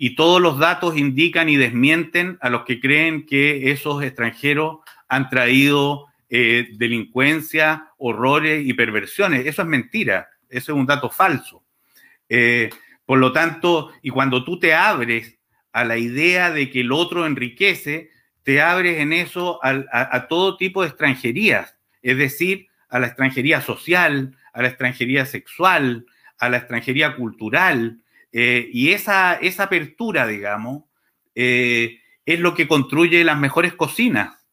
[0.00, 5.28] y todos los datos indican y desmienten a los que creen que esos extranjeros han
[5.28, 9.46] traído delincuencia, horrores y perversiones.
[9.46, 11.64] Eso es mentira, eso es un dato falso.
[12.28, 12.70] Eh,
[13.04, 15.38] por lo tanto, y cuando tú te abres
[15.72, 18.10] a la idea de que el otro enriquece,
[18.42, 24.36] te abres en eso a, todo tipo de extranjerías, es decir, a la extranjería social,
[24.52, 26.06] a la extranjería sexual,
[26.38, 28.00] a la extranjería cultural,
[28.32, 30.84] eh, y esa, esa apertura, digamos,
[31.34, 34.46] eh, es lo que construye las mejores cocinas,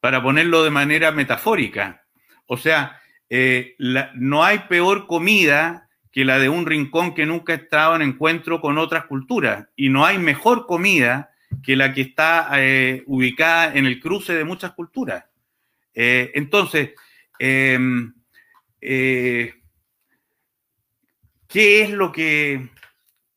[0.00, 2.04] para ponerlo de manera metafórica.
[2.46, 3.00] O sea,
[4.14, 5.87] no hay peor comida
[6.18, 9.68] que la de un rincón que nunca ha estado en encuentro con otras culturas.
[9.76, 11.30] Y no hay mejor comida
[11.62, 15.26] que la que está eh, ubicada en el cruce de muchas culturas.
[15.94, 16.90] Eh, entonces,
[17.38, 18.12] em,
[18.80, 19.54] eh,
[21.46, 22.68] ¿qué es lo que,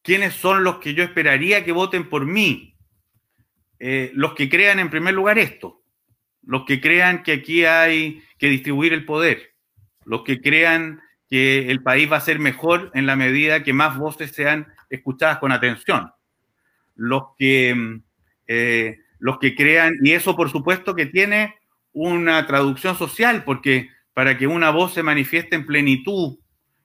[0.02, 2.76] quiénes son los que yo esperaría que voten por mí?
[4.14, 5.84] los que crean en primer lugar esto,
[6.42, 9.54] los que crean que aquí hay que distribuir el poder,
[10.04, 11.00] los que crean
[11.32, 15.38] que el país va a ser mejor en la medida que más voces sean escuchadas
[15.38, 16.12] con atención.
[16.94, 18.02] Los que,
[18.48, 21.56] eh, los que crean, y eso por supuesto que tiene
[21.94, 26.38] una traducción social, porque para que una voz se manifieste en plenitud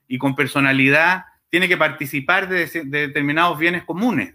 [0.07, 4.33] y con personalidad, tiene que participar de, determinados bienes comunes.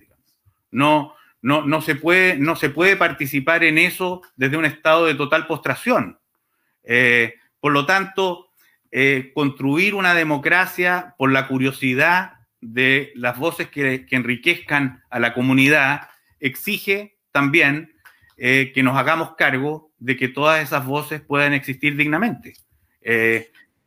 [0.71, 5.15] No, no, no, se puede, no se puede participar en eso desde un estado de
[5.15, 6.19] total postración.
[6.83, 8.50] Eh, por lo tanto,
[8.91, 16.09] eh, construir una democracia por la curiosidad de las voces que, enriquezcan a la comunidad
[16.39, 17.93] exige también
[18.37, 22.53] eh, que nos hagamos cargo de que todas esas voces puedan existir dignamente.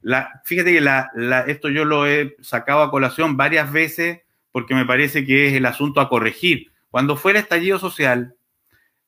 [0.05, 1.11] La, fíjate que la,
[1.47, 4.21] esto yo lo he sacado a colación varias veces
[4.53, 6.73] porque me parece que es el asunto a corregir.
[6.91, 8.37] Cuando fue el estallido social,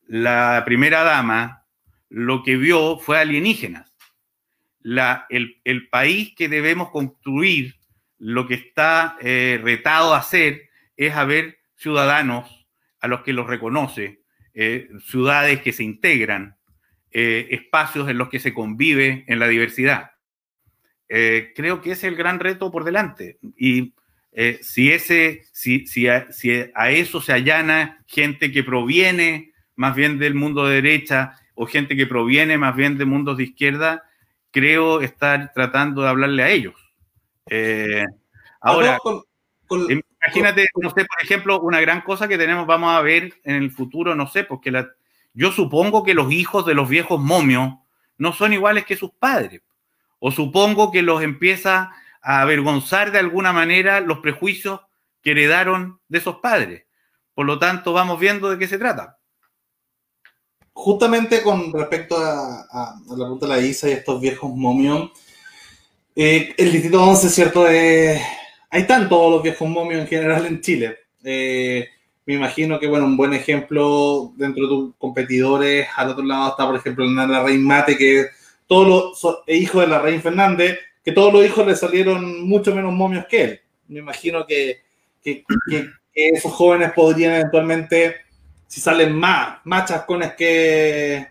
[0.08, 1.64] la primera dama
[2.08, 3.92] lo que vio fue alienígenas.
[4.88, 7.74] La, el, país que debemos construir,
[8.18, 12.68] lo que está eh, retado a hacer, es haber ciudadanos
[13.00, 14.20] a los que los reconoce,
[14.54, 16.56] eh, ciudades que se integran,
[17.10, 20.12] eh, espacios en los que se convive en la diversidad.
[21.08, 23.38] Creo que es el gran reto por delante.
[23.58, 23.92] Y
[24.60, 30.64] si, ese, si, si, a, eso se allana gente que proviene más bien del mundo
[30.64, 34.05] de derecha o gente que proviene más bien de mundos de izquierda,
[34.56, 36.72] creo estar tratando de hablarle a ellos.
[37.44, 38.06] Eh,
[38.62, 38.96] ahora,
[39.68, 43.70] imagínate, no sé, por ejemplo, una gran cosa que tenemos, vamos a ver en el
[43.70, 44.88] futuro, no sé, porque la,
[45.34, 47.74] yo supongo que los hijos de los viejos momios
[48.16, 49.60] no son iguales que sus padres.
[50.20, 51.92] O supongo que los empieza
[52.22, 54.80] a avergonzar de alguna manera los prejuicios
[55.20, 56.84] que heredaron de esos padres.
[57.34, 59.15] Por lo tanto, vamos viendo de qué se trata.
[60.78, 62.66] Justamente con respecto a,
[63.08, 65.10] la pregunta de la Isa y estos viejos momios,
[66.14, 67.66] eh, el distrito 11, ¿cierto?
[67.66, 68.20] Eh,
[68.68, 70.98] hay tantos los viejos momios en general en Chile.
[71.24, 71.88] Eh,
[72.26, 76.66] me imagino que, bueno, un buen ejemplo dentro de tus competidores, al otro lado está,
[76.66, 78.26] por ejemplo, Nana Rey Mate, que
[78.66, 82.92] todos los hijos de la reina Fernández, que todos los hijos le salieron mucho menos
[82.92, 83.60] momios que él.
[83.88, 84.82] Me imagino que,
[86.12, 88.25] esos jóvenes podrían eventualmente,
[88.66, 91.26] si salen más, más chascones que,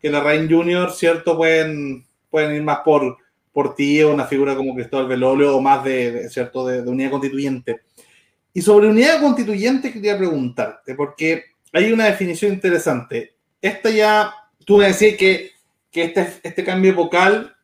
[0.00, 1.36] que la reina Junior, ¿cierto?
[1.36, 3.16] Pueden, pueden ir más por,
[3.52, 6.66] por ti o una figura como Cristóbal Velolio o más de, ¿cierto?
[6.66, 7.80] De, unidad constituyente.
[8.54, 13.34] Y sobre unidad constituyente quería preguntarte, porque hay una definición interesante.
[13.60, 14.32] Esta ya,
[14.64, 15.52] tú me decías que
[15.92, 17.54] que este, este cambio epocal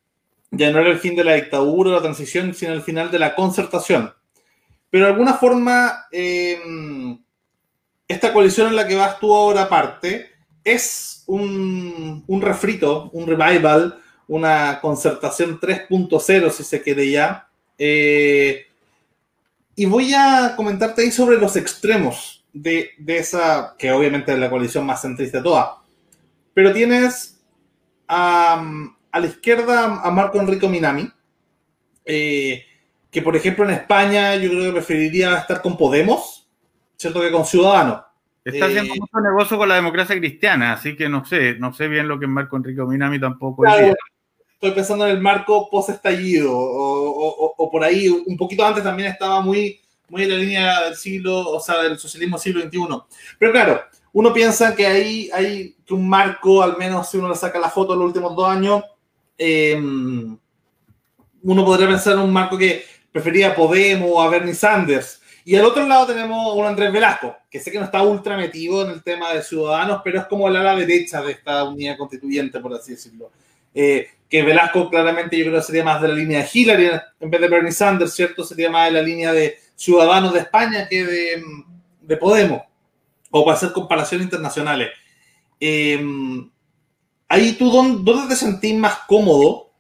[0.51, 3.35] ya no era el fin de la dictadura la transición, sino el final de la
[3.35, 4.13] concertación.
[4.91, 7.19] Pero de alguna forma, em,
[8.09, 10.33] esta coalición en la que vas tú ahora parte
[10.65, 17.49] es un, un refrito, un revival, una concertación 3.0, si se quiere ya.
[17.79, 18.67] Eh,
[19.77, 24.51] y voy a comentarte ahí sobre los extremos de, de, esa, que obviamente es la
[24.51, 25.69] coalición más centrista de todas.
[26.55, 27.39] Pero tienes
[28.09, 28.65] a,
[29.13, 31.11] la izquierda a Marco Enrico Minami,
[32.05, 32.65] eh,
[33.11, 36.38] que por ejemplo en España yo creo que preferiría estar con Podemos,
[36.99, 37.21] ¿cierto?
[37.21, 38.03] Que con Ciudadanos.
[38.45, 41.87] Está haciendo eh, mucho negocio con la democracia cristiana, así que no sé, no sé
[41.87, 43.65] bien lo que es Marco Enrico Minami tampoco.
[43.67, 49.41] estoy pensando en el marco post-estallido, o, o, por ahí, un poquito antes también estaba
[49.41, 52.79] muy, muy en la línea del siglo, o sea, del socialismo siglo XXI.
[53.39, 57.59] Pero claro, uno piensa que ahí hay un marco, al menos si uno le saca
[57.59, 58.83] la foto de los últimos dos años,
[59.37, 60.37] em,
[61.43, 65.18] uno podría pensar en un marco que prefería a Podemos o a Bernie Sanders.
[65.49, 68.37] Y al otro lado tenemos a un Andrés Velasco, que sé que no está ultra
[68.37, 71.97] metido en el tema de ciudadanos, pero es como la ala derecha de esta unidad
[71.97, 73.31] constituyente, por así decirlo.
[73.75, 77.41] Eh, que Velasco claramente yo creo sería más de la línea de Hillary en vez
[77.41, 78.45] de Bernie Sanders, ¿cierto?
[78.45, 81.43] Sería más de la línea de Ciudadanos de España que de,
[82.03, 82.61] de Podemos
[83.31, 84.91] o para hacer comparaciones internacionales.
[85.59, 86.47] Em,
[87.27, 89.71] ahí tú, ¿dónde te sentís más cómodo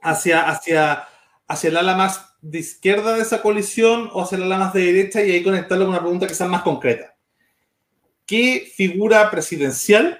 [0.00, 1.06] hacia, hacia,
[1.46, 5.24] hacia el ala más de izquierda de esa coalición o ala más de derecha?
[5.24, 7.14] Y ahí conectarlo con una pregunta que sea más concreta.
[8.26, 10.18] ¿Qué figura presidencial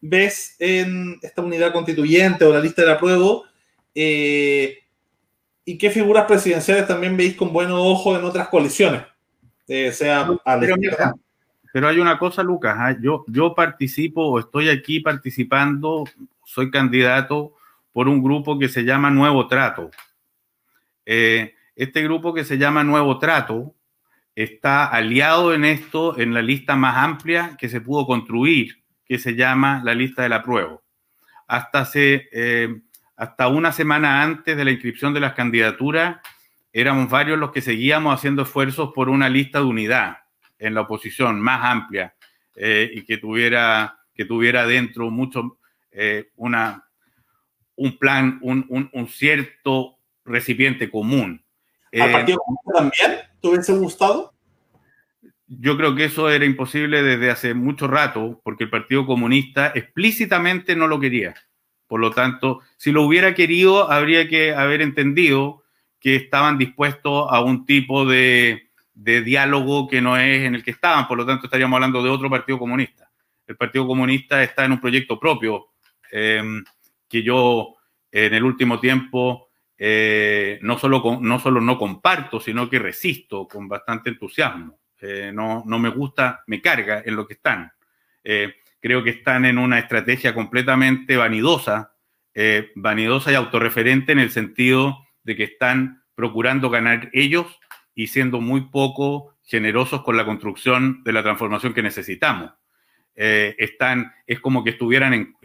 [0.00, 3.44] ves en esta unidad constituyente o la lista de apruebo?
[3.94, 4.78] Eh,
[5.64, 9.02] ¿Y qué figuras presidenciales también veis con buenos ojos en otras coaliciones?
[9.66, 11.14] Eh, sea a la izquierda
[11.74, 12.96] pero hay una cosa, Lucas, ¿ah?
[13.00, 16.04] yo, yo participo o estoy aquí participando,
[16.44, 17.56] soy candidato
[17.92, 19.90] por un grupo que se llama Nuevo Trato.
[21.04, 23.74] Eh, este grupo que se llama Nuevo Trato
[24.34, 29.34] está aliado en esto, en la lista más amplia que se pudo construir, que se
[29.34, 30.80] llama la lista de la prueba.
[31.46, 32.80] Hasta, hace, eh,
[33.16, 36.18] hasta una semana antes de la inscripción de las candidaturas,
[36.72, 40.18] éramos varios los que seguíamos haciendo esfuerzos por una lista de unidad
[40.58, 42.14] en la oposición más amplia
[42.56, 45.58] eh, y que tuviera, que tuviera dentro mucho,
[45.92, 46.88] eh, una,
[47.76, 51.43] un plan, un, cierto recipiente común.
[52.00, 54.34] ¿Al Partido Comunista también te hubiese gustado?
[55.46, 60.74] Yo creo que eso era imposible desde hace mucho rato, porque el Partido Comunista explícitamente
[60.74, 61.34] no lo quería.
[61.86, 65.62] Por lo tanto, si lo hubiera querido, habría que haber entendido
[66.00, 71.06] que estaban dispuestos a un tipo de, diálogo que no es en el que estaban.
[71.06, 73.10] Por lo tanto, estaríamos hablando de otro Partido Comunista.
[73.46, 75.68] El Partido Comunista está en un proyecto propio
[76.10, 76.64] em,
[77.08, 77.76] que yo
[78.10, 83.68] en el último tiempo eh, no, solo no solo no comparto, sino que resisto con
[83.68, 84.78] bastante entusiasmo.
[85.00, 87.72] Eh, no, no, me gusta, me carga en lo que están.
[88.22, 91.92] Eh, creo que están en una estrategia completamente vanidosa,
[92.74, 97.46] vanidosa y autorreferente en el sentido de que están procurando ganar ellos
[97.94, 102.50] y siendo muy poco generosos con la construcción de la transformación que necesitamos.
[103.14, 105.36] están, es como que estuvieran,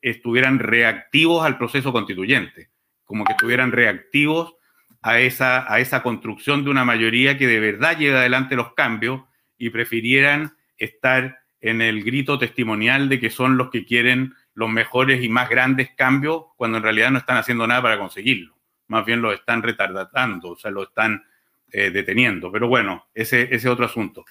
[0.00, 2.71] estuvieran reactivos al proceso constituyente,
[3.12, 4.54] como que estuvieran reactivos
[5.02, 9.20] a esa, a esa construcción de una mayoría que de verdad lleve adelante los cambios
[9.58, 15.22] y prefirieran estar en el grito testimonial de que son los que quieren los mejores
[15.22, 18.56] y más grandes cambios cuando en realidad no están haciendo nada para conseguirlo.
[18.86, 21.22] Más bien lo están retardando, o sea, lo están
[21.70, 22.50] eh, deteniendo.
[22.50, 24.24] Pero bueno, ese es otro asunto.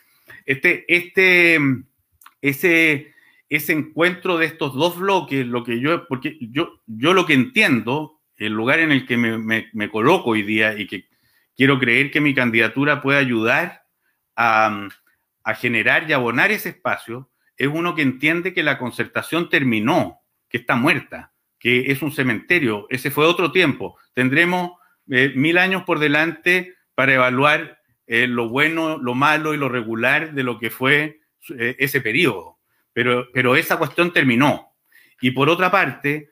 [0.44, 1.60] Este, este,
[2.42, 3.14] ese,
[3.48, 8.18] ese encuentro de estos dos bloques, lo que yo, porque yo, yo lo que entiendo
[8.42, 11.08] el lugar en el que me, coloco hoy día y que
[11.56, 13.84] quiero creer que mi candidatura puede ayudar
[14.36, 14.90] a,
[15.60, 20.76] generar y abonar ese espacio, es uno que entiende que la concertación terminó, que está
[20.76, 22.88] muerta, que es un cementerio.
[22.90, 23.98] Ese fue otro tiempo.
[24.14, 24.72] Tendremos
[25.10, 30.34] eh, mil años por delante para evaluar eh, lo bueno, lo malo y lo regular
[30.34, 31.22] de lo que fue
[31.56, 32.58] eh, ese periodo.
[32.92, 34.74] Pero, pero esa cuestión terminó.
[35.22, 36.30] Y por otra parte,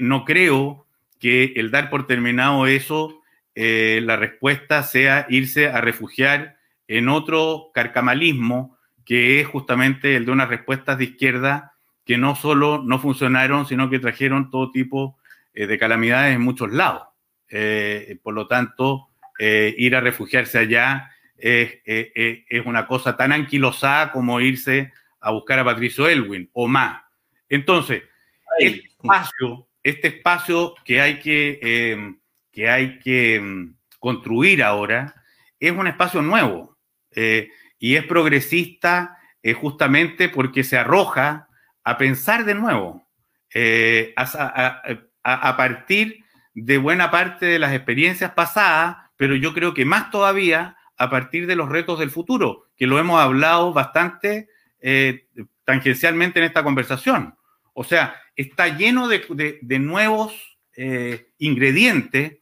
[0.00, 0.86] no creo
[1.22, 3.22] que el dar por terminado eso,
[3.54, 6.56] eh, la respuesta sea irse a refugiar
[6.88, 11.74] en otro carcamalismo que es justamente el de unas respuestas de izquierda
[12.04, 15.16] que no solo no funcionaron, sino que trajeron todo tipo
[15.54, 17.04] eh, de calamidades en muchos lados.
[17.48, 19.08] Eh, por lo tanto,
[19.38, 25.64] ir a refugiarse allá es, es, una cosa tan anquilosada como irse a buscar a
[25.64, 27.02] Patricio Elwin o más.
[27.48, 28.02] Entonces,
[28.58, 32.14] el espacio este espacio que hay que, eh,
[32.50, 35.14] que, hay que mm, construir ahora
[35.58, 36.78] es un espacio nuevo
[37.14, 41.48] eh, y es progresista eh, justamente porque se arroja
[41.84, 43.08] a pensar de nuevo,
[44.16, 44.82] a,
[45.24, 50.76] a, partir de buena parte de las experiencias pasadas, pero yo creo que más todavía
[50.96, 54.48] a partir de los retos del futuro, que lo hemos hablado bastante
[55.64, 57.34] tangencialmente en esta conversación.
[57.74, 62.38] O sea, está lleno de, nuevos eh, ingredientes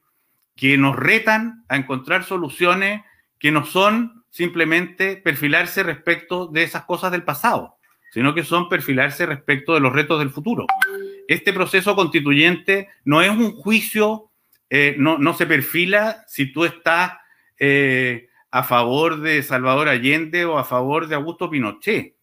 [0.57, 3.03] que nos retan a encontrar soluciones
[3.39, 7.77] que no son simplemente perfilarse respecto de esas cosas del pasado,
[8.13, 10.67] sino que son perfilarse respecto de los retos del futuro.
[11.27, 14.31] Este proceso constituyente no es un juicio,
[14.69, 17.13] eh, no, se perfila si tú estás
[17.59, 22.15] eh, a favor de Salvador Allende o a favor de Augusto Pinochet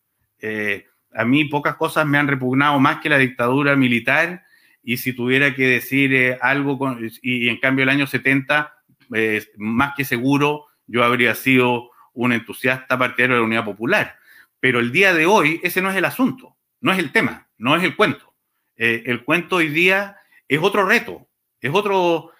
[1.17, 4.45] a mí pocas cosas me han repugnado más que la dictadura militar
[4.83, 6.79] y si tuviera que decir eh, algo,
[7.23, 8.71] y, en cambio el año 70,
[9.15, 14.15] eh, más que seguro, yo habría sido un entusiasta partidario de la Unidad Popular.
[14.59, 17.75] Pero el día de hoy ese no es el asunto, no es el tema, no
[17.75, 18.35] es el cuento.
[18.75, 20.17] Eh, el cuento hoy día
[20.47, 21.27] es otro reto,
[21.59, 22.31] es otro...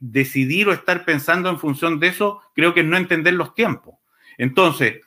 [0.00, 3.96] decidir o estar pensando en función de eso, creo que es no entender los tiempos.
[4.36, 5.00] Entonces,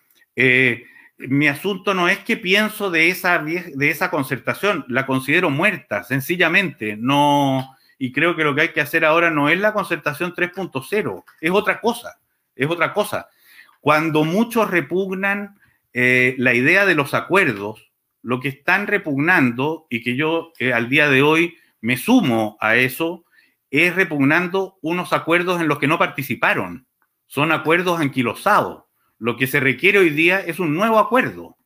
[1.18, 6.96] mi asunto no es que pienso de esa, de esa concertación, la considero muerta, sencillamente.
[6.96, 11.24] No, y creo que lo que hay que hacer ahora no es la concertación 3.0,
[11.42, 12.20] es otra cosa,
[12.56, 13.30] es otra cosa.
[13.82, 15.60] Cuando muchos repugnan
[15.94, 17.92] eh, la idea de los acuerdos,
[18.22, 22.76] lo que están repugnando, y que yo eh, al día de hoy me sumo a
[22.76, 23.24] eso,
[23.72, 26.86] es repugnando unos acuerdos en los que no participaron.
[27.26, 28.87] Son acuerdos anquilosados
[29.20, 31.58] lo que se requiere hoy día es un nuevo acuerdo.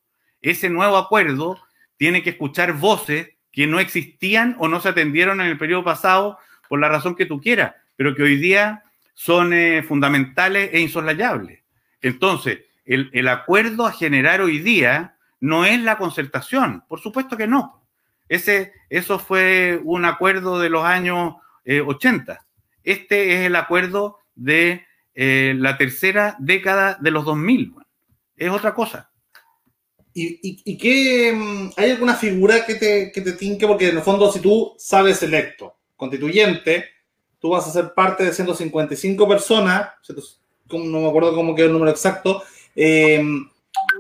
[0.41, 1.61] Ese nuevo acuerdo
[1.98, 6.38] tiene que escuchar voces que no existían o no se atendieron en el periodo pasado
[6.69, 8.84] por la razón que tú quieras, pero que hoy día
[9.14, 11.61] son eh, fundamentales e insoslayables.
[12.02, 17.86] Entonces, el, acuerdo a generar hoy día no es la concertación, por supuesto que no.
[18.28, 22.34] Ese, eso fue un acuerdo de los años 80.
[22.34, 22.38] Eh,
[22.84, 27.73] este es el acuerdo de eh, la tercera década de los 2000.
[28.38, 29.09] Es otra cosa.
[30.13, 33.65] ¿Y, qué, mm, hay alguna figura que te, que te tinque?
[33.65, 36.85] Porque en el fondo, si tú sales electo constituyente,
[37.39, 39.89] tú vas a ser parte de 155 personas,
[40.69, 42.43] no me acuerdo cómo quedó el número exacto,
[42.75, 43.23] eh,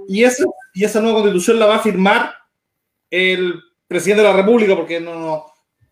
[0.07, 2.33] y, esa, y esa nueva constitución la va a firmar
[3.09, 5.50] el presidente de la República, porque no,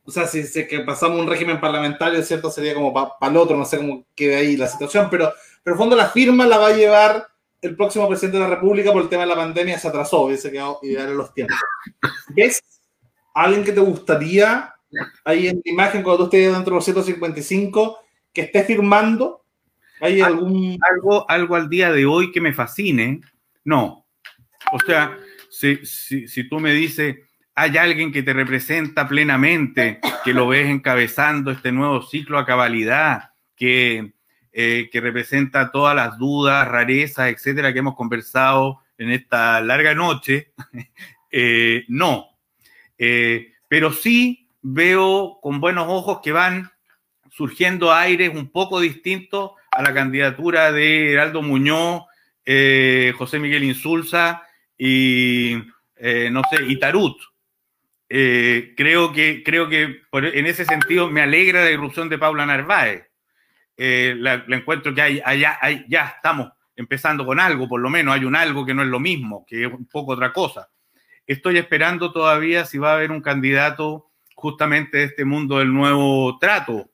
[0.10, 2.49] o sea, si, si que pasamos un régimen parlamentario, ¿cierto?
[2.49, 5.31] Sería como para el otro, no sé cómo quede ahí la situación, pero,
[5.61, 7.27] pero en el fondo la firma la va a llevar
[7.61, 10.52] el próximo presidente de la República por el tema de la pandemia, se atrasó, hubiese
[10.52, 11.57] quedado ideal en los tiempos.
[12.30, 12.60] ¿Ves
[13.36, 14.73] alguien que te gustaría
[15.23, 17.99] ahí en la imagen cuando tú estés dentro de los 155
[18.34, 19.45] que esté firmando?
[20.02, 20.76] ¿Hay algún...
[20.90, 23.22] Algo, algo al día de hoy que me fascine?
[23.64, 24.07] No.
[24.72, 25.15] O sea,
[25.52, 27.18] si, si, si tú me dices,
[27.60, 33.31] hay alguien que te representa plenamente, que lo ves encabezando este nuevo ciclo a cabalidad,
[33.57, 34.14] que,
[34.53, 40.53] eh, que representa todas las dudas, rarezas, etcétera, que hemos conversado en esta larga noche.
[41.31, 42.26] Eh, no.
[42.98, 46.72] Eh, pero sí veo con buenos ojos que van
[47.30, 52.06] surgiendo aires un poco distintos a la candidatura de Heraldo Muñoz,
[53.15, 54.41] José Miguel Insulza
[54.76, 55.57] y,
[56.31, 57.22] no sé, y Tarut.
[58.10, 63.10] Creo que, creo que en ese sentido me alegra la irrupción de Paula Narváez.
[63.81, 68.26] Eh, la, encuentro que hay, hay, ya estamos empezando con algo, por lo menos hay
[68.26, 70.69] un algo que no es lo mismo, que es un poco otra cosa.
[71.26, 76.38] Estoy esperando todavía si va a haber un candidato justamente de este mundo del nuevo
[76.40, 76.90] trato,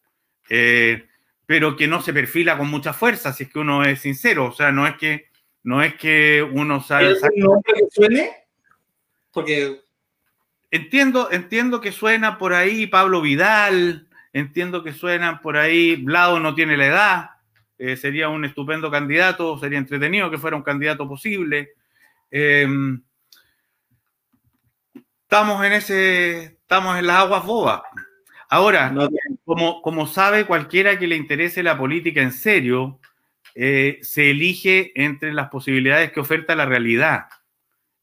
[0.48, 1.08] eh,
[1.48, 4.46] pero que no se perfila con mucha fuerza, si es que uno es sincero.
[4.46, 5.30] O sea, no es que,
[5.64, 7.14] no es que uno sabe...
[7.14, 8.32] ¿Es un nombre que suene?
[9.32, 9.85] Porque...
[10.76, 16.54] Entiendo, entiendo que suena por ahí Pablo Vidal, Entiendo que suenan por ahí, Blado no
[16.54, 17.30] tiene la edad,
[17.78, 21.70] eh, sería un estupendo candidato, sería entretenido que fuera un candidato posible.
[22.30, 23.02] Em,
[25.22, 27.82] estamos en ese, estamos en las aguas bobas.
[28.50, 28.94] Ahora,
[29.46, 33.00] como, como sabe cualquiera que le interese la política en serio,
[33.54, 37.28] eh, se elige entre las posibilidades que oferta la realidad.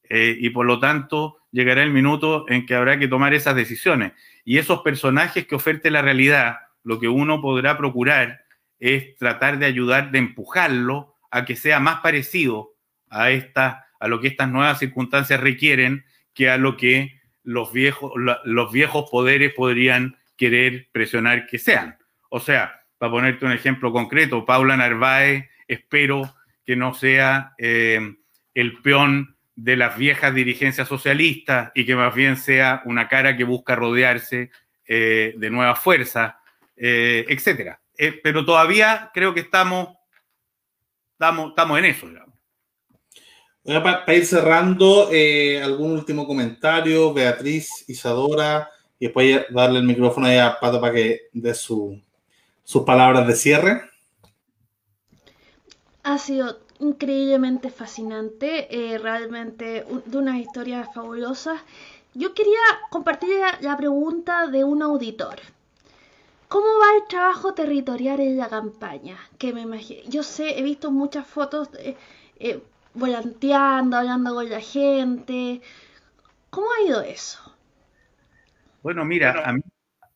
[0.08, 4.12] Eh, y por lo tanto, llegará el minuto en que habrá que tomar esas decisiones.
[4.44, 8.44] Y esos personajes que oferte la realidad, lo que uno podrá procurar
[8.80, 12.74] es tratar de ayudar, de empujarlo a que sea más parecido
[13.08, 16.04] a, esta, a lo que estas nuevas circunstancias requieren
[16.34, 18.12] que a lo que los viejos,
[18.44, 21.98] los viejos poderes podrían querer presionar que sean.
[22.28, 26.34] O sea, para ponerte un ejemplo concreto, Paula Narváez, espero
[26.64, 28.16] que no sea eh,
[28.54, 33.44] el peón de las viejas dirigencias socialistas y que más bien sea una cara que
[33.44, 34.50] busca rodearse
[34.86, 36.34] eh, de nuevas fuerzas,
[36.76, 37.80] eh, etcétera.
[37.96, 39.88] Eh, pero todavía creo que estamos,
[41.12, 42.34] estamos, estamos en eso, digamos.
[43.64, 45.10] para, ir cerrando,
[45.62, 48.68] algún último comentario, Beatriz, Isadora,
[48.98, 52.00] y después darle el micrófono a Pato para que dé sus
[52.86, 53.82] palabras de cierre.
[56.02, 61.60] Ha sido increíblemente fascinante, eh, realmente de unas historias fabulosas.
[62.14, 62.60] Yo quería
[62.90, 63.30] compartir
[63.60, 65.36] la, pregunta de un auditor.
[66.48, 69.16] ¿Cómo va el trabajo territorial en la campaña?
[69.38, 71.70] Que me imagino, yo sé, he visto muchas fotos
[72.38, 72.60] eh,
[72.92, 75.62] volanteando, hablando con la gente.
[76.50, 77.38] ¿Cómo ha ido eso?
[78.82, 79.62] Bueno, mira, a mí,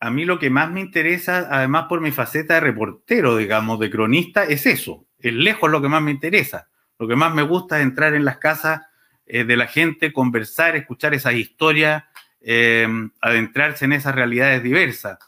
[0.01, 3.89] a mí lo que más me interesa, además por mi faceta de reportero, digamos, de
[3.89, 6.69] cronista, es eso, es lejos lo que más me interesa.
[6.99, 8.83] Lo que más me gusta es entrar en las casas
[9.27, 12.05] eh, de la gente, conversar, escuchar esas historias,
[12.41, 12.87] eh,
[13.21, 15.19] adentrarse en esas realidades diversas.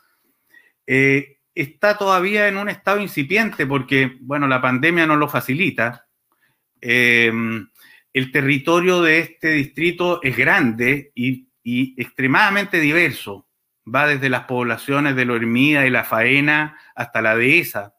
[0.86, 6.06] Eh, está todavía en un estado incipiente porque, bueno, la pandemia no lo facilita.
[6.80, 11.48] el territorio de este distrito es grande y,
[12.00, 13.48] extremadamente diverso.
[13.92, 17.94] Va desde las poblaciones de Loermida y La Faena hasta la Dehesa.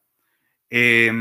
[0.70, 1.12] Eh,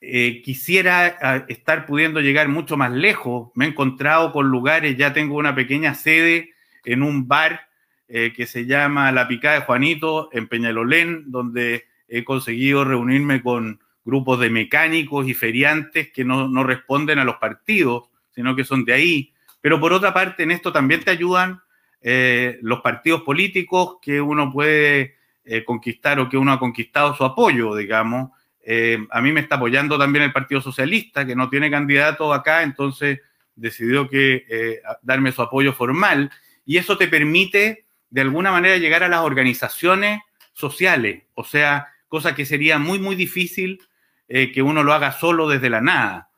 [0.00, 3.50] quisiera ah, estar pudiendo llegar mucho más lejos.
[3.54, 6.50] Me he encontrado con lugares, ya tengo una pequeña sede
[6.84, 7.68] en un bar
[8.08, 13.80] eh, que se llama La Picada de Juanito en Peñalolén, donde he conseguido reunirme con
[14.04, 18.92] grupos de mecánicos y feriantes que no, responden a los partidos, sino que son de
[18.92, 19.32] ahí.
[19.60, 21.60] Pero por otra parte, en esto también te ayudan
[22.00, 25.16] eh, los partidos políticos que uno puede
[25.64, 28.32] conquistar o que uno ha conquistado su apoyo, digamos,
[28.68, 32.64] eh, a mí me está apoyando también el Partido Socialista, que no tiene candidato acá,
[32.64, 33.20] entonces
[33.54, 36.32] decidió que eh, darme su apoyo formal.
[36.64, 40.20] Y eso te permite, de alguna manera, llegar a las organizaciones
[40.52, 43.80] sociales, o sea, cosa que sería muy, muy difícil
[44.26, 46.30] eh, que uno lo haga solo desde la nada.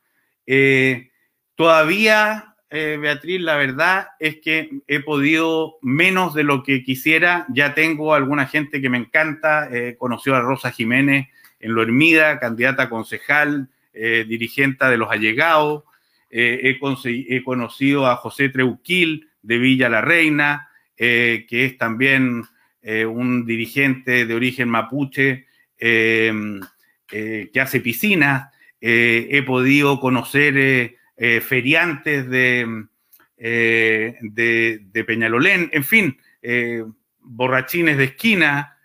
[1.55, 7.47] todavía Beatriz, la verdad es que he podido menos de lo que quisiera.
[7.49, 9.71] Ya tengo alguna gente que me encanta.
[9.97, 11.29] Conoció a Rosa Jiménez
[11.60, 15.85] en Lo Hermida, candidata a concejal, eh, dirigente de los allegados.
[16.30, 22.44] He, he, conocido a José Treuquil de Villa La Reina, que es también
[22.82, 25.47] un dirigente de origen mapuche
[25.78, 28.52] que hace piscinas.
[28.80, 36.85] he podido conocer eh, feriantes eh, de, de, Peñalolén, en fin, eh,
[37.18, 38.78] borrachines de esquina,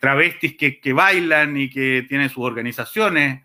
[0.00, 3.42] travestis que, bailan y que tienen sus organizaciones.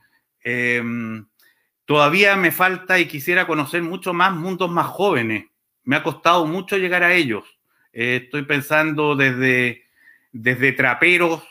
[1.85, 5.45] todavía me falta y quisiera conocer mucho más mundos más jóvenes.
[5.83, 7.43] Me ha costado mucho llegar a ellos.
[7.91, 9.83] estoy pensando desde,
[10.31, 11.43] desde traperos,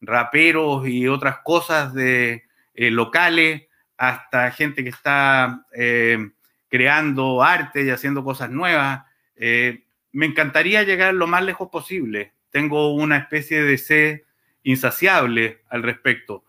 [0.00, 2.44] raperos y otras cosas de
[2.74, 3.62] locales,
[3.96, 6.30] hasta gente que está eh,
[6.68, 9.04] creando arte y haciendo cosas nuevas.
[9.36, 12.32] Eh, me encantaría llegar lo más lejos posible.
[12.54, 14.20] Tengo una especie de sed
[14.62, 16.44] insaciable al respecto,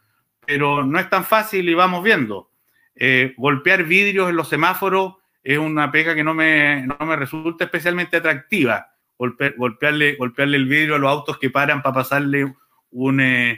[0.46, 2.52] pero no es tan fácil y vamos viendo.
[2.96, 7.64] Eh, golpear vidrios en los semáforos es una pega que no me, no me resulta
[7.64, 8.92] especialmente atractiva.
[9.18, 12.54] golpearle, golpearle el vidrio a los autos que paran para pasarle
[12.92, 13.58] un,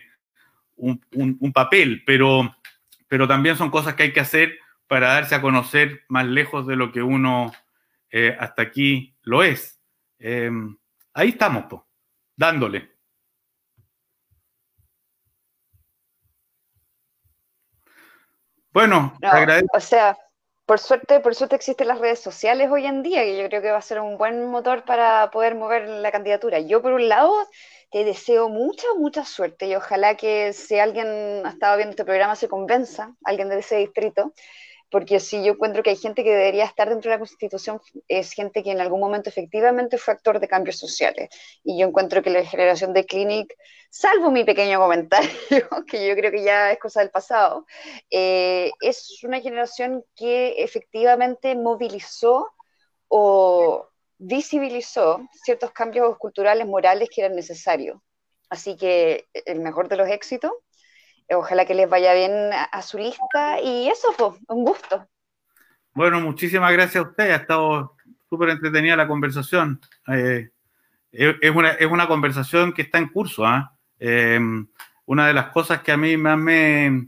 [0.78, 2.56] un, un papel, pero
[3.10, 4.58] pero también son cosas que hay que hacer
[4.88, 7.54] para darse a conocer más lejos de lo que uno
[8.10, 9.82] eh, hasta aquí lo es.
[10.20, 10.78] Em,
[11.14, 11.66] ahí estamos,
[12.38, 12.90] dándole.
[18.72, 19.76] Bueno, agradezco.
[19.76, 20.16] O sea,
[20.66, 23.72] por suerte, por suerte existen las redes sociales hoy en día, que yo creo que
[23.72, 26.60] va a ser un buen motor para poder mover la candidatura.
[26.60, 27.34] Yo, por un lado,
[27.90, 31.08] te deseo mucha, mucha suerte y ojalá que si alguien
[31.44, 34.34] ha estado viendo este programa se convenza, alguien de ese distrito,
[34.90, 38.32] porque si yo encuentro que hay gente que debería estar dentro de la Constitución, es
[38.32, 41.30] gente que en algún momento efectivamente fue actor de cambios sociales.
[41.64, 43.54] Y yo encuentro que la generación de Clinic,
[43.90, 45.30] salvo mi pequeño comentario,
[45.88, 47.66] que yo creo que ya es cosa del pasado,
[48.10, 52.48] eh, es una generación que efectivamente movilizó
[53.10, 58.00] o visibilizó ciertos cambios culturales, morales que eran necesarios.
[58.50, 60.52] Así que el mejor de los éxitos.
[61.30, 65.08] Ojalá que les vaya bien a, su lista y eso, pues, un gusto.
[65.94, 67.32] Bueno, muchísimas gracias a usted.
[67.32, 67.96] Ha estado
[68.30, 69.82] súper entretenida la conversación.
[70.08, 70.50] Eh,
[71.12, 73.46] es, una, es, una, conversación que está en curso.
[73.46, 73.78] ¿ah?
[74.00, 74.40] Eh,
[75.06, 77.08] una de las cosas que a mí más me,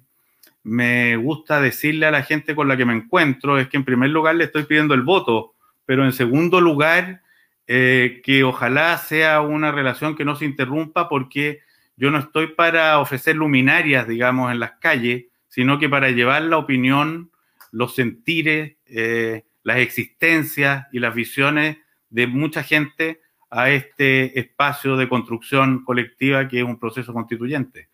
[0.64, 4.10] me gusta decirle a la gente con la que me encuentro es que en primer
[4.10, 5.56] lugar le estoy pidiendo el voto
[5.90, 7.24] pero en segundo lugar,
[7.66, 11.62] eh, que ojalá sea una relación que no se interrumpa porque
[12.00, 16.58] yo no estoy para ofrecer luminarias, digamos, en las calles, sino que para llevar la
[16.58, 17.30] opinión,
[17.74, 21.78] los sentires, eh, las existencias y las visiones
[22.10, 23.20] de mucha gente
[23.50, 27.90] a este espacio de construcción colectiva que es un proceso constituyente.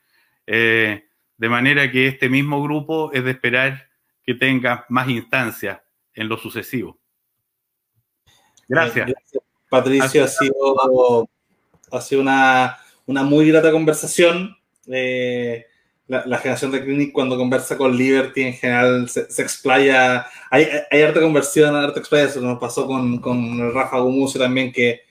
[0.46, 1.06] Eh,
[1.38, 3.90] de manera que este mismo grupo es de esperar
[4.24, 5.82] que tenga más instancias
[6.14, 7.00] en lo sucesivo.
[8.68, 9.12] Gracias.
[9.68, 11.28] Patricio, ha sido,
[11.92, 14.58] ha sido una, muy grata conversación.
[14.88, 15.66] Eh,
[16.08, 21.20] la, generación de Clinic cuando conversa con Liberty en general se, explaya, hay, hay harta
[21.20, 25.02] conversión, harta explaya, eso nos pasó con, con Rafa Gumucio también, que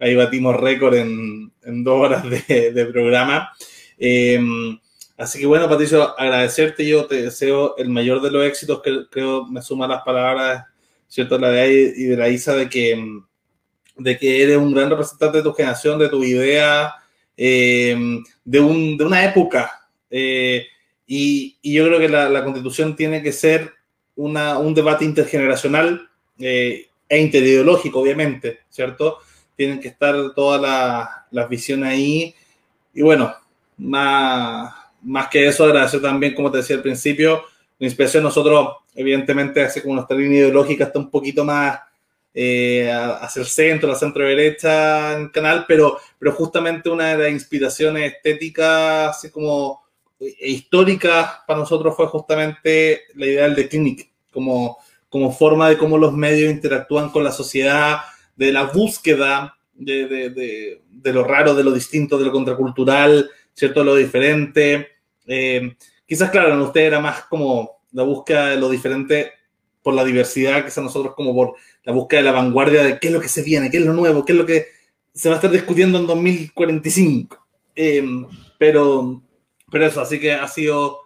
[0.00, 3.50] ahí batimos récord en, dos horas de, programa.
[3.96, 4.76] Em,
[5.16, 9.46] así que bueno, Patricio, agradecerte, yo te deseo el mayor de los éxitos, que creo
[9.46, 10.64] me suma las palabras
[11.10, 11.38] ¿cierto?
[11.38, 13.20] La de ahí y de la Isa de que,
[13.96, 16.94] de que eres un gran representante de tu generación, de tu idea,
[17.42, 17.96] eh,
[18.44, 19.88] de, un, de, una época.
[20.10, 20.66] Eh,
[21.06, 23.72] y, y, yo creo que la, la, constitución tiene que ser
[24.14, 26.06] una, un debate intergeneracional
[26.38, 29.20] eh, e interideológico, obviamente, ¿cierto?
[29.56, 32.34] Tienen que estar todas las visiones ahí.
[32.92, 33.34] Y bueno,
[33.78, 37.42] más, más que eso, agradecer también, como te decía al principio,
[37.78, 41.80] la inspiración nosotros, evidentemente, hace como nuestra línea ideológica está un poquito más
[42.32, 48.12] eh, hacia centro, la centro derecha en canal, pero, pero justamente una de las inspiraciones
[48.14, 49.82] estéticas, así como
[50.18, 54.78] e históricas para nosotros fue justamente la idea del Clinic, como,
[55.08, 58.00] como forma de cómo los medios interactúan con la sociedad,
[58.36, 63.80] de la búsqueda de, de, de, lo raro, de lo distinto, de lo contracultural, ¿cierto?
[63.80, 64.88] De lo diferente.
[65.26, 65.74] Eh,
[66.10, 69.30] Quizás, claro, en usted era más como la búsqueda de lo diferente
[69.80, 71.54] por la diversidad, quizás nosotros como por
[71.84, 73.92] la búsqueda de la vanguardia de qué es lo que se viene, qué es lo
[73.92, 74.66] nuevo, qué es lo que
[75.12, 77.46] se va a estar discutiendo en 2045.
[77.74, 78.26] Em,
[78.58, 79.22] pero,
[79.70, 81.00] pero eso, así que ha sido,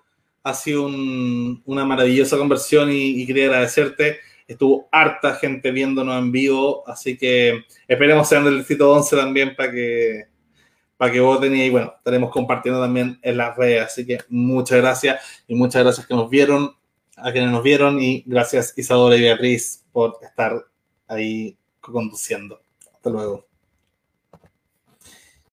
[0.46, 4.18] Ha sido una maravillosa conversión y, quería agradecerte.
[4.46, 9.72] Estuvo harta gente viéndonos en vivo, así que esperemos sean del distrito 11 también para
[9.72, 10.24] que,
[10.98, 13.84] para que voten y bueno, estaremos compartiendo también en las redes.
[13.86, 16.74] Así que muchas gracias y muchas gracias que nos vieron,
[17.16, 20.64] a quienes nos vieron y gracias Isadora y Beatriz por estar
[21.08, 22.60] ahí conduciendo.
[22.92, 23.53] Hasta luego.